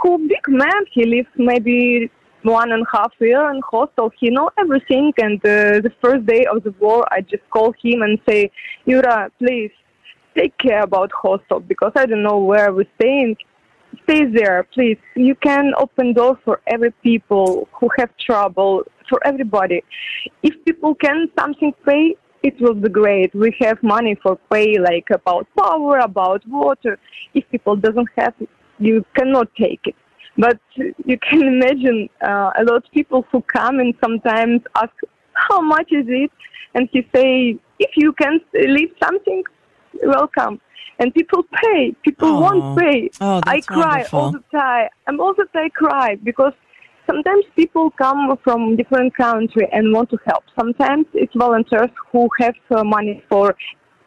who 0.02 0.10
big 0.28 0.46
man. 0.48 0.80
He 0.90 1.04
lives 1.04 1.28
maybe 1.36 2.10
one 2.44 2.72
and 2.72 2.82
a 2.82 2.96
half 2.96 3.12
year 3.20 3.50
in 3.50 3.60
hostel. 3.70 4.12
He 4.18 4.30
know 4.30 4.50
everything. 4.58 5.12
And 5.18 5.38
uh, 5.38 5.80
the 5.80 5.92
first 6.02 6.26
day 6.26 6.44
of 6.46 6.62
the 6.62 6.72
war, 6.78 7.06
I 7.10 7.20
just 7.20 7.42
call 7.50 7.74
him 7.82 8.02
and 8.02 8.18
say, 8.28 8.50
Yura, 8.84 9.30
please 9.38 9.70
take 10.36 10.56
care 10.58 10.82
about 10.82 11.10
hostel 11.12 11.60
because 11.60 11.92
I 11.96 12.06
don't 12.06 12.22
know 12.22 12.38
where 12.38 12.72
we're 12.72 12.86
staying. 13.00 13.36
stay 14.04 14.26
there, 14.26 14.66
please. 14.74 14.98
You 15.14 15.34
can 15.36 15.72
open 15.78 16.12
doors 16.12 16.38
for 16.44 16.60
every 16.66 16.90
people 16.90 17.68
who 17.72 17.88
have 17.98 18.10
trouble, 18.18 18.82
for 19.08 19.20
everybody. 19.24 19.82
If 20.42 20.54
people 20.64 20.94
can 20.94 21.28
something 21.38 21.72
pay, 21.86 22.16
it 22.42 22.60
will 22.60 22.74
be 22.74 22.90
great. 22.90 23.34
We 23.34 23.56
have 23.60 23.82
money 23.82 24.16
for 24.22 24.36
pay, 24.52 24.78
like 24.78 25.08
about 25.10 25.46
power, 25.58 25.98
about 25.98 26.46
water. 26.46 26.98
If 27.32 27.48
people 27.50 27.76
doesn't 27.76 28.08
have 28.18 28.34
you 28.78 29.04
cannot 29.16 29.48
take 29.54 29.80
it. 29.84 29.94
But 30.36 30.58
you 30.76 31.18
can 31.18 31.42
imagine 31.54 32.08
uh, 32.22 32.50
a 32.58 32.64
lot 32.64 32.76
of 32.76 32.84
people 32.92 33.26
who 33.30 33.42
come 33.42 33.78
and 33.78 33.94
sometimes 34.02 34.62
ask, 34.76 34.92
how 35.34 35.60
much 35.60 35.88
is 35.90 36.06
it? 36.08 36.30
And 36.74 36.88
he 36.92 37.06
say, 37.14 37.56
if 37.78 37.90
you 37.96 38.12
can 38.12 38.40
leave 38.54 38.90
something, 39.02 39.42
welcome. 40.02 40.60
And 40.98 41.12
people 41.12 41.44
pay. 41.62 41.94
People 42.04 42.28
Oh. 42.28 42.40
won't 42.40 42.78
pay. 42.78 43.10
Oh, 43.20 43.40
I 43.46 43.60
cry 43.60 44.04
all 44.12 44.30
the 44.30 44.42
time. 44.56 44.88
I'm 45.06 45.20
all 45.20 45.34
the 45.34 45.46
time 45.52 45.70
cry 45.70 46.16
because 46.22 46.52
sometimes 47.06 47.44
people 47.56 47.90
come 47.90 48.36
from 48.44 48.76
different 48.76 49.14
country 49.16 49.68
and 49.72 49.92
want 49.92 50.10
to 50.10 50.18
help. 50.26 50.44
Sometimes 50.58 51.06
it's 51.14 51.34
volunteers 51.34 51.90
who 52.12 52.28
have 52.40 52.54
uh, 52.70 52.84
money 52.84 53.22
for 53.28 53.56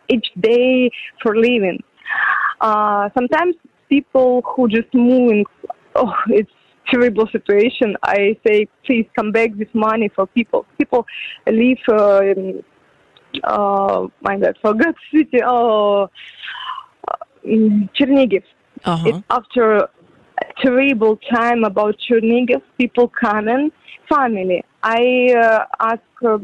each 0.09 0.27
day 0.39 0.89
for 1.21 1.35
living. 1.35 1.83
Uh, 2.61 3.09
sometimes 3.13 3.55
people 3.89 4.41
who 4.45 4.67
just 4.69 4.93
moving. 4.93 5.45
Oh, 5.97 6.13
it's 6.29 6.51
terrible 6.89 7.27
situation. 7.27 7.97
I 8.03 8.37
say, 8.45 8.67
please 8.85 9.07
come 9.15 9.31
back 9.31 9.49
with 9.57 9.73
money 9.73 10.09
for 10.15 10.27
people. 10.27 10.65
People 10.77 11.05
live. 11.45 11.79
Uh, 11.89 12.21
in, 12.21 12.63
uh, 13.43 14.07
my 14.21 14.37
God, 14.37 14.57
forgot 14.61 14.95
city. 15.11 15.41
Oh, 15.43 16.09
in 17.43 17.89
Chernigiv. 17.97 18.43
Uh-huh. 18.85 19.09
It's 19.09 19.23
after 19.29 19.77
a 19.77 19.89
terrible 20.61 21.17
time 21.33 21.63
about 21.63 21.95
Chernigiv, 22.07 22.61
people 22.77 23.07
coming, 23.07 23.71
family. 24.07 24.63
I 24.83 25.33
uh, 25.35 25.65
ask 25.79 26.01
uh, 26.25 26.37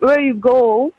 where 0.00 0.20
you 0.20 0.34
go, 0.34 0.92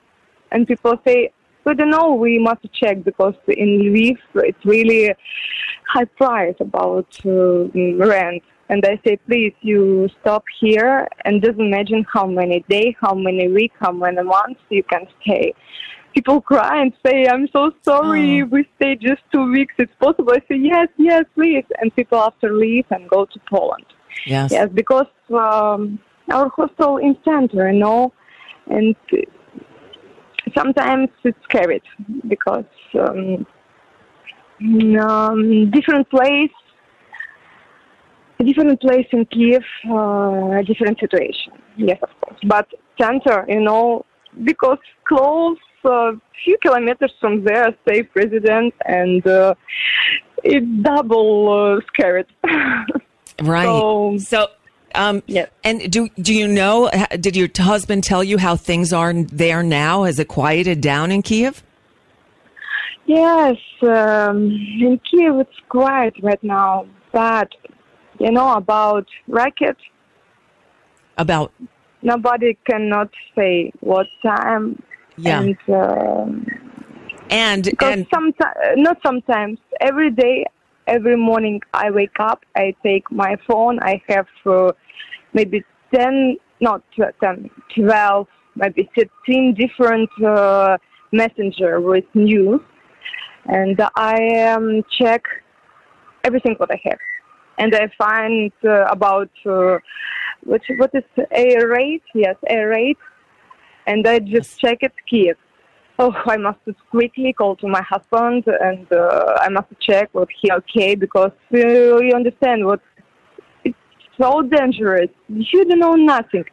and 0.51 0.67
people 0.67 0.95
say, 1.05 1.31
we 1.65 1.73
don't 1.75 1.89
know, 1.89 2.13
we 2.13 2.39
must 2.39 2.65
check 2.73 3.03
because 3.03 3.35
in 3.47 3.79
Lviv 3.79 4.17
it's 4.35 4.65
really 4.65 5.13
high 5.87 6.05
price 6.05 6.55
about 6.59 7.07
uh, 7.25 7.65
rent. 8.05 8.43
And 8.69 8.83
I 8.85 8.99
say, 9.05 9.15
please, 9.27 9.53
you 9.61 10.09
stop 10.19 10.43
here 10.59 11.07
and 11.23 11.41
just 11.41 11.57
imagine 11.57 12.05
how 12.11 12.25
many 12.27 12.65
days, 12.67 12.95
how 12.99 13.13
many 13.13 13.47
weeks, 13.47 13.75
how 13.79 13.93
many 13.93 14.21
months 14.21 14.59
you 14.69 14.83
can 14.83 15.07
stay. 15.21 15.53
People 16.13 16.41
cry 16.41 16.81
and 16.81 16.91
say, 17.05 17.27
I'm 17.27 17.47
so 17.53 17.71
sorry, 17.83 18.41
Oh. 18.41 18.45
we 18.45 18.67
stay 18.75 18.95
just 18.95 19.21
two 19.31 19.49
weeks, 19.49 19.73
it's 19.77 19.93
possible. 20.01 20.33
I 20.33 20.39
say, 20.49 20.57
yes, 20.57 20.87
yes, 20.97 21.23
please. 21.35 21.63
And 21.79 21.95
people 21.95 22.17
after 22.19 22.51
leave 22.53 22.85
and 22.89 23.07
go 23.09 23.25
to 23.25 23.39
Poland. 23.49 23.85
Yes. 24.25 24.51
Yes, 24.51 24.67
because 24.73 25.07
um, 25.29 25.99
our 26.31 26.49
hostel 26.49 26.97
in 26.97 27.15
center, 27.23 27.71
you 27.71 27.79
know, 27.79 28.11
and 28.69 28.95
sometimes 30.57 31.09
it's 31.23 31.37
scary 31.43 31.81
because 32.27 32.65
um, 32.99 33.45
um, 34.61 35.69
different 35.71 36.09
place, 36.09 36.51
different 38.43 38.79
place 38.81 39.07
in 39.11 39.25
Kiev, 39.25 39.63
uh, 39.91 40.61
different 40.63 40.99
situation. 40.99 41.53
Yes, 41.75 41.99
of 42.01 42.09
course, 42.21 42.39
but 42.47 42.67
center, 42.99 43.45
you 43.47 43.61
know, 43.61 44.05
because 44.43 44.79
close 45.07 45.57
a 45.85 46.11
few 46.43 46.57
kilometers 46.61 47.13
from 47.21 47.43
there, 47.43 47.67
stay 47.87 48.03
president, 48.03 48.73
and 48.85 49.25
uh, 49.25 49.53
it's 50.43 50.65
double 50.83 51.77
uh, 51.77 51.81
scared. 51.93 52.27
Right. 53.43 53.65
So- 53.65 54.17
So, 54.17 54.47
um, 54.95 55.21
Yes. 55.27 55.49
and 55.63 55.91
do 55.91 56.09
do 56.19 56.33
you 56.33 56.47
know? 56.47 56.89
Did 57.19 57.35
your 57.35 57.49
husband 57.55 58.03
tell 58.03 58.23
you 58.23 58.39
how 58.39 58.55
things 58.55 58.91
are 58.91 59.13
there 59.13 59.61
now? 59.61 60.05
Has 60.05 60.17
it 60.17 60.27
quieted 60.27 60.81
down 60.81 61.11
in 61.11 61.21
Kiev? 61.21 61.61
Yes, 63.07 63.55
um, 63.83 64.51
in 64.81 64.99
Kiev 65.09 65.39
it's 65.39 65.59
quiet 65.69 66.13
right 66.21 66.43
now, 66.43 66.85
but 67.13 67.49
you 68.19 68.31
know 68.31 68.51
about 68.53 69.07
racket, 69.29 69.77
About 71.17 71.51
nobody 72.01 72.57
cannot 72.69 73.09
say 73.35 73.71
what 73.79 74.07
time. 74.21 74.81
yeah, 75.17 75.39
And, 75.39 75.57
um 75.69 76.45
and 77.29 77.63
because 77.63 77.93
and 77.93 78.07
sometimes, 78.13 78.55
not 78.75 78.97
sometimes, 79.05 79.57
every 79.81 80.11
day, 80.11 80.45
every 80.87 81.15
morning 81.17 81.61
I 81.73 81.91
wake 81.91 82.19
up, 82.19 82.43
I 82.55 82.75
take 82.83 83.09
my 83.11 83.37
phone, 83.47 83.79
I 83.81 84.01
have 84.09 84.27
uh, 84.45 84.71
maybe 85.33 85.63
10, 85.93 86.37
not 86.61 86.81
10, 87.21 87.49
12, 87.75 88.27
maybe 88.55 88.89
13 88.95 89.53
different 89.53 90.09
uh, 90.25 90.77
messenger 91.11 91.79
with 91.81 92.05
news. 92.13 92.61
And 93.47 93.79
I 93.95 94.53
um, 94.53 94.83
check 94.99 95.23
everything 96.23 96.55
what 96.57 96.71
I 96.71 96.81
have. 96.83 96.99
And 97.57 97.73
I 97.73 97.89
find 97.97 98.51
uh, 98.63 98.85
about 98.85 99.31
uh, 99.45 99.79
what, 100.43 100.61
what 100.77 100.91
is 100.93 101.03
air 101.31 101.67
rate? 101.69 102.03
Yes, 102.13 102.35
air 102.47 102.69
rate. 102.69 102.97
And 103.87 104.05
I 104.07 104.19
just 104.19 104.59
check 104.59 104.79
it 104.81 104.93
Kiev. 105.09 105.37
Oh, 105.99 106.13
I 106.25 106.37
must 106.37 106.59
quickly 106.91 107.33
call 107.33 107.55
to 107.55 107.67
my 107.67 107.81
husband 107.81 108.43
and 108.47 108.85
uh, 108.91 109.37
I 109.39 109.49
must 109.49 109.67
check 109.79 110.09
what 110.11 110.27
he 110.39 110.51
okay 110.51 110.93
because 110.93 111.31
uh, 111.53 111.57
you 111.57 112.11
understand 112.13 112.65
what 112.65 112.81
it's 113.63 113.75
so 114.21 114.43
dangerous. 114.43 115.09
You 115.27 115.65
don't 115.65 115.79
know 115.79 115.95
nothing. 115.95 116.45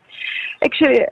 Actually, 0.64 1.04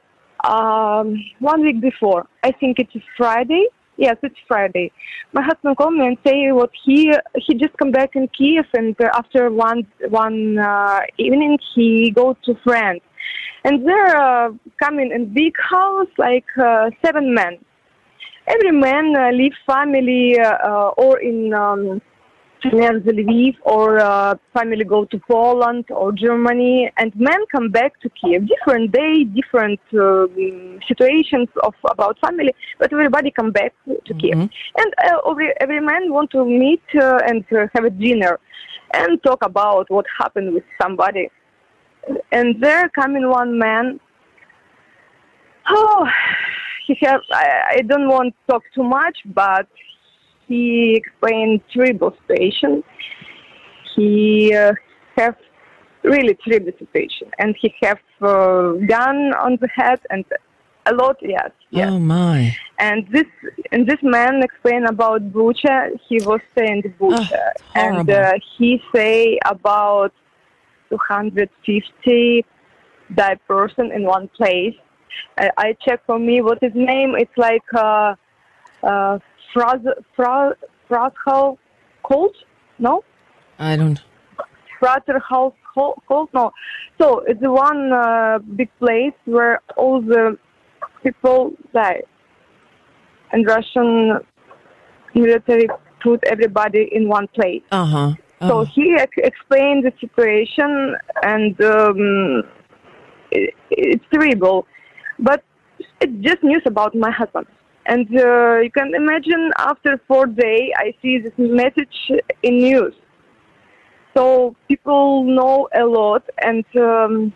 um, 0.45 1.23
one 1.41 1.61
week 1.63 1.81
before, 1.81 2.27
I 2.43 2.53
think 2.53 2.79
it 2.79 2.89
is 2.95 3.03
Friday. 3.19 3.67
Yes, 3.97 4.17
it's 4.23 4.35
Friday. 4.49 4.91
My 5.33 5.43
husband 5.43 5.77
called 5.77 5.95
me 5.95 6.07
and 6.07 6.17
say 6.27 6.51
what 6.51 6.71
he 6.85 7.13
he 7.37 7.55
just 7.55 7.77
come 7.77 7.91
back 7.91 8.11
in 8.15 8.29
Kiev 8.29 8.65
and 8.75 8.97
uh, 9.01 9.11
after 9.15 9.51
one 9.51 9.87
one 10.09 10.59
uh, 10.59 11.01
evening 11.19 11.59
he 11.75 12.11
go 12.11 12.37
to 12.45 12.55
France 12.65 13.03
and 13.65 13.87
they're 13.87 14.17
uh, 14.17 14.51
coming 14.83 15.13
in 15.13 15.33
big 15.33 15.55
house 15.71 16.09
like 16.19 16.47
uh, 16.59 16.91
seven 17.05 17.35
men 17.35 17.59
every 18.47 18.73
man 18.73 19.15
uh, 19.17 19.31
leave 19.31 19.53
family 19.67 20.39
uh, 20.39 20.57
uh, 20.65 20.89
or 20.97 21.21
in 21.21 21.53
um, 21.55 22.01
the 22.71 23.13
Lviv 23.13 23.57
or 23.63 23.99
uh, 23.99 24.35
family 24.55 24.85
go 24.85 25.05
to 25.07 25.19
Poland 25.29 25.85
or 25.91 26.13
Germany 26.13 26.91
and 26.97 27.15
men 27.17 27.41
come 27.51 27.71
back 27.71 27.99
to 28.01 28.09
Kiev. 28.11 28.47
Different 28.47 28.93
day, 28.93 29.25
different 29.25 29.81
um, 29.95 30.79
situations 30.87 31.49
of 31.63 31.75
about 31.85 32.19
family, 32.21 32.55
but 32.79 32.93
everybody 32.93 33.31
come 33.31 33.51
back 33.51 33.73
to 33.87 34.15
Kiev. 34.15 34.39
And 34.77 34.95
uh, 35.05 35.31
every 35.31 35.53
every 35.61 35.81
man 35.81 36.13
want 36.13 36.31
to 36.33 36.45
meet 36.45 36.83
uh, 36.95 37.19
and 37.27 37.45
uh, 37.53 37.67
have 37.75 37.85
a 37.85 37.91
dinner 37.91 38.39
and 38.95 39.23
talk 39.23 39.45
about 39.45 39.91
what 39.91 40.07
happened 40.19 40.55
with 40.55 40.65
somebody. 40.81 41.29
And 42.31 42.61
there 42.61 42.89
coming 42.91 43.29
one 43.29 43.59
man 43.59 44.01
Oh, 45.69 46.07
he 46.87 46.97
have. 47.03 47.21
I, 47.33 47.77
I 47.77 47.81
don't 47.83 48.09
want 48.09 48.35
to 48.35 48.53
talk 48.53 48.63
too 48.75 48.83
much, 48.83 49.19
but 49.27 49.67
he 50.53 50.97
explained 50.97 51.61
terrible 51.73 52.15
situation. 52.21 52.85
He 53.95 54.55
uh, 54.55 54.73
have 55.17 55.37
really 56.03 56.37
terrible 56.45 56.73
situation, 56.79 57.29
and 57.39 57.57
he 57.61 57.75
have 57.83 58.03
uh, 58.21 58.73
gun 58.95 59.19
on 59.47 59.53
the 59.63 59.69
head 59.75 60.01
and 60.11 60.25
a 60.87 60.95
lot. 60.95 61.17
Yes, 61.23 61.51
yes. 61.71 61.89
oh 61.91 61.99
my, 61.99 62.55
And 62.79 63.07
this 63.09 63.29
and 63.73 63.87
this 63.87 64.03
man 64.03 64.43
explained 64.43 64.89
about 64.89 65.33
Bucha. 65.33 65.77
He 66.09 66.19
was 66.31 66.41
saying 66.57 66.83
Bucha, 67.01 67.43
it's 67.55 67.65
and 67.75 68.11
uh, 68.11 68.33
he 68.57 68.83
say 68.95 69.39
about 69.47 70.13
250 70.91 72.45
die 73.15 73.39
person 73.49 73.93
in 73.93 74.03
one 74.05 74.29
place. 74.39 74.77
I, 75.39 75.51
I 75.57 75.77
check 75.85 76.01
for 76.07 76.19
me 76.19 76.41
what 76.41 76.59
his 76.61 76.75
name. 76.75 77.15
It's 77.17 77.37
like 77.37 77.69
uh, 77.75 78.15
uh, 78.83 79.19
Fra 79.53 79.81
Frazhal 80.89 81.59
Colt. 82.03 82.37
No, 82.79 83.05
I 83.59 83.77
don't. 83.77 84.01
Fraterhaus 84.81 85.55
Colt. 85.75 86.31
No. 86.35 86.53
So 87.01 87.21
it's 87.21 87.41
the 87.41 87.51
one 87.51 87.93
uh, 87.93 88.39
big 88.57 88.71
place 88.79 89.15
where 89.25 89.61
all 89.77 90.01
the 90.01 90.37
people 91.03 91.53
die, 91.73 92.03
and 93.33 93.47
Russian 93.47 94.19
military 95.15 95.69
put 96.03 96.23
everybody 96.25 96.89
in 96.93 97.09
one 97.09 97.29
place. 97.29 97.63
Uh 97.71 97.85
huh. 97.85 98.13
So 98.49 98.65
he 98.65 98.97
ex- 98.99 99.13
explained 99.19 99.85
the 99.85 99.93
situation, 100.01 100.97
and 101.23 101.61
um, 101.63 102.43
it, 103.31 103.55
it's 103.71 104.05
terrible. 104.13 104.67
But 105.19 105.45
it's 106.01 106.13
just 106.21 106.43
news 106.43 106.63
about 106.67 106.95
my 106.95 107.11
husband. 107.11 107.47
And 107.87 108.07
uh, 108.17 108.59
you 108.59 108.71
can 108.71 108.95
imagine 108.95 109.51
after 109.59 110.01
four 110.07 110.27
days, 110.27 110.71
I 110.77 110.95
see 111.03 111.19
this 111.19 111.33
message 111.37 112.11
in 112.43 112.59
news. 112.59 112.95
So 114.15 114.55
people 114.69 115.25
know 115.25 115.69
a 115.75 115.85
lot, 115.85 116.23
and 116.43 116.65
um, 116.77 117.33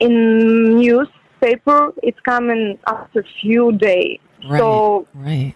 in 0.00 0.78
newspaper 0.78 1.92
it's 2.02 2.18
coming 2.20 2.78
after 2.86 3.24
few 3.40 3.72
days. 3.72 4.18
Right. 4.48 4.58
So 4.58 5.06
right. 5.14 5.54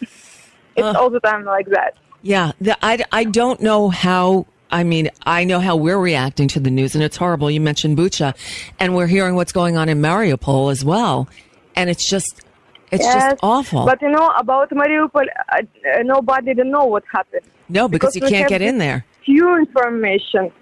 it's 0.00 0.12
Ugh. 0.78 0.96
all 0.96 1.10
the 1.10 1.20
time 1.20 1.44
like 1.44 1.66
that. 1.70 1.94
Yeah, 2.22 2.52
the, 2.60 2.76
I, 2.84 3.04
I 3.10 3.24
don't 3.24 3.60
know 3.60 3.88
how. 3.88 4.46
I 4.70 4.84
mean, 4.84 5.10
I 5.26 5.44
know 5.44 5.60
how 5.60 5.76
we're 5.76 5.98
reacting 5.98 6.48
to 6.48 6.60
the 6.60 6.70
news, 6.70 6.94
and 6.94 7.04
it's 7.04 7.16
horrible. 7.16 7.50
You 7.50 7.60
mentioned 7.60 7.98
Bucha, 7.98 8.34
and 8.78 8.94
we're 8.94 9.06
hearing 9.06 9.34
what's 9.34 9.52
going 9.52 9.76
on 9.76 9.88
in 9.88 10.00
Mariupol 10.00 10.70
as 10.70 10.82
well, 10.82 11.28
and 11.76 11.90
it's 11.90 12.08
just, 12.08 12.40
it's 12.92 13.04
Yes, 13.04 13.14
just 13.14 13.36
awful. 13.42 13.84
But 13.86 14.00
you 14.02 14.10
know 14.10 14.28
about 14.36 14.70
Mariupol, 14.70 15.24
uh, 15.24 15.56
uh, 15.56 16.02
nobody 16.04 16.46
didn't 16.54 16.70
know 16.70 16.84
what 16.84 17.04
happened. 17.12 17.46
no, 17.68 17.88
because, 17.88 18.14
you 18.14 18.22
can't 18.22 18.48
get 18.48 18.62
in 18.62 18.78
there. 18.78 19.04
Few 19.24 19.56
information, 19.56 20.52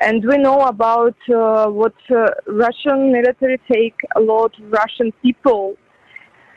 and 0.00 0.24
we 0.24 0.36
know 0.38 0.60
about 0.74 1.16
uh, 1.34 1.66
what 1.68 1.94
uh, 2.10 2.26
Russian 2.46 3.10
military 3.10 3.58
take 3.72 3.94
a 4.16 4.20
lot 4.20 4.52
of 4.58 4.70
Russian 4.70 5.12
people 5.22 5.76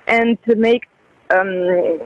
and 0.08 0.38
to 0.48 0.56
make 0.56 0.84
um, 1.32 2.00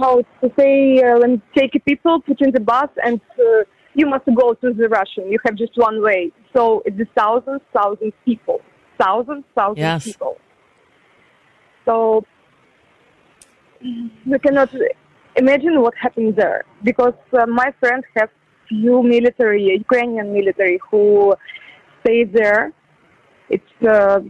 how 0.00 0.22
to 0.40 0.52
say 0.58 1.02
uh, 1.02 1.18
take 1.56 1.72
people 1.84 2.20
put 2.20 2.40
in 2.40 2.52
the 2.52 2.60
bus 2.60 2.88
and 3.04 3.20
uh, 3.38 3.64
you 3.94 4.06
must 4.06 4.24
go 4.26 4.54
to 4.54 4.72
the 4.72 4.88
Russian. 4.88 5.30
You 5.32 5.38
have 5.44 5.56
just 5.56 5.72
one 5.76 6.02
way. 6.02 6.32
So 6.54 6.82
it's 6.84 7.10
thousands, 7.16 7.60
thousands 7.74 8.12
people, 8.24 8.60
thousands, 9.00 9.44
thousands 9.56 9.78
Yes. 9.78 10.04
people. 10.04 10.36
So 11.84 12.24
we 14.26 14.38
cannot 14.38 14.70
imagine 15.36 15.80
what 15.80 15.94
happened 15.96 16.36
there 16.36 16.64
because 16.82 17.14
uh, 17.32 17.46
my 17.46 17.72
friend 17.80 18.04
have 18.16 18.30
few 18.68 19.02
military 19.02 19.62
Ukrainian 19.84 20.32
military 20.32 20.78
who 20.90 21.34
stay 22.00 22.24
there. 22.24 22.72
It's 23.48 23.74
a 23.82 24.22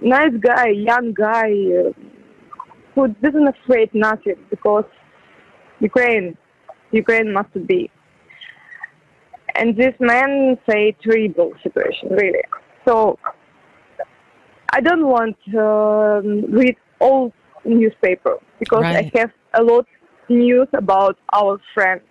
nice 0.00 0.34
guy, 0.40 0.68
young 0.68 1.14
guy 1.14 1.50
uh, 1.80 1.92
who 2.94 3.08
doesn't 3.22 3.48
afraid 3.48 3.90
nothing 3.94 4.36
because 4.50 4.84
Ukraine, 5.80 6.36
Ukraine 6.92 7.32
must 7.32 7.54
be. 7.66 7.90
And 9.56 9.76
this 9.76 9.94
man 10.00 10.58
say 10.68 10.96
terrible 11.02 11.52
situation 11.62 12.08
really. 12.10 12.44
So 12.86 13.18
I 14.76 14.80
don't 14.80 15.06
want 15.06 15.36
um, 15.68 16.50
read 16.60 16.76
all 17.00 17.32
newspaper 17.64 18.34
because 18.58 18.82
Right. 18.82 19.10
I 19.14 19.18
have 19.20 19.30
a 19.54 19.62
lot 19.62 19.86
news 20.28 20.68
about 20.74 21.16
our 21.32 21.54
friends. 21.74 22.02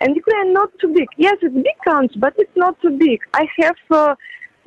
And 0.00 0.16
Ukraine 0.16 0.52
not 0.54 0.70
too 0.80 0.92
big. 0.94 1.08
Yes, 1.18 1.36
it's 1.42 1.54
big 1.54 1.78
country, 1.84 2.18
but 2.26 2.34
it's 2.38 2.56
not 2.56 2.74
too 2.80 2.94
big. 3.06 3.18
I 3.34 3.44
have 3.60 3.76
uh, 3.90 4.14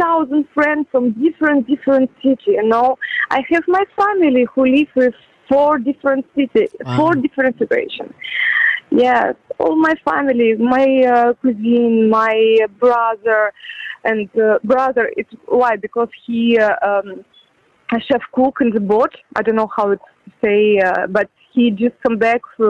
thousand 0.01 0.43
friends 0.53 0.85
from 0.91 1.03
different 1.25 1.67
different 1.67 2.09
city. 2.21 2.51
You 2.59 2.67
know, 2.73 2.97
I 3.31 3.39
have 3.51 3.63
my 3.67 3.83
family 4.01 4.45
who 4.53 4.61
live 4.77 4.91
with 4.95 5.15
four 5.49 5.71
different 5.89 6.25
cities, 6.35 6.69
Wow. 6.85 6.95
four 6.97 7.11
different 7.15 7.57
situations. 7.63 8.13
Yes, 8.91 9.33
all 9.59 9.75
my 9.75 9.95
family, 10.09 10.49
my 10.75 10.87
uh, 11.15 11.33
cousin, 11.41 12.09
my 12.09 12.35
brother, 12.79 13.51
and 14.03 14.29
uh, 14.37 14.59
brother. 14.63 15.11
It's 15.17 15.33
why 15.47 15.75
because 15.77 16.09
he 16.25 16.57
uh, 16.59 16.75
um, 16.89 17.23
a 17.91 17.99
chef 18.07 18.21
cook 18.33 18.57
in 18.61 18.69
the 18.71 18.79
boat. 18.79 19.13
I 19.35 19.41
don't 19.41 19.55
know 19.55 19.69
how 19.75 19.87
to 19.93 19.99
say, 20.43 20.79
uh, 20.79 21.07
but 21.07 21.29
he 21.53 21.71
just 21.71 21.95
come 22.05 22.17
back 22.17 22.41
uh, 22.59 22.63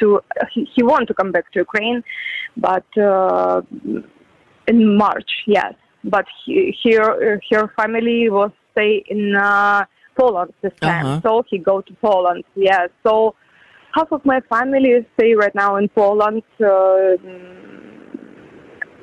to. 0.00 0.20
He, 0.52 0.68
he 0.74 0.82
want 0.82 1.08
to 1.08 1.14
come 1.14 1.32
back 1.32 1.50
to 1.52 1.60
Ukraine, 1.60 2.02
but 2.56 2.86
uh, 2.98 3.62
in 4.68 4.96
March, 4.96 5.30
yes. 5.46 5.74
But 6.04 6.26
he, 6.44 6.74
her 6.92 7.40
her 7.50 7.72
family 7.78 8.28
was 8.28 8.50
stay 8.72 9.04
in 9.08 9.34
uh, 9.36 9.84
Poland 10.18 10.52
this 10.62 10.72
time, 10.80 11.06
Uh-huh. 11.06 11.20
so 11.24 11.44
he 11.50 11.58
go 11.58 11.80
to 11.80 11.92
Poland. 12.02 12.44
Yes, 12.54 12.90
so 13.06 13.34
half 13.96 14.10
of 14.12 14.22
my 14.24 14.40
family 14.54 14.90
stay 15.14 15.34
right 15.34 15.54
now 15.54 15.76
in 15.76 15.88
Poland. 15.88 16.42
Uh, 16.60 17.16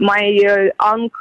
my 0.01 0.37
uh, 0.49 0.83
uncle 0.83 1.11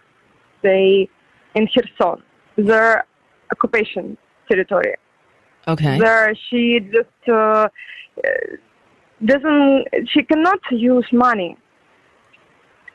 stay 0.59 1.09
in 1.55 1.69
Kherson, 1.69 2.23
their 2.57 3.05
occupation 3.53 4.17
territory. 4.49 4.95
Okay. 5.69 5.99
There, 5.99 6.35
she 6.49 6.81
just 6.81 7.29
uh, 7.29 7.35
uh, 7.35 7.69
doesn't. 9.25 9.85
She 10.13 10.23
cannot 10.23 10.61
use 10.71 11.07
money, 11.13 11.57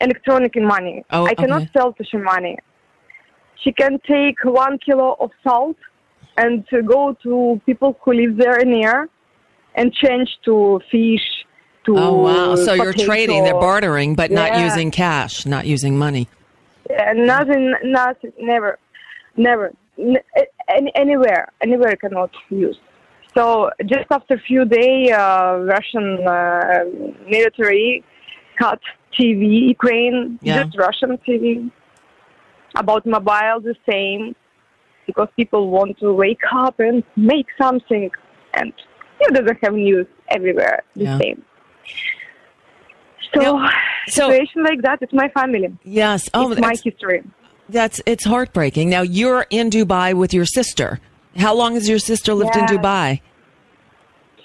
electronic 0.02 0.54
money. 0.58 1.06
Oh, 1.12 1.26
I 1.26 1.36
cannot 1.36 1.62
okay. 1.64 1.72
sell 1.78 1.94
to 1.94 2.04
she 2.04 2.18
money. 2.18 2.58
She 3.64 3.72
can 3.72 4.00
take 4.08 4.44
one 4.44 4.78
kilo 4.80 5.16
of 5.20 5.32
salt 5.44 5.78
and 6.38 6.66
go 6.88 7.16
to 7.24 7.62
people 7.66 7.98
who 8.04 8.14
live 8.14 8.38
there 8.38 8.64
near 8.66 9.08
and 9.76 9.94
change 9.94 10.30
to 10.46 10.82
fish. 10.92 11.26
Oh 11.88 12.22
wow! 12.22 12.56
So 12.56 12.74
you're 12.74 12.94
trading, 12.94 13.44
they're 13.44 13.54
bartering, 13.54 14.16
but 14.16 14.32
not 14.32 14.58
using 14.58 14.92
cash, 14.92 15.46
not 15.46 15.66
using 15.68 15.98
money. 15.98 16.28
Uh, 16.90 17.14
nothing, 17.14 17.74
nothing, 17.84 18.32
never, 18.40 18.78
never, 19.38 19.72
N- 19.98 20.18
any, 20.68 20.92
anywhere, 20.96 21.48
anywhere 21.62 21.96
cannot 21.96 22.32
use. 22.50 22.78
So 23.36 23.70
just 23.86 24.06
after 24.12 24.38
few 24.38 24.66
days, 24.66 25.12
uh, 25.12 25.60
Russian 25.64 26.28
uh, 26.28 26.84
military 27.30 28.04
cut 28.58 28.80
TV, 29.18 29.68
Ukraine, 29.70 30.40
Yeah. 30.42 30.64
just 30.64 30.78
Russian 30.78 31.18
TV. 31.28 31.72
About 32.78 33.06
mobile, 33.06 33.62
the 33.62 33.76
same, 33.90 34.36
because 35.06 35.30
people 35.38 35.70
want 35.70 35.98
to 36.00 36.14
wake 36.14 36.42
up 36.54 36.80
and 36.80 37.04
make 37.16 37.48
something, 37.58 38.12
and 38.54 38.74
you 39.22 39.28
doesn't 39.30 39.60
have 39.64 39.74
news 39.74 40.08
everywhere 40.30 40.84
the 40.96 41.06
Yeah. 41.06 41.20
same. 41.20 41.44
So, 43.34 43.42
Now, 43.42 43.70
so- 44.08 44.30
situation 44.32 44.64
like 44.64 44.82
that, 44.84 45.00
it's 45.02 45.14
my 45.14 45.30
family. 45.30 45.76
Yes. 45.84 46.30
Oh, 46.34 46.52
it's 46.52 46.62
my 46.62 46.76
history. 46.84 47.24
that's 47.70 48.02
it's 48.06 48.24
heartbreaking. 48.24 48.90
Now 48.90 49.02
you're 49.02 49.46
in 49.50 49.70
Dubai 49.70 50.14
with 50.14 50.34
your 50.34 50.46
sister. 50.46 51.00
How 51.38 51.54
long 51.54 51.74
has 51.74 51.90
your 51.90 52.00
sister 52.00 52.34
lived 52.34 52.56
in 52.56 52.66
Dubai? 52.66 53.22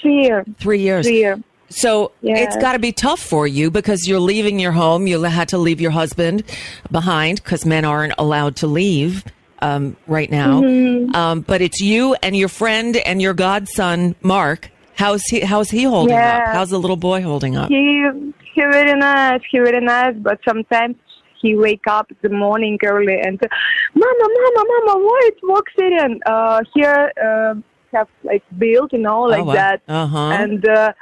Three 0.00 0.22
years. 0.22 0.46
Three 0.58 0.80
years. 0.80 1.06
Three 1.06 1.18
years. 1.18 1.38
So 1.68 2.10
it's 2.22 2.56
got 2.56 2.72
to 2.72 2.80
be 2.80 2.90
tough 2.90 3.20
for 3.20 3.46
you 3.46 3.70
because 3.70 4.08
you're 4.08 4.18
leaving 4.18 4.58
your 4.58 4.72
home. 4.72 5.06
You 5.06 5.22
had 5.22 5.48
to 5.50 5.58
leave 5.58 5.80
your 5.80 5.92
husband 5.92 6.42
behind 6.90 7.42
because 7.44 7.64
men 7.64 7.84
aren't 7.84 8.14
allowed 8.18 8.56
to 8.56 8.66
leave 8.66 9.24
um, 9.60 9.96
right 10.08 10.30
now. 10.30 10.62
Mm-hmm. 10.62 11.14
Um, 11.14 11.40
but 11.42 11.60
it's 11.60 11.80
you 11.80 12.16
and 12.22 12.36
your 12.36 12.48
friend 12.48 12.96
and 12.96 13.22
your 13.22 13.34
godson 13.34 14.16
Mark. 14.22 14.70
How's 15.02 15.22
he? 15.32 15.38
How's 15.52 15.70
he 15.76 15.82
holding 15.94 16.16
up? 16.16 16.42
How's 16.56 16.70
the 16.74 16.80
little 16.84 17.02
boy 17.10 17.20
holding 17.30 17.54
up? 17.60 17.68
He 17.76 17.84
he 18.54 18.60
very 18.76 18.94
nice. 18.98 19.40
He 19.50 19.58
very 19.58 19.80
nice. 19.96 20.14
But 20.28 20.38
sometimes 20.48 20.96
he 21.40 21.50
wake 21.66 21.86
up 21.96 22.06
in 22.10 22.16
the 22.22 22.36
morning 22.46 22.78
early 22.84 23.18
and 23.26 23.36
mama, 24.02 24.26
mama, 24.38 24.62
mama, 24.72 24.94
why 25.06 25.20
it 25.32 25.38
works 25.52 25.72
Syrian? 25.78 26.20
Uh, 26.26 26.60
here 26.74 27.00
uh, 27.28 27.54
have 27.96 28.08
like 28.30 28.44
built, 28.58 28.92
you 28.92 28.98
know, 29.08 29.22
like 29.22 29.40
Oh, 29.40 29.44
wow. 29.44 29.54
that. 29.54 29.78
Uh-huh. 29.88 30.28
And 30.42 30.62
uh, 30.68 30.92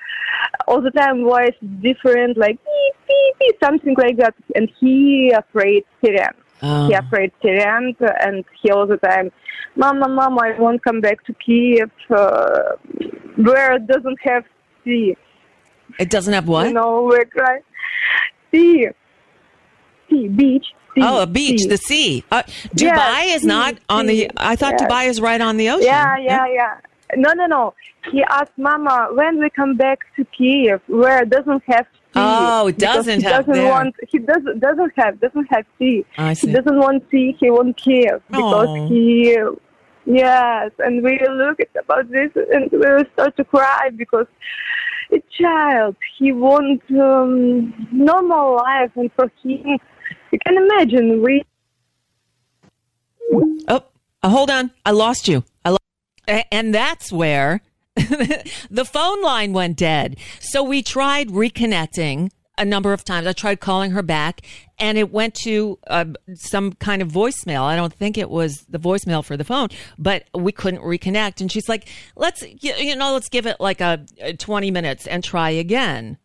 all 0.69 0.81
the 0.81 0.93
time 0.93 1.25
voice 1.25 1.57
different, 1.89 2.37
like 2.39 2.57
beep, 2.65 2.95
beep, 3.09 3.35
beep, 3.41 3.57
something 3.63 3.95
like 4.05 4.17
that. 4.19 4.35
And 4.55 4.71
he 4.81 5.33
afraid 5.43 5.83
Syrian. 6.01 6.35
Oh. 6.63 6.87
He 6.89 6.95
afraid 6.95 7.31
Syrian, 7.43 7.97
and 8.27 8.45
he 8.61 8.71
all 8.71 8.87
the 8.87 8.97
time, 8.99 9.31
Mama, 9.79 10.09
Mama, 10.09 10.41
I 10.49 10.59
won't 10.59 10.83
come 10.83 11.01
back 11.01 11.25
to 11.27 11.33
Kiev, 11.35 11.91
uh, 12.11 12.73
where 13.37 13.69
it 13.77 13.87
doesn't 13.87 14.19
have 14.25 14.45
sea. 14.85 15.17
It 15.99 16.11
doesn't 16.11 16.35
have 16.35 16.47
what? 16.49 16.67
You 16.67 16.75
know, 16.75 17.05
we 17.11 17.25
cry. 17.27 17.61
Sea. 18.51 18.89
Sea, 20.11 20.29
beach. 20.29 20.67
Sea, 20.95 21.03
oh, 21.05 21.23
a 21.23 21.27
beach, 21.27 21.61
sea. 21.63 21.69
the 21.69 21.77
sea. 21.77 22.25
Uh, 22.31 22.43
Dubai 22.75 23.27
Yeah, 23.27 23.35
is 23.37 23.45
not 23.45 23.75
sea, 23.77 23.81
on 23.89 24.07
the. 24.07 24.31
I 24.37 24.57
thought 24.57 24.75
Yeah. 24.81 24.87
Dubai 24.89 25.09
is 25.09 25.21
right 25.21 25.41
on 25.41 25.57
the 25.59 25.69
ocean. 25.71 25.85
Yeah, 25.85 26.17
yeah, 26.19 26.47
yeah. 26.59 26.75
No, 27.17 27.33
no, 27.35 27.47
no. 27.47 27.75
He 28.13 28.23
asked 28.25 28.57
Mama 28.59 29.09
when 29.13 29.39
we 29.39 29.49
come 29.51 29.77
back 29.77 30.01
to 30.17 30.25
Kiev, 30.37 30.81
where 30.89 31.23
it 31.23 31.31
doesn't 31.31 31.63
have 31.67 31.87
sea. 31.95 32.13
Oh, 32.17 32.67
it 32.67 32.79
doesn't 32.79 33.21
he 33.21 33.25
have 33.27 33.47
doesn't 33.47 33.63
there. 33.63 33.71
want. 33.71 33.95
He 34.09 34.19
doesn't 34.19 34.59
doesn't 34.61 34.93
have 34.97 35.21
doesn't 35.21 35.47
have 35.55 35.65
sea. 35.79 36.05
I 36.19 36.35
see. 36.35 36.49
He 36.49 36.53
doesn't 36.53 36.79
want 36.79 37.05
sea. 37.11 37.37
He 37.39 37.51
won't 37.51 37.77
Kiev 37.77 38.23
because 38.31 38.69
Oh. 38.69 38.89
he. 38.89 39.37
Yes, 40.11 40.71
and 40.79 41.03
we 41.03 41.21
look 41.31 41.61
at 41.61 41.69
about 41.79 42.11
this 42.11 42.31
and 42.35 42.71
we 42.73 43.05
start 43.13 43.37
to 43.37 43.45
cry 43.45 43.91
because 43.95 44.27
a 45.13 45.23
child 45.39 45.97
he 46.19 46.33
wants 46.33 46.83
um, 46.93 47.75
normal 47.93 48.57
life 48.57 48.91
and 48.97 49.11
for 49.13 49.31
him 49.43 49.79
you 50.33 50.39
can 50.47 50.57
imagine 50.57 51.23
we 51.23 51.45
Oh, 53.69 53.85
uh, 54.23 54.29
hold 54.31 54.51
on. 54.51 54.71
I 54.87 54.93
lost 54.93 55.29
you. 55.29 55.45
I 55.63 55.77
and 56.51 56.75
that's 56.75 57.13
where 57.13 57.61
the 57.97 58.89
phone 58.91 59.23
line 59.23 59.53
went 59.53 59.77
dead. 59.77 60.17
So 60.41 60.63
we 60.63 60.83
tried 60.83 61.29
reconnecting 61.29 62.31
a 62.59 62.65
number 62.65 62.93
of 62.93 63.05
times. 63.05 63.27
I 63.27 63.33
tried 63.33 63.61
calling 63.61 63.93
her 63.93 64.03
back 64.03 64.43
and 64.79 64.99
it 64.99 65.13
went 65.13 65.35
to 65.45 65.79
uh, 65.87 66.07
some 66.35 66.73
kind 66.75 67.01
of 67.01 67.09
voicemail. 67.09 67.63
I 67.63 67.77
don't 67.77 67.93
think 67.93 68.19
it 68.19 68.31
was 68.31 68.65
the 68.69 68.79
voicemail 68.79 69.25
for 69.25 69.37
the 69.37 69.45
phone, 69.45 69.69
but 69.99 70.25
we 70.35 70.53
couldn't 70.53 70.83
reconnect. 70.83 71.41
And 71.41 71.51
she's 71.51 71.69
like, 71.69 71.89
let's, 72.17 72.45
you 72.63 72.97
know, 72.97 73.13
let's 73.13 73.29
give 73.29 73.47
it 73.47 73.57
like 73.61 73.81
a, 73.81 74.05
a 74.21 74.35
20 74.35 74.71
minutes 74.71 75.07
and 75.07 75.25
try 75.25 75.51
again. 75.51 76.19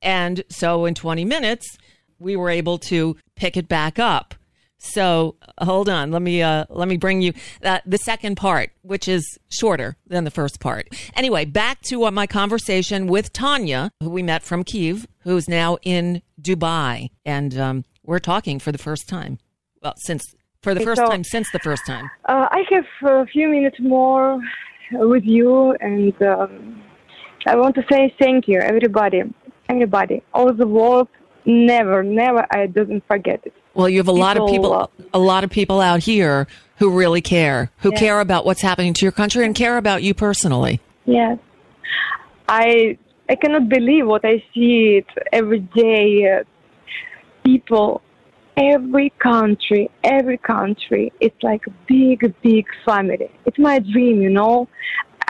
And 0.00 0.44
so 0.48 0.84
in 0.84 0.94
20 0.94 1.24
minutes, 1.24 1.78
we 2.18 2.36
were 2.36 2.50
able 2.50 2.78
to 2.78 3.16
pick 3.34 3.56
it 3.56 3.68
back 3.68 3.98
up. 3.98 4.34
So 4.84 5.36
hold 5.60 5.88
on, 5.88 6.10
let 6.10 6.22
me 6.22 6.42
uh, 6.42 6.64
let 6.68 6.88
me 6.88 6.96
bring 6.96 7.22
you 7.22 7.32
uh, 7.62 7.78
the 7.86 7.98
second 7.98 8.36
part, 8.36 8.70
which 8.82 9.06
is 9.06 9.38
shorter 9.48 9.96
than 10.08 10.24
the 10.24 10.30
first 10.30 10.58
part. 10.58 10.88
Anyway, 11.14 11.44
back 11.44 11.80
to 11.82 12.04
uh, 12.04 12.10
my 12.10 12.26
conversation 12.26 13.06
with 13.06 13.32
Tanya, 13.32 13.92
who 14.00 14.10
we 14.10 14.24
met 14.24 14.42
from 14.42 14.64
Kiev, 14.64 15.06
who's 15.20 15.48
now 15.48 15.78
in 15.82 16.20
Dubai, 16.40 17.10
and 17.24 17.56
um, 17.56 17.84
we're 18.02 18.18
talking 18.18 18.58
for 18.58 18.72
the 18.72 18.78
first 18.78 19.08
time. 19.08 19.38
Well, 19.80 19.94
since 19.98 20.24
for 20.62 20.74
the 20.74 20.80
first 20.80 21.00
So- 21.00 21.06
time 21.06 21.22
since 21.22 21.48
the 21.52 21.60
first 21.60 21.86
time. 21.86 22.10
Uh, 22.28 22.48
I 22.50 22.64
have 22.70 22.84
a 23.08 23.26
few 23.26 23.48
minutes 23.48 23.76
more 23.78 24.40
with 24.90 25.24
you, 25.24 25.76
and 25.80 26.12
um, 26.22 26.82
I 27.46 27.54
want 27.54 27.76
to 27.76 27.84
say 27.90 28.12
thank 28.20 28.48
you, 28.48 28.58
everybody, 28.58 29.22
everybody, 29.68 30.22
all 30.34 30.52
the 30.52 30.66
world. 30.66 31.06
Never, 31.46 32.02
never, 32.02 32.44
I 32.52 32.66
didn't 32.66 33.04
forget 33.06 33.40
it. 33.44 33.54
Well, 33.74 33.88
you 33.88 33.98
have 33.98 34.08
a 34.08 34.12
lot 34.12 34.36
of 34.36 34.46
People, 34.46 34.70
people, 34.70 35.08
a 35.14 35.18
lot 35.18 35.44
of 35.44 35.50
people 35.50 35.80
out 35.80 36.00
here 36.00 36.46
who 36.76 36.90
really 36.90 37.20
care, 37.20 37.70
who 37.78 37.90
Yeah. 37.92 37.98
care 37.98 38.20
about 38.20 38.44
what's 38.44 38.62
happening 38.62 38.92
to 38.94 39.04
your 39.04 39.12
country 39.12 39.44
and 39.46 39.54
care 39.54 39.76
about 39.76 40.02
you 40.02 40.14
personally. 40.14 40.80
Yes, 41.06 41.38
I 42.48 42.98
I 43.28 43.34
cannot 43.36 43.68
believe 43.68 44.06
what 44.06 44.24
I 44.24 44.42
see 44.52 44.98
it 44.98 45.06
every 45.32 45.60
day. 45.60 46.30
Uh, 46.30 46.44
people, 47.44 48.02
every 48.56 49.10
country, 49.18 49.90
every 50.04 50.38
country. 50.38 51.12
It's 51.20 51.42
like 51.42 51.66
a 51.66 51.70
big, 51.86 52.34
big 52.42 52.66
family. 52.84 53.30
It's 53.46 53.58
my 53.58 53.78
dream, 53.78 54.20
you 54.20 54.30
know. 54.30 54.68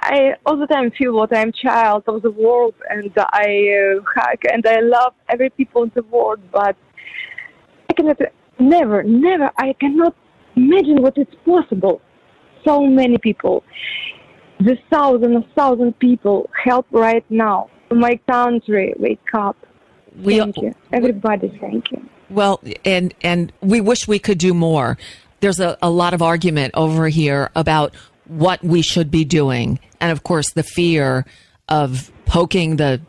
I 0.00 0.34
all 0.44 0.56
the 0.56 0.66
time 0.66 0.90
feel 0.90 1.12
what 1.14 1.36
I'm 1.36 1.52
child 1.52 2.04
of 2.08 2.22
the 2.22 2.30
world, 2.30 2.74
and 2.90 3.12
I 3.16 3.46
uh, 3.78 4.00
hug 4.14 4.38
and 4.52 4.66
I 4.66 4.80
love 4.80 5.14
every 5.28 5.50
people 5.50 5.84
in 5.84 5.92
the 5.94 6.02
world. 6.02 6.40
But 6.50 6.76
I 7.92 7.94
cannot, 7.94 8.18
never, 8.58 9.02
never. 9.02 9.50
I 9.58 9.74
cannot 9.74 10.14
imagine 10.56 11.02
what 11.02 11.18
is 11.18 11.26
possible. 11.44 12.00
So 12.64 12.86
many 12.86 13.18
people 13.18 13.64
the 14.64 14.78
thousands 14.90 15.36
of 15.36 15.44
thousand 15.54 15.98
people 15.98 16.48
help 16.64 16.86
right 16.90 17.24
now. 17.30 17.68
My 17.90 18.18
country, 18.30 18.94
wake 18.98 19.20
up. 19.34 19.56
We- 20.16 20.38
thank 20.38 20.56
you. 20.58 20.74
Everybody, 20.92 21.56
thank 21.60 21.90
you. 21.90 22.08
Well, 22.30 22.62
and 22.84 23.12
and 23.22 23.52
we 23.60 23.80
wish 23.80 24.08
we 24.08 24.18
could 24.18 24.38
do 24.38 24.54
more. 24.54 24.96
There's 25.40 25.60
a, 25.60 25.76
a 25.82 25.90
lot 25.90 26.14
of 26.14 26.22
argument 26.22 26.72
over 26.74 27.08
here 27.08 27.50
about 27.54 27.94
what 28.26 28.62
we 28.64 28.80
should 28.80 29.10
be 29.10 29.24
doing, 29.24 29.78
and 30.00 30.12
of 30.12 30.22
course, 30.22 30.50
the 30.52 30.62
fear 30.62 31.26
of 31.68 32.10
poking 32.24 32.76
the 32.76 33.00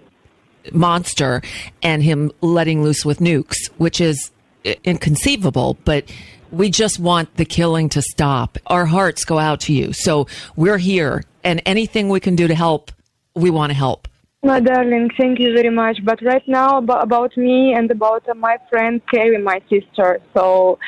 monster 0.74 1.42
and 1.82 2.04
him 2.04 2.32
letting 2.42 2.84
loose 2.84 3.06
with 3.06 3.20
nukes, 3.20 3.58
which 3.78 4.02
is 4.02 4.32
inconceivable. 4.84 5.78
But 5.86 6.12
we 6.52 6.70
just 6.70 7.00
want 7.00 7.36
the 7.38 7.46
killing 7.46 7.90
to 7.90 8.02
stop. 8.02 8.58
Our 8.68 8.86
hearts 8.86 9.26
go 9.26 9.40
out 9.40 9.62
to 9.62 9.74
you, 9.74 9.94
so 9.94 10.28
we're 10.56 10.78
here, 10.78 11.24
and 11.44 11.62
anything 11.66 12.10
we 12.10 12.20
can 12.20 12.36
do 12.36 12.48
to 12.48 12.56
help, 12.56 12.92
we 13.36 13.50
want 13.50 13.72
to 13.72 13.76
help. 13.76 14.08
My 14.46 14.60
darling, 14.60 15.10
thank 15.18 15.40
you 15.40 15.54
very 15.54 15.70
much. 15.70 16.04
But 16.04 16.22
right 16.22 16.46
now, 16.50 16.80
about, 16.80 17.38
me 17.38 17.74
and 17.74 17.90
about 17.90 18.24
my 18.36 18.58
friend 18.70 19.02
Carrie, 19.10 19.42
my 19.42 19.62
sister. 19.70 20.20
So 20.34 20.80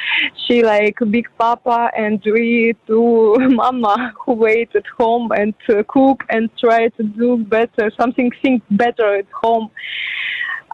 she 0.46 0.62
like 0.62 0.98
big 1.10 1.28
papa 1.38 1.90
and 1.98 2.22
we 2.26 2.76
two 2.86 3.36
mama 3.40 4.12
who 4.26 4.34
wait 4.34 4.76
at 4.76 4.84
home 4.98 5.32
and 5.32 5.54
cook 5.88 6.26
and 6.30 6.50
try 6.60 6.90
to 6.90 7.04
do 7.04 7.38
better, 7.38 7.90
something 7.98 8.30
think 8.42 8.62
better 8.72 9.16
at 9.20 9.28
home. 9.34 9.72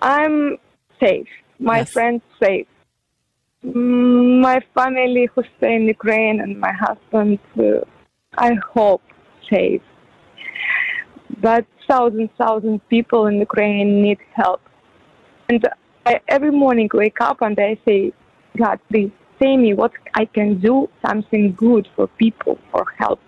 I'm 0.01 0.57
safe. 0.99 1.27
My 1.59 1.79
Yes. 1.79 1.91
friend's 1.91 2.23
safe. 2.43 2.65
My 3.63 4.59
family 4.73 5.29
who 5.33 5.43
stay 5.57 5.75
in 5.75 5.83
Ukraine 5.83 6.41
and 6.41 6.59
my 6.59 6.73
husband, 6.73 7.39
uh, 7.59 7.81
I 8.37 8.53
hope 8.73 9.03
safe 9.49 9.81
but 11.41 11.65
thousand 11.87 12.29
thousand 12.37 12.87
people 12.89 13.27
in 13.27 13.35
Ukraine 13.39 14.01
need 14.01 14.19
help. 14.33 14.61
And 15.49 15.67
I, 16.05 16.19
every 16.27 16.51
morning 16.51 16.89
wake 16.93 17.19
up 17.21 17.41
and 17.41 17.59
I 17.59 17.77
say, 17.85 18.13
God, 18.57 18.79
please 18.89 19.11
say 19.41 19.57
me 19.57 19.73
what 19.73 19.91
I 20.13 20.25
can 20.25 20.59
do, 20.59 20.87
something 21.05 21.53
good 21.53 21.87
for 21.95 22.07
people 22.07 22.57
for 22.71 22.85
help. 22.97 23.19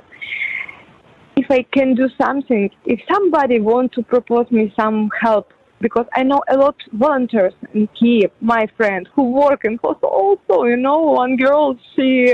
If 1.35 1.49
I 1.49 1.63
can 1.63 1.95
do 1.95 2.07
something, 2.21 2.69
if 2.85 2.99
somebody 3.11 3.59
want 3.59 3.91
to 3.93 4.03
propose 4.03 4.49
me 4.51 4.71
some 4.79 5.09
help, 5.19 5.51
because 5.83 6.07
I 6.15 6.23
know 6.23 6.41
a 6.49 6.55
lot 6.57 6.75
volunteers 6.93 7.53
in 7.73 7.87
Kiev, 7.99 8.31
my 8.39 8.65
friend, 8.77 9.07
who 9.13 9.23
work 9.31 9.65
in 9.65 9.77
hospital 9.83 10.09
also, 10.09 10.63
you 10.63 10.77
know, 10.77 10.99
one 10.99 11.35
girl, 11.35 11.77
she, 11.93 12.33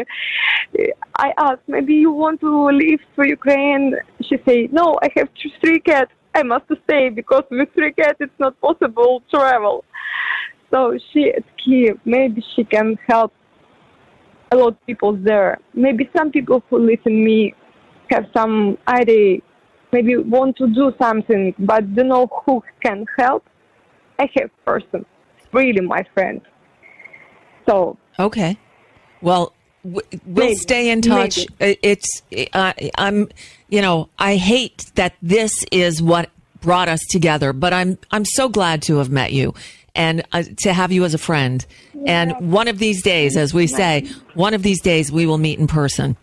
I 1.18 1.34
asked, 1.38 1.64
maybe 1.68 1.96
you 1.96 2.12
want 2.12 2.40
to 2.42 2.68
leave 2.68 3.02
for 3.16 3.26
Ukraine? 3.26 3.96
She 4.22 4.36
say, 4.48 4.70
no, 4.72 4.86
I 5.02 5.10
have 5.18 5.30
three 5.62 5.80
cats. 5.80 6.12
I 6.36 6.44
must 6.44 6.66
stay 6.86 7.10
because 7.10 7.44
with 7.50 7.70
three 7.74 7.92
cats 7.92 8.18
it's 8.20 8.40
not 8.40 8.54
possible 8.62 9.24
to 9.32 9.38
travel. 9.38 9.84
So 10.72 10.98
she 11.12 11.32
at 11.36 11.44
Kiev, 11.60 11.98
maybe 12.06 12.46
she 12.56 12.64
can 12.64 12.98
help 13.08 13.34
a 14.52 14.56
lot 14.56 14.74
of 14.74 14.86
people 14.86 15.14
there. 15.32 15.58
Maybe 15.74 16.08
some 16.16 16.30
people 16.32 16.64
who 16.70 16.78
listen 16.92 17.26
me 17.26 17.56
have 18.12 18.26
some 18.38 18.78
idea, 18.88 19.40
maybe 19.92 20.18
want 20.18 20.58
to 20.58 20.68
do 20.68 20.94
something, 21.02 21.54
but 21.60 21.96
don't 21.96 22.08
know 22.10 22.28
who 22.46 22.64
can 22.84 23.06
help. 23.18 23.46
I 24.20 24.30
have 24.36 24.50
person, 24.66 25.06
really 25.54 25.82
my 25.82 26.04
friend. 26.14 26.42
So 27.68 27.98
Okay. 28.20 28.58
Well, 29.22 29.54
we'll 29.84 30.04
Maybe. 30.26 30.56
stay 30.56 30.90
in 30.90 31.02
touch. 31.02 31.46
Maybe. 31.60 31.80
It's 31.82 32.22
uh, 32.54 32.74
I'm 32.98 33.30
you 33.70 33.82
know 33.82 34.10
I 34.20 34.36
hate 34.36 34.92
that 34.96 35.16
this 35.22 35.64
is 35.72 36.02
what 36.02 36.30
brought 36.62 36.90
us 36.90 37.00
together, 37.10 37.54
but 37.54 37.74
I'm 37.74 37.98
I'm 38.12 38.26
so 38.26 38.50
glad 38.50 38.82
to 38.84 38.98
have 38.98 39.10
met 39.10 39.32
you 39.32 39.54
and 39.96 40.24
uh, 40.34 40.44
to 40.60 40.74
have 40.74 40.92
you 40.92 41.06
as 41.06 41.14
a 41.14 41.18
friend. 41.18 41.66
And 42.06 42.52
one 42.52 42.68
of 42.68 42.80
these 42.80 43.02
days, 43.02 43.36
as 43.36 43.54
we 43.54 43.68
say, 43.68 44.08
one 44.34 44.54
of 44.54 44.64
these 44.64 44.82
days 44.82 45.12
we 45.12 45.26
will 45.26 45.38
meet 45.38 45.60
in 45.60 45.68
person. 45.68 46.16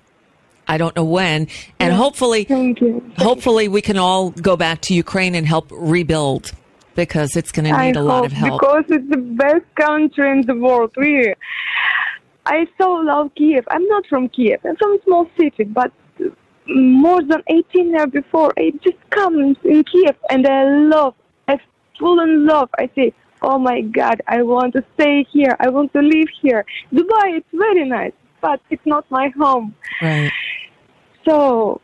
I 0.68 0.78
don't 0.78 0.94
know 0.96 1.04
when, 1.04 1.48
and 1.78 1.92
hopefully, 1.92 2.44
thank 2.44 2.80
you. 2.80 3.02
hopefully 3.18 3.68
we 3.68 3.82
can 3.82 3.98
all 3.98 4.30
go 4.30 4.56
back 4.56 4.80
to 4.82 4.94
Ukraine 4.94 5.34
and 5.34 5.46
help 5.46 5.68
rebuild 5.70 6.52
because 6.94 7.36
it's 7.36 7.52
going 7.52 7.66
to 7.66 7.70
I 7.70 7.86
need 7.86 7.96
a 7.96 8.02
lot 8.02 8.24
of 8.26 8.32
help. 8.32 8.60
because 8.60 8.84
it's 8.88 9.08
the 9.10 9.18
best 9.18 9.66
country 9.76 10.30
in 10.30 10.42
the 10.42 10.56
world. 10.56 10.92
Really, 10.96 11.34
I 12.46 12.66
so 12.78 12.92
love 12.92 13.30
Kiev. 13.36 13.64
I'm 13.68 13.86
not 13.86 14.06
from 14.06 14.28
Kiev. 14.28 14.60
I'm 14.64 14.76
from 14.76 14.92
a 14.94 15.02
small 15.04 15.30
city, 15.36 15.64
but 15.64 15.92
more 16.68 17.22
than 17.22 17.42
18 17.48 17.90
years 17.90 18.10
before, 18.10 18.52
I 18.58 18.72
just 18.82 18.98
come 19.10 19.38
in 19.38 19.84
Kiev 19.84 20.16
and 20.30 20.46
I 20.46 20.64
love. 20.64 21.14
I 21.48 21.58
fall 21.98 22.20
in 22.20 22.46
love. 22.46 22.70
I 22.78 22.90
say, 22.94 23.12
oh 23.42 23.58
my 23.58 23.82
God, 23.82 24.20
I 24.26 24.42
want 24.42 24.74
to 24.74 24.84
stay 24.94 25.26
here. 25.30 25.56
I 25.60 25.68
want 25.68 25.92
to 25.92 26.00
live 26.00 26.28
here. 26.40 26.64
Dubai, 26.92 27.38
it's 27.38 27.48
very 27.52 27.84
nice, 27.88 28.12
but 28.40 28.60
it's 28.70 28.84
not 28.86 29.08
my 29.10 29.28
home. 29.38 29.74
Right? 30.02 30.32
So 31.26 31.80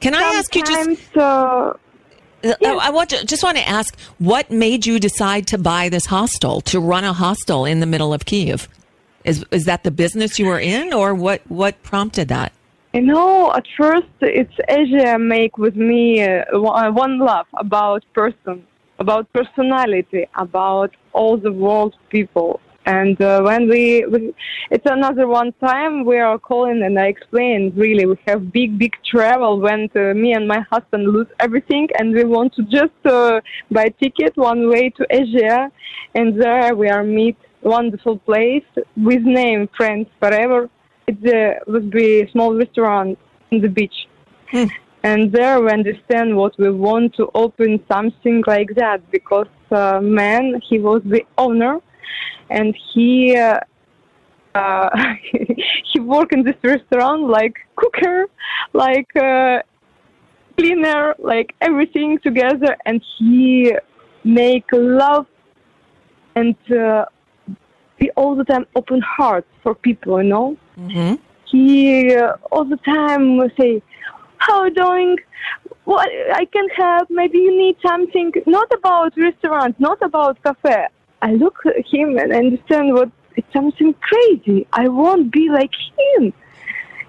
Can 0.00 0.14
I 0.14 0.22
ask 0.22 0.54
you 0.54 0.62
just? 0.62 0.84
sometimes, 0.84 1.16
uh, 1.16 1.72
Uh, 2.44 2.78
I 2.88 2.90
want 2.90 3.08
to, 3.10 3.24
just 3.24 3.42
want 3.42 3.56
to 3.56 3.66
ask 3.66 3.98
what 4.18 4.50
made 4.50 4.84
you 4.84 5.00
decide 5.00 5.46
to 5.46 5.56
buy 5.56 5.88
this 5.88 6.06
hostel 6.06 6.60
to 6.62 6.78
run 6.78 7.04
a 7.04 7.14
hostel 7.14 7.64
in 7.64 7.80
the 7.80 7.86
middle 7.86 8.12
of 8.12 8.26
Kiev? 8.26 8.68
Is 9.24 9.44
is 9.50 9.64
that 9.64 9.84
the 9.84 9.90
business 9.90 10.38
you 10.38 10.46
were 10.46 10.60
in, 10.60 10.92
or 10.92 11.14
what? 11.14 11.40
What 11.48 11.82
prompted 11.82 12.28
that? 12.28 12.52
You 12.92 13.00
know, 13.00 13.52
at 13.54 13.66
first 13.78 14.12
it's 14.20 14.56
Asia 14.68 15.18
make 15.18 15.56
with 15.56 15.76
me 15.76 16.22
uh, 16.22 16.44
one 16.52 16.94
one 16.94 17.18
love 17.18 17.46
about 17.66 18.04
person, 18.12 18.56
about 18.98 19.24
personality, 19.32 20.26
about 20.46 20.90
all 21.14 21.38
the 21.38 21.50
world 21.50 21.94
people. 22.10 22.60
And 22.86 23.20
uh, 23.20 23.40
when 23.42 23.68
we, 23.68 24.04
we, 24.06 24.34
it's 24.70 24.84
another 24.84 25.26
one 25.26 25.52
time 25.54 26.04
we 26.04 26.18
are 26.18 26.38
calling 26.38 26.82
and 26.82 26.98
I 26.98 27.06
explained 27.06 27.76
really 27.76 28.04
we 28.04 28.16
have 28.26 28.52
big, 28.52 28.78
big 28.78 28.92
travel 29.10 29.58
when 29.58 29.88
uh, 29.96 30.12
me 30.14 30.34
and 30.34 30.46
my 30.46 30.60
husband 30.70 31.04
lose 31.04 31.26
everything 31.40 31.88
and 31.98 32.12
we 32.12 32.24
want 32.24 32.54
to 32.54 32.62
just 32.64 32.92
uh, 33.06 33.40
buy 33.70 33.88
ticket 34.00 34.36
one 34.36 34.68
way 34.68 34.90
to 34.90 35.06
Asia 35.08 35.70
and 36.14 36.40
there 36.40 36.74
we 36.74 36.88
are 36.88 37.02
meet 37.02 37.38
wonderful 37.62 38.18
place 38.18 38.64
with 38.96 39.22
name 39.22 39.68
Friends 39.74 40.06
Forever. 40.20 40.68
It 41.06 41.18
uh, 41.26 41.60
would 41.66 41.90
be 41.90 42.20
a 42.20 42.30
small 42.32 42.54
restaurant 42.54 43.18
on 43.50 43.60
the 43.62 43.68
beach. 43.68 44.08
and 45.02 45.32
there 45.32 45.60
we 45.60 45.70
understand 45.70 46.36
what 46.36 46.58
we 46.58 46.70
want 46.70 47.14
to 47.14 47.30
open 47.34 47.82
something 47.90 48.42
like 48.46 48.74
that 48.76 48.98
because 49.10 49.48
uh, 49.70 50.00
man 50.02 50.60
he 50.68 50.78
was 50.78 51.02
the 51.04 51.22
owner 51.38 51.80
and 52.50 52.76
he 52.92 53.36
uh, 53.36 53.60
he 55.92 56.00
worked 56.00 56.32
in 56.32 56.42
this 56.42 56.56
restaurant 56.62 57.22
like 57.28 57.54
cooker 57.76 58.26
like 58.72 59.14
uh, 59.16 59.60
cleaner 60.56 61.14
like 61.18 61.54
everything 61.60 62.18
together 62.18 62.76
and 62.86 63.02
he 63.18 63.74
make 64.24 64.64
love 64.72 65.26
and 66.36 66.56
uh, 66.72 67.04
be 67.98 68.10
all 68.12 68.34
the 68.34 68.44
time 68.44 68.66
open 68.74 69.00
heart 69.00 69.46
for 69.62 69.74
people 69.74 70.22
you 70.22 70.28
know 70.28 70.56
hmm 70.76 71.14
he 71.54 72.14
uh, 72.14 72.36
all 72.50 72.64
the 72.64 72.76
time 72.78 73.26
say, 73.58 73.82
"How 74.38 74.64
you 74.64 74.74
doing? 74.74 75.16
What 75.84 76.08
I 76.34 76.44
can 76.46 76.68
help? 76.76 77.08
Maybe 77.10 77.38
you 77.38 77.56
need 77.56 77.76
something." 77.86 78.32
Not 78.46 78.68
about 78.72 79.16
restaurant, 79.16 79.78
not 79.78 79.98
about 80.02 80.42
cafe. 80.42 80.88
I 81.24 81.32
look 81.32 81.58
at 81.64 81.86
him 81.90 82.18
and 82.18 82.34
understand 82.34 82.92
what 82.92 83.10
it's 83.34 83.50
something 83.50 83.94
crazy. 83.94 84.66
I 84.74 84.88
won't 84.88 85.32
be 85.32 85.48
like 85.48 85.70
him. 85.98 86.34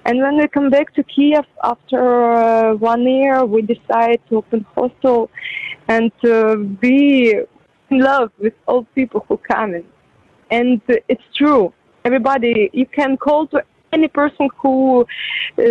And 0.05 0.21
when 0.21 0.37
we 0.37 0.47
come 0.47 0.69
back 0.69 0.93
to 0.93 1.03
Kiev 1.03 1.45
after 1.61 2.31
uh, 2.31 2.75
one 2.75 3.03
year, 3.05 3.43
we 3.43 3.61
decide 3.61 4.21
to 4.29 4.37
open 4.37 4.65
hostel 4.73 5.29
and 5.89 6.13
uh, 6.23 6.55
be 6.55 7.33
in 7.89 7.99
love 7.99 8.31
with 8.39 8.53
all 8.67 8.85
people 8.95 9.25
who 9.27 9.35
come 9.35 9.75
in. 9.75 9.85
And 10.49 10.81
it's 11.09 11.27
true. 11.35 11.73
Everybody, 12.05 12.69
you 12.71 12.85
can 12.85 13.17
call 13.17 13.47
to 13.47 13.63
any 13.97 14.09
person 14.21 14.45
who 14.59 14.73
uh, 15.57 15.63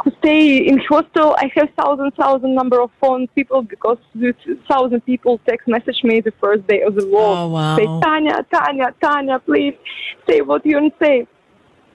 who 0.00 0.08
stay 0.20 0.42
in 0.70 0.76
hostel. 0.90 1.28
I 1.44 1.46
have 1.56 1.70
thousand 1.80 2.10
thousand 2.22 2.52
number 2.60 2.78
of 2.86 2.90
phone 3.00 3.22
people 3.36 3.60
because 3.74 3.98
thousand 4.70 5.00
people 5.10 5.32
text 5.48 5.64
message 5.76 6.00
me 6.04 6.14
the 6.20 6.34
first 6.42 6.62
day 6.72 6.80
of 6.88 6.92
the 6.98 7.06
war. 7.14 7.32
Oh, 7.36 7.48
wow. 7.48 7.76
Say 7.76 7.86
Tanya, 8.04 8.36
Tanya, 8.52 8.88
Tanya, 9.02 9.36
please 9.48 9.76
say 10.28 10.38
what 10.40 10.64
you 10.64 10.78
say. 11.02 11.26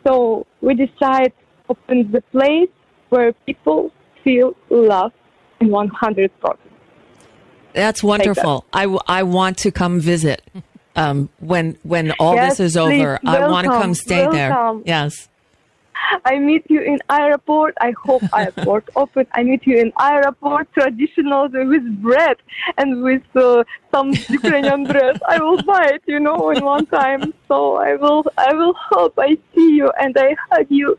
So 0.06 0.14
we 0.62 0.72
decide 0.86 1.32
open 1.70 2.12
the 2.12 2.22
place 2.36 2.74
where 3.10 3.30
people 3.48 3.92
feel 4.24 4.48
love 4.70 5.14
in 5.60 5.68
one 5.70 5.90
hundred 6.04 6.32
percent. 6.42 6.60
That's 7.74 8.02
wonderful. 8.04 8.66
I, 8.72 8.84
w- 8.84 9.00
I 9.08 9.24
want 9.24 9.58
to 9.60 9.72
come 9.72 10.00
visit 10.00 10.42
um, 10.96 11.30
when 11.40 11.78
when 11.84 12.12
all 12.14 12.36
Yes, 12.36 12.58
this 12.58 12.60
is 12.60 12.74
please, 12.74 13.02
over. 13.02 13.20
I 13.26 13.48
want 13.48 13.66
to 13.66 13.70
come 13.70 13.78
welcome, 13.80 13.96
stay 13.96 14.28
there. 14.28 14.82
Yes. 14.86 15.30
I 16.26 16.38
meet 16.38 16.66
you 16.70 16.82
in 16.82 17.00
airport. 17.10 17.76
I 17.80 17.92
hope 17.92 18.24
airport 18.36 18.90
open. 18.96 19.26
I 19.34 19.44
meet 19.44 19.66
you 19.66 19.78
in 19.78 19.94
airport, 20.00 20.72
traditional 20.74 21.48
with 21.50 22.02
bread 22.02 22.38
and 22.78 23.02
with 23.04 23.24
uh, 23.36 23.64
some 23.92 24.12
Ukrainian 24.30 24.84
bread. 24.84 25.22
I 25.28 25.40
will 25.40 25.62
buy 25.64 25.86
it, 25.96 26.04
you 26.06 26.20
know, 26.20 26.50
in 26.52 26.64
one 26.64 26.86
time. 26.88 27.34
So 27.48 27.78
I 27.78 27.96
will, 27.96 28.26
I 28.38 28.54
will 28.54 28.74
hope 28.74 29.14
I 29.18 29.38
see 29.56 29.76
you 29.76 29.92
and 30.00 30.16
I 30.18 30.36
hug 30.52 30.68
you. 30.70 30.98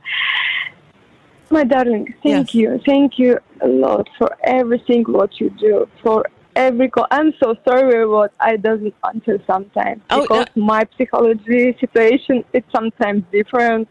My 1.50 1.64
darling, 1.64 2.14
thank 2.22 2.48
Yes. 2.48 2.54
you, 2.54 2.80
thank 2.86 3.18
you 3.18 3.38
a 3.60 3.68
lot 3.68 4.08
for 4.18 4.34
everything 4.42 5.04
what 5.04 5.38
you 5.40 5.50
do 5.50 5.86
for 6.02 6.24
every 6.56 6.88
call. 6.88 7.06
I'm 7.10 7.32
so 7.42 7.56
sorry 7.66 8.06
what 8.06 8.32
I 8.40 8.56
doesn't 8.56 8.94
answer 9.06 9.40
sometimes 9.46 10.02
Oh, 10.10 10.22
because 10.22 10.46
my 10.54 10.86
psychology 10.96 11.76
situation 11.80 12.44
is 12.52 12.62
sometimes 12.74 13.24
different, 13.32 13.88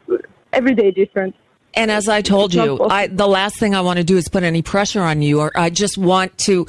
every 0.51 0.75
day 0.75 0.91
different. 0.91 1.35
And 1.75 1.89
as 1.89 2.07
I 2.07 2.21
told 2.21 2.53
It's 2.53 2.63
you. 2.63 2.83
I, 2.83 3.07
the 3.07 3.27
last 3.27 3.59
thing 3.59 3.73
I 3.73 3.81
want 3.81 3.97
to 3.97 4.03
do 4.03 4.15
is 4.15 4.27
put 4.27 4.43
any 4.43 4.61
pressure 4.61 5.01
on 5.01 5.21
you, 5.21 5.39
or 5.39 5.51
I 5.55 5.71
just 5.71 5.97
want 5.97 6.37
to 6.39 6.67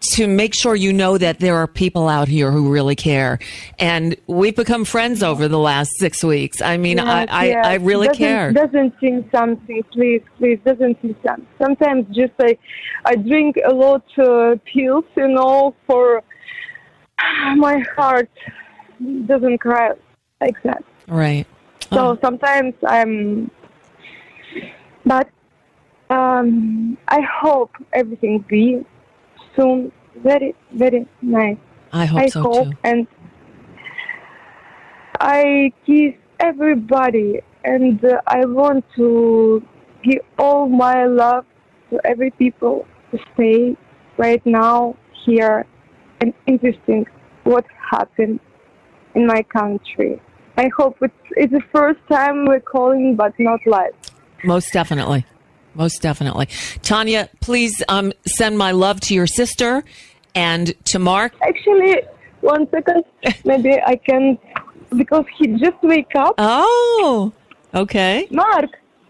to 0.00 0.26
make 0.26 0.54
sure 0.54 0.74
you 0.74 0.92
know 0.92 1.18
that 1.18 1.40
there 1.40 1.56
are 1.56 1.66
people 1.66 2.08
out 2.08 2.26
here 2.26 2.50
who 2.50 2.72
really 2.72 2.96
care. 2.96 3.38
And 3.78 4.16
we've 4.26 4.56
become 4.56 4.84
friends 4.86 5.22
over 5.22 5.46
the 5.46 5.58
last 5.58 5.90
six 5.98 6.24
weeks. 6.24 6.62
I 6.62 6.78
mean, 6.78 6.98
I, 6.98 7.20
Yes, 7.20 7.28
I, 7.30 7.44
yes. 7.48 7.66
I 7.66 7.74
really 7.74 8.06
doesn't, 8.08 8.18
care. 8.18 8.52
Doesn't 8.52 8.98
think 8.98 9.30
something, 9.30 9.82
please, 9.92 10.22
please. 10.38 10.58
Doesn't 10.64 11.00
think 11.02 11.18
something. 11.26 11.46
Sometimes 11.60 12.06
just 12.16 12.32
I, 12.40 12.56
I 13.04 13.16
drink 13.16 13.56
a 13.66 13.74
lot 13.74 14.02
uh, 14.18 14.56
pills, 14.64 15.04
you 15.16 15.28
know, 15.28 15.74
for 15.86 16.22
my 17.56 17.78
heart 17.94 18.30
doesn't 19.26 19.58
cry 19.58 19.90
like 20.40 20.62
that. 20.62 20.82
Right. 21.08 21.46
So 21.92 22.10
Oh. 22.12 22.18
sometimes 22.22 22.72
I'm, 22.86 23.50
but 25.04 25.28
um, 26.08 26.96
I 27.08 27.20
hope 27.20 27.72
everything 27.92 28.44
be 28.48 28.84
soon. 29.56 29.92
Very, 30.16 30.54
very 30.72 31.06
nice. 31.22 31.56
I 31.92 32.04
hope 32.06 32.20
I 32.20 32.28
so 32.28 32.42
hope 32.42 32.66
too. 32.66 32.78
and 32.84 33.06
I 35.20 35.72
kiss 35.86 36.14
everybody 36.38 37.40
and 37.64 38.02
uh, 38.04 38.20
I 38.26 38.44
want 38.44 38.84
to 38.96 39.62
give 40.02 40.22
all 40.38 40.68
my 40.68 41.04
love 41.04 41.44
to 41.90 42.00
every 42.04 42.30
people 42.30 42.86
to 43.10 43.18
stay 43.34 43.76
right 44.16 44.44
now 44.46 44.96
here 45.24 45.66
and 46.20 46.32
interesting 46.46 47.06
what 47.44 47.64
happened 47.90 48.40
in 49.14 49.26
my 49.26 49.42
country. 49.42 50.20
I 50.56 50.70
hope 50.76 50.96
it's 51.00 51.14
it's 51.32 51.52
the 51.52 51.62
first 51.72 52.00
time 52.10 52.46
we're 52.46 52.60
calling 52.60 53.16
but 53.16 53.32
not 53.38 53.60
live. 53.66 53.94
Most 54.44 54.72
definitely 54.72 55.24
Most 55.73 56.01
definitely. 56.01 56.47
Tanya, 56.81 57.29
please 57.41 57.83
um, 57.89 58.13
send 58.25 58.57
my 58.57 58.71
love 58.71 58.99
to 59.01 59.13
your 59.13 59.27
sister 59.27 59.83
and 60.33 60.73
to 60.85 60.99
Mark. 60.99 61.33
Actually, 61.41 62.01
one 62.41 62.69
second, 62.71 63.03
maybe 63.43 63.73
I 63.85 63.97
can 63.97 64.37
because 64.95 65.25
he 65.37 65.47
just 65.47 65.81
wake 65.81 66.15
up. 66.15 66.35
Oh, 66.37 67.33
okay. 67.73 68.27
Mark, 68.31 68.69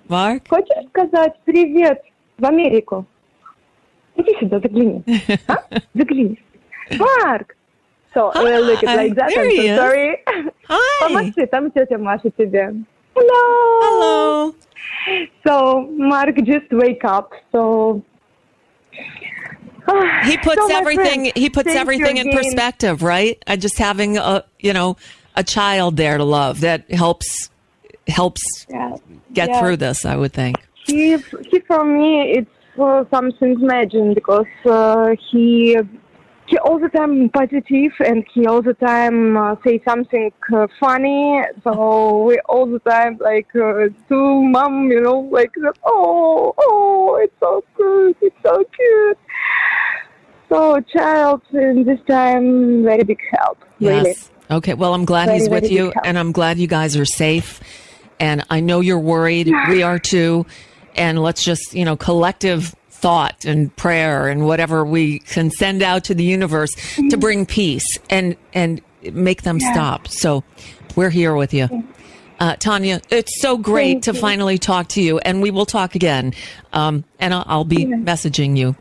Mark. 0.09 0.47
Хочешь 0.49 0.87
сказать 0.89 1.33
привет 1.45 2.01
в 2.37 2.45
Америку? 2.45 3.05
Иди 4.15 4.33
сюда, 4.39 4.59
загляни. 4.59 5.03
А? 5.47 5.57
Загляни. 5.93 6.39
Марк! 6.97 7.55
So, 8.13 8.31
uh, 8.33 8.41
look 8.59 8.81
at 8.81 8.95
like 8.95 9.15
that. 9.15 9.29
There 9.29 9.43
I'm 9.43 9.49
he 9.49 9.57
so 9.57 9.63
is. 9.63 9.77
sorry. 9.77 10.17
Hi. 10.69 11.07
Помаши, 11.07 11.47
там 11.47 11.69
тетя 11.69 11.97
Маша 11.97 12.29
тебе. 12.31 12.73
Hello. 13.13 13.79
Hello. 13.83 14.55
So, 15.46 15.88
Mark 15.96 16.36
just 16.44 16.66
wake 16.70 17.04
up. 17.04 17.32
So, 17.52 18.02
He 20.24 20.36
puts 20.36 20.56
So, 20.56 20.74
everything. 20.76 21.20
friend, 21.24 21.32
he 21.36 21.50
puts 21.50 21.74
everything 21.74 22.16
in 22.18 22.28
again. 22.28 22.36
perspective, 22.38 23.02
right? 23.02 23.42
And 23.46 23.60
just 23.60 23.78
having 23.78 24.18
a 24.18 24.44
you 24.58 24.72
know 24.72 24.96
a 25.36 25.42
child 25.44 25.96
there 25.96 26.18
to 26.18 26.24
love 26.24 26.60
that 26.60 26.90
helps 26.90 27.50
helps 28.06 28.42
yeah. 28.68 28.96
get 29.32 29.48
Yeah. 29.48 29.60
through 29.60 29.76
this. 29.78 30.04
I 30.04 30.16
would 30.16 30.32
think. 30.32 30.56
he, 30.86 31.16
he 31.50 31.60
for 31.60 31.84
me 31.84 32.32
it's 32.38 32.50
uh, 32.78 33.04
something 33.10 33.52
imagine 33.60 34.14
because 34.14 34.46
uh, 34.66 35.14
he 35.30 35.76
he 36.50 36.58
all 36.58 36.78
the 36.78 36.88
time 36.88 37.28
positive 37.30 37.92
and 38.04 38.24
he 38.34 38.44
all 38.46 38.60
the 38.60 38.74
time 38.74 39.36
uh, 39.36 39.54
say 39.64 39.80
something 39.88 40.32
uh, 40.52 40.66
funny 40.80 41.40
so 41.62 42.24
we 42.24 42.38
all 42.48 42.66
the 42.66 42.80
time 42.80 43.16
like 43.20 43.48
uh, 43.54 43.88
to 44.08 44.42
mom 44.42 44.90
you 44.90 45.00
know 45.00 45.20
like 45.30 45.52
oh 45.84 46.52
oh 46.58 47.20
it's 47.22 47.38
so 47.38 47.62
good 47.76 48.16
it's 48.20 48.36
so 48.42 48.64
cute 48.76 49.18
so 50.48 50.80
child 50.92 51.40
in 51.52 51.84
this 51.84 52.00
time 52.08 52.82
very 52.82 53.04
big 53.04 53.20
help 53.32 53.58
really 53.80 54.10
Yes. 54.10 54.30
Okay. 54.50 54.74
Well, 54.74 54.94
I'm 54.94 55.04
glad 55.04 55.26
Very, 55.26 55.38
he's 55.38 55.48
with 55.48 55.70
you, 55.70 55.92
and 56.04 56.18
I'm 56.18 56.32
glad 56.32 56.58
you 56.58 56.66
guys 56.66 56.96
are 56.96 57.04
safe. 57.04 57.60
And 58.18 58.44
I 58.50 58.60
know 58.60 58.80
you're 58.80 58.98
worried. 58.98 59.48
We 59.68 59.82
are 59.82 59.98
too. 59.98 60.44
And 60.96 61.22
let's 61.22 61.44
just, 61.44 61.72
you 61.72 61.84
know, 61.84 61.96
collective 61.96 62.74
thought 63.00 63.44
and 63.44 63.74
prayer 63.76 64.28
and 64.28 64.44
whatever 64.46 64.84
we 64.84 65.18
can 65.20 65.50
send 65.50 65.82
out 65.82 66.04
to 66.04 66.14
the 66.14 66.24
universe 66.24 66.70
to 67.10 67.16
bring 67.16 67.46
peace 67.46 67.86
and 68.10 68.36
and 68.52 68.80
make 69.12 69.42
them 69.42 69.58
stop. 69.60 70.06
So 70.08 70.44
we're 70.96 71.10
here 71.10 71.34
with 71.34 71.54
you. 71.54 71.68
Uh, 72.38 72.56
Tanya, 72.56 73.00
it's 73.10 73.40
so 73.40 73.56
great 73.58 73.92
Thank 73.94 74.04
to 74.04 74.12
you. 74.14 74.18
finally 74.20 74.58
talk 74.58 74.88
to 74.88 75.02
you, 75.02 75.18
and 75.18 75.42
we 75.42 75.50
will 75.50 75.66
talk 75.66 75.94
again. 75.94 76.32
Um, 76.72 77.04
and 77.18 77.34
I'll, 77.34 77.44
I'll 77.46 77.64
be 77.64 77.84
messaging 77.84 78.56
you, 78.56 78.76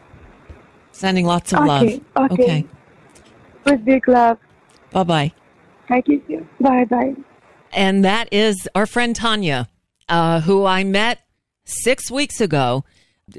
sending 0.93 1.25
lots 1.25 1.51
of 1.53 1.59
Okay, 1.59 2.01
love. 2.15 2.31
okay. 2.31 2.65
with 3.65 3.83
big 3.85 4.07
love 4.07 4.37
Bye 4.91 5.03
bye. 5.03 5.31
Kiss 5.89 6.19
you 6.27 6.47
bye 6.59 6.85
bye 6.85 7.15
And 7.73 8.03
that 8.05 8.29
is 8.31 8.67
our 8.75 8.85
friend 8.85 9.15
Tanya, 9.15 9.67
uh, 10.07 10.41
who 10.41 10.65
I 10.65 10.83
met 10.83 11.19
six 11.65 12.09
weeks 12.09 12.39
ago, 12.41 12.83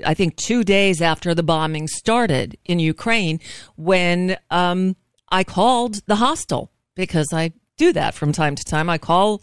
I 0.05 0.15
think 0.15 0.37
two 0.37 0.65
days 0.65 1.01
after 1.01 1.35
the 1.35 1.43
bombing 1.43 1.89
started 1.89 2.57
in 2.65 2.79
Ukraine, 2.79 3.41
when 3.77 4.37
um, 4.51 4.97
I 5.31 5.45
called 5.45 6.01
the 6.07 6.17
hostel 6.17 6.71
because 6.95 7.29
I 7.33 7.53
do 7.77 7.93
that 7.95 8.15
from 8.15 8.31
time 8.33 8.55
to 8.55 8.65
time. 8.65 8.91
I 8.91 8.99
call 8.99 9.43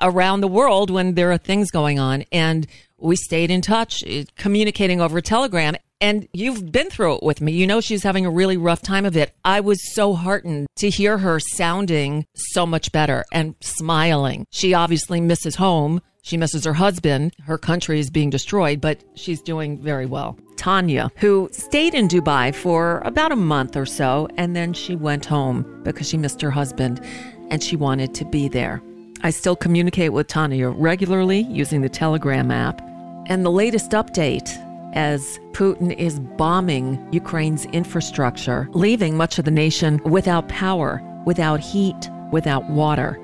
around 0.00 0.40
the 0.40 0.48
world 0.48 0.90
when 0.90 1.14
there 1.14 1.30
are 1.32 1.38
things 1.38 1.70
going 1.70 1.98
on 1.98 2.24
and 2.32 2.66
we 2.96 3.14
stayed 3.14 3.50
in 3.50 3.60
touch, 3.60 4.02
eh, 4.06 4.24
communicating 4.36 5.00
over 5.00 5.20
Telegram. 5.20 5.76
And 6.00 6.26
you've 6.32 6.72
been 6.72 6.90
through 6.90 7.16
it 7.16 7.22
with 7.22 7.40
me. 7.40 7.52
You 7.52 7.66
know, 7.66 7.80
she's 7.80 8.02
having 8.02 8.26
a 8.26 8.30
really 8.30 8.56
rough 8.56 8.82
time 8.82 9.04
of 9.04 9.16
it. 9.16 9.34
I 9.44 9.60
was 9.60 9.94
so 9.94 10.14
heartened 10.14 10.66
to 10.76 10.90
hear 10.90 11.18
her 11.18 11.38
sounding 11.38 12.26
so 12.34 12.66
much 12.66 12.90
better 12.90 13.24
and 13.32 13.54
smiling. 13.60 14.46
She 14.50 14.74
obviously 14.74 15.20
misses 15.20 15.56
home. 15.56 16.00
She 16.24 16.38
misses 16.38 16.64
her 16.64 16.72
husband. 16.72 17.34
Her 17.42 17.58
country 17.58 18.00
is 18.00 18.08
being 18.08 18.30
destroyed, 18.30 18.80
but 18.80 18.98
she's 19.14 19.42
doing 19.42 19.76
very 19.76 20.06
well. 20.06 20.38
Tanya, 20.56 21.10
who 21.16 21.50
stayed 21.52 21.92
in 21.92 22.08
Dubai 22.08 22.54
for 22.54 23.02
about 23.04 23.30
a 23.30 23.36
month 23.36 23.76
or 23.76 23.84
so, 23.84 24.26
and 24.38 24.56
then 24.56 24.72
she 24.72 24.96
went 24.96 25.26
home 25.26 25.82
because 25.84 26.08
she 26.08 26.16
missed 26.16 26.40
her 26.40 26.50
husband 26.50 27.04
and 27.50 27.62
she 27.62 27.76
wanted 27.76 28.14
to 28.14 28.24
be 28.24 28.48
there. 28.48 28.80
I 29.20 29.28
still 29.28 29.54
communicate 29.54 30.14
with 30.14 30.26
Tanya 30.26 30.70
regularly 30.70 31.40
using 31.40 31.82
the 31.82 31.90
Telegram 31.90 32.50
app. 32.50 32.80
And 33.26 33.44
the 33.44 33.50
latest 33.50 33.90
update 33.90 34.48
as 34.94 35.38
Putin 35.52 35.94
is 35.94 36.20
bombing 36.20 37.06
Ukraine's 37.12 37.66
infrastructure, 37.66 38.66
leaving 38.72 39.14
much 39.14 39.38
of 39.38 39.44
the 39.44 39.50
nation 39.50 40.00
without 40.04 40.48
power, 40.48 41.02
without 41.26 41.60
heat, 41.60 42.08
without 42.32 42.64
water. 42.70 43.20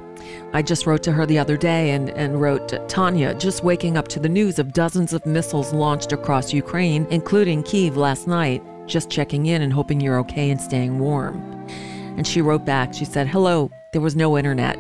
I 0.52 0.62
just 0.62 0.86
wrote 0.86 1.02
to 1.04 1.12
her 1.12 1.26
the 1.26 1.38
other 1.38 1.56
day 1.56 1.90
and, 1.90 2.10
and 2.10 2.40
wrote, 2.40 2.88
Tanya, 2.88 3.34
just 3.34 3.62
waking 3.62 3.96
up 3.96 4.08
to 4.08 4.20
the 4.20 4.28
news 4.28 4.58
of 4.58 4.72
dozens 4.72 5.12
of 5.12 5.24
missiles 5.24 5.72
launched 5.72 6.12
across 6.12 6.52
Ukraine, 6.52 7.06
including 7.10 7.62
Kiev 7.62 7.96
last 7.96 8.26
night, 8.26 8.62
just 8.86 9.10
checking 9.10 9.46
in 9.46 9.62
and 9.62 9.72
hoping 9.72 10.00
you're 10.00 10.18
okay 10.20 10.50
and 10.50 10.60
staying 10.60 10.98
warm. 10.98 11.36
And 12.16 12.26
she 12.26 12.40
wrote 12.40 12.64
back, 12.64 12.92
she 12.92 13.04
said, 13.04 13.28
Hello, 13.28 13.70
there 13.92 14.00
was 14.00 14.16
no 14.16 14.36
internet. 14.36 14.76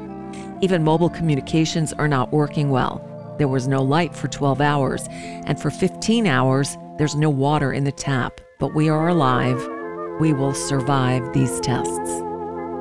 Even 0.60 0.84
mobile 0.84 1.08
communications 1.08 1.92
are 1.94 2.08
not 2.08 2.32
working 2.32 2.70
well. 2.70 3.04
There 3.38 3.48
was 3.48 3.68
no 3.68 3.82
light 3.82 4.14
for 4.14 4.28
12 4.28 4.60
hours, 4.60 5.08
and 5.10 5.58
for 5.58 5.70
15 5.70 6.26
hours, 6.26 6.76
there's 6.98 7.16
no 7.16 7.30
water 7.30 7.72
in 7.72 7.84
the 7.84 7.92
tap. 7.92 8.40
But 8.58 8.74
we 8.74 8.90
are 8.90 9.08
alive. 9.08 9.66
We 10.20 10.34
will 10.34 10.52
survive 10.52 11.32
these 11.32 11.60
tests. 11.60 12.29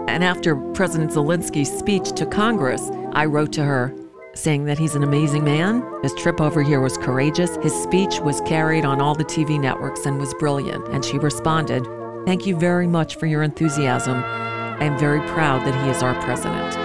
And 0.07 0.23
after 0.23 0.55
President 0.73 1.11
Zelensky's 1.11 1.71
speech 1.77 2.11
to 2.13 2.25
Congress, 2.25 2.89
I 3.13 3.25
wrote 3.25 3.51
to 3.53 3.63
her 3.63 3.93
saying 4.35 4.65
that 4.65 4.77
he's 4.77 4.95
an 4.95 5.03
amazing 5.03 5.43
man. 5.43 5.83
His 6.01 6.13
trip 6.13 6.39
over 6.39 6.63
here 6.63 6.81
was 6.81 6.97
courageous. 6.97 7.55
His 7.57 7.73
speech 7.73 8.19
was 8.19 8.41
carried 8.41 8.85
on 8.85 9.01
all 9.01 9.15
the 9.15 9.25
TV 9.25 9.59
networks 9.59 10.05
and 10.05 10.19
was 10.19 10.33
brilliant. 10.35 10.87
And 10.89 11.03
she 11.03 11.17
responded, 11.17 11.85
Thank 12.25 12.45
you 12.45 12.55
very 12.55 12.87
much 12.87 13.15
for 13.15 13.25
your 13.25 13.43
enthusiasm. 13.43 14.23
I 14.23 14.85
am 14.85 14.97
very 14.97 15.19
proud 15.29 15.65
that 15.65 15.83
he 15.83 15.89
is 15.89 16.03
our 16.03 16.15
president. 16.21 16.75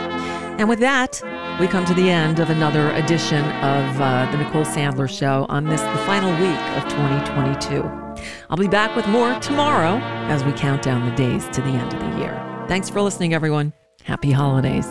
And 0.59 0.69
with 0.69 0.79
that, 0.81 1.21
we 1.61 1.67
come 1.67 1.85
to 1.85 1.95
the 1.95 2.09
end 2.09 2.39
of 2.39 2.51
another 2.51 2.91
edition 2.93 3.45
of 3.45 4.01
uh, 4.01 4.31
the 4.31 4.39
Nicole 4.39 4.65
Sandler 4.65 5.09
Show 5.09 5.47
on 5.49 5.65
this, 5.65 5.81
the 5.81 5.99
final 6.07 6.31
week 6.41 6.61
of 6.77 6.89
2022. 6.89 7.83
I'll 8.51 8.57
be 8.57 8.69
back 8.69 8.95
with 8.95 9.07
more 9.09 9.39
tomorrow 9.41 9.99
as 10.29 10.45
we 10.45 10.53
count 10.53 10.83
down 10.83 11.09
the 11.09 11.15
days 11.17 11.49
to 11.51 11.61
the 11.61 11.71
end 11.71 11.93
of 11.93 12.01
the 12.01 12.19
year. 12.19 12.54
Thanks 12.67 12.89
for 12.89 13.03
listening, 13.03 13.35
everyone. 13.35 13.73
Happy 14.05 14.31
holidays. 14.31 14.87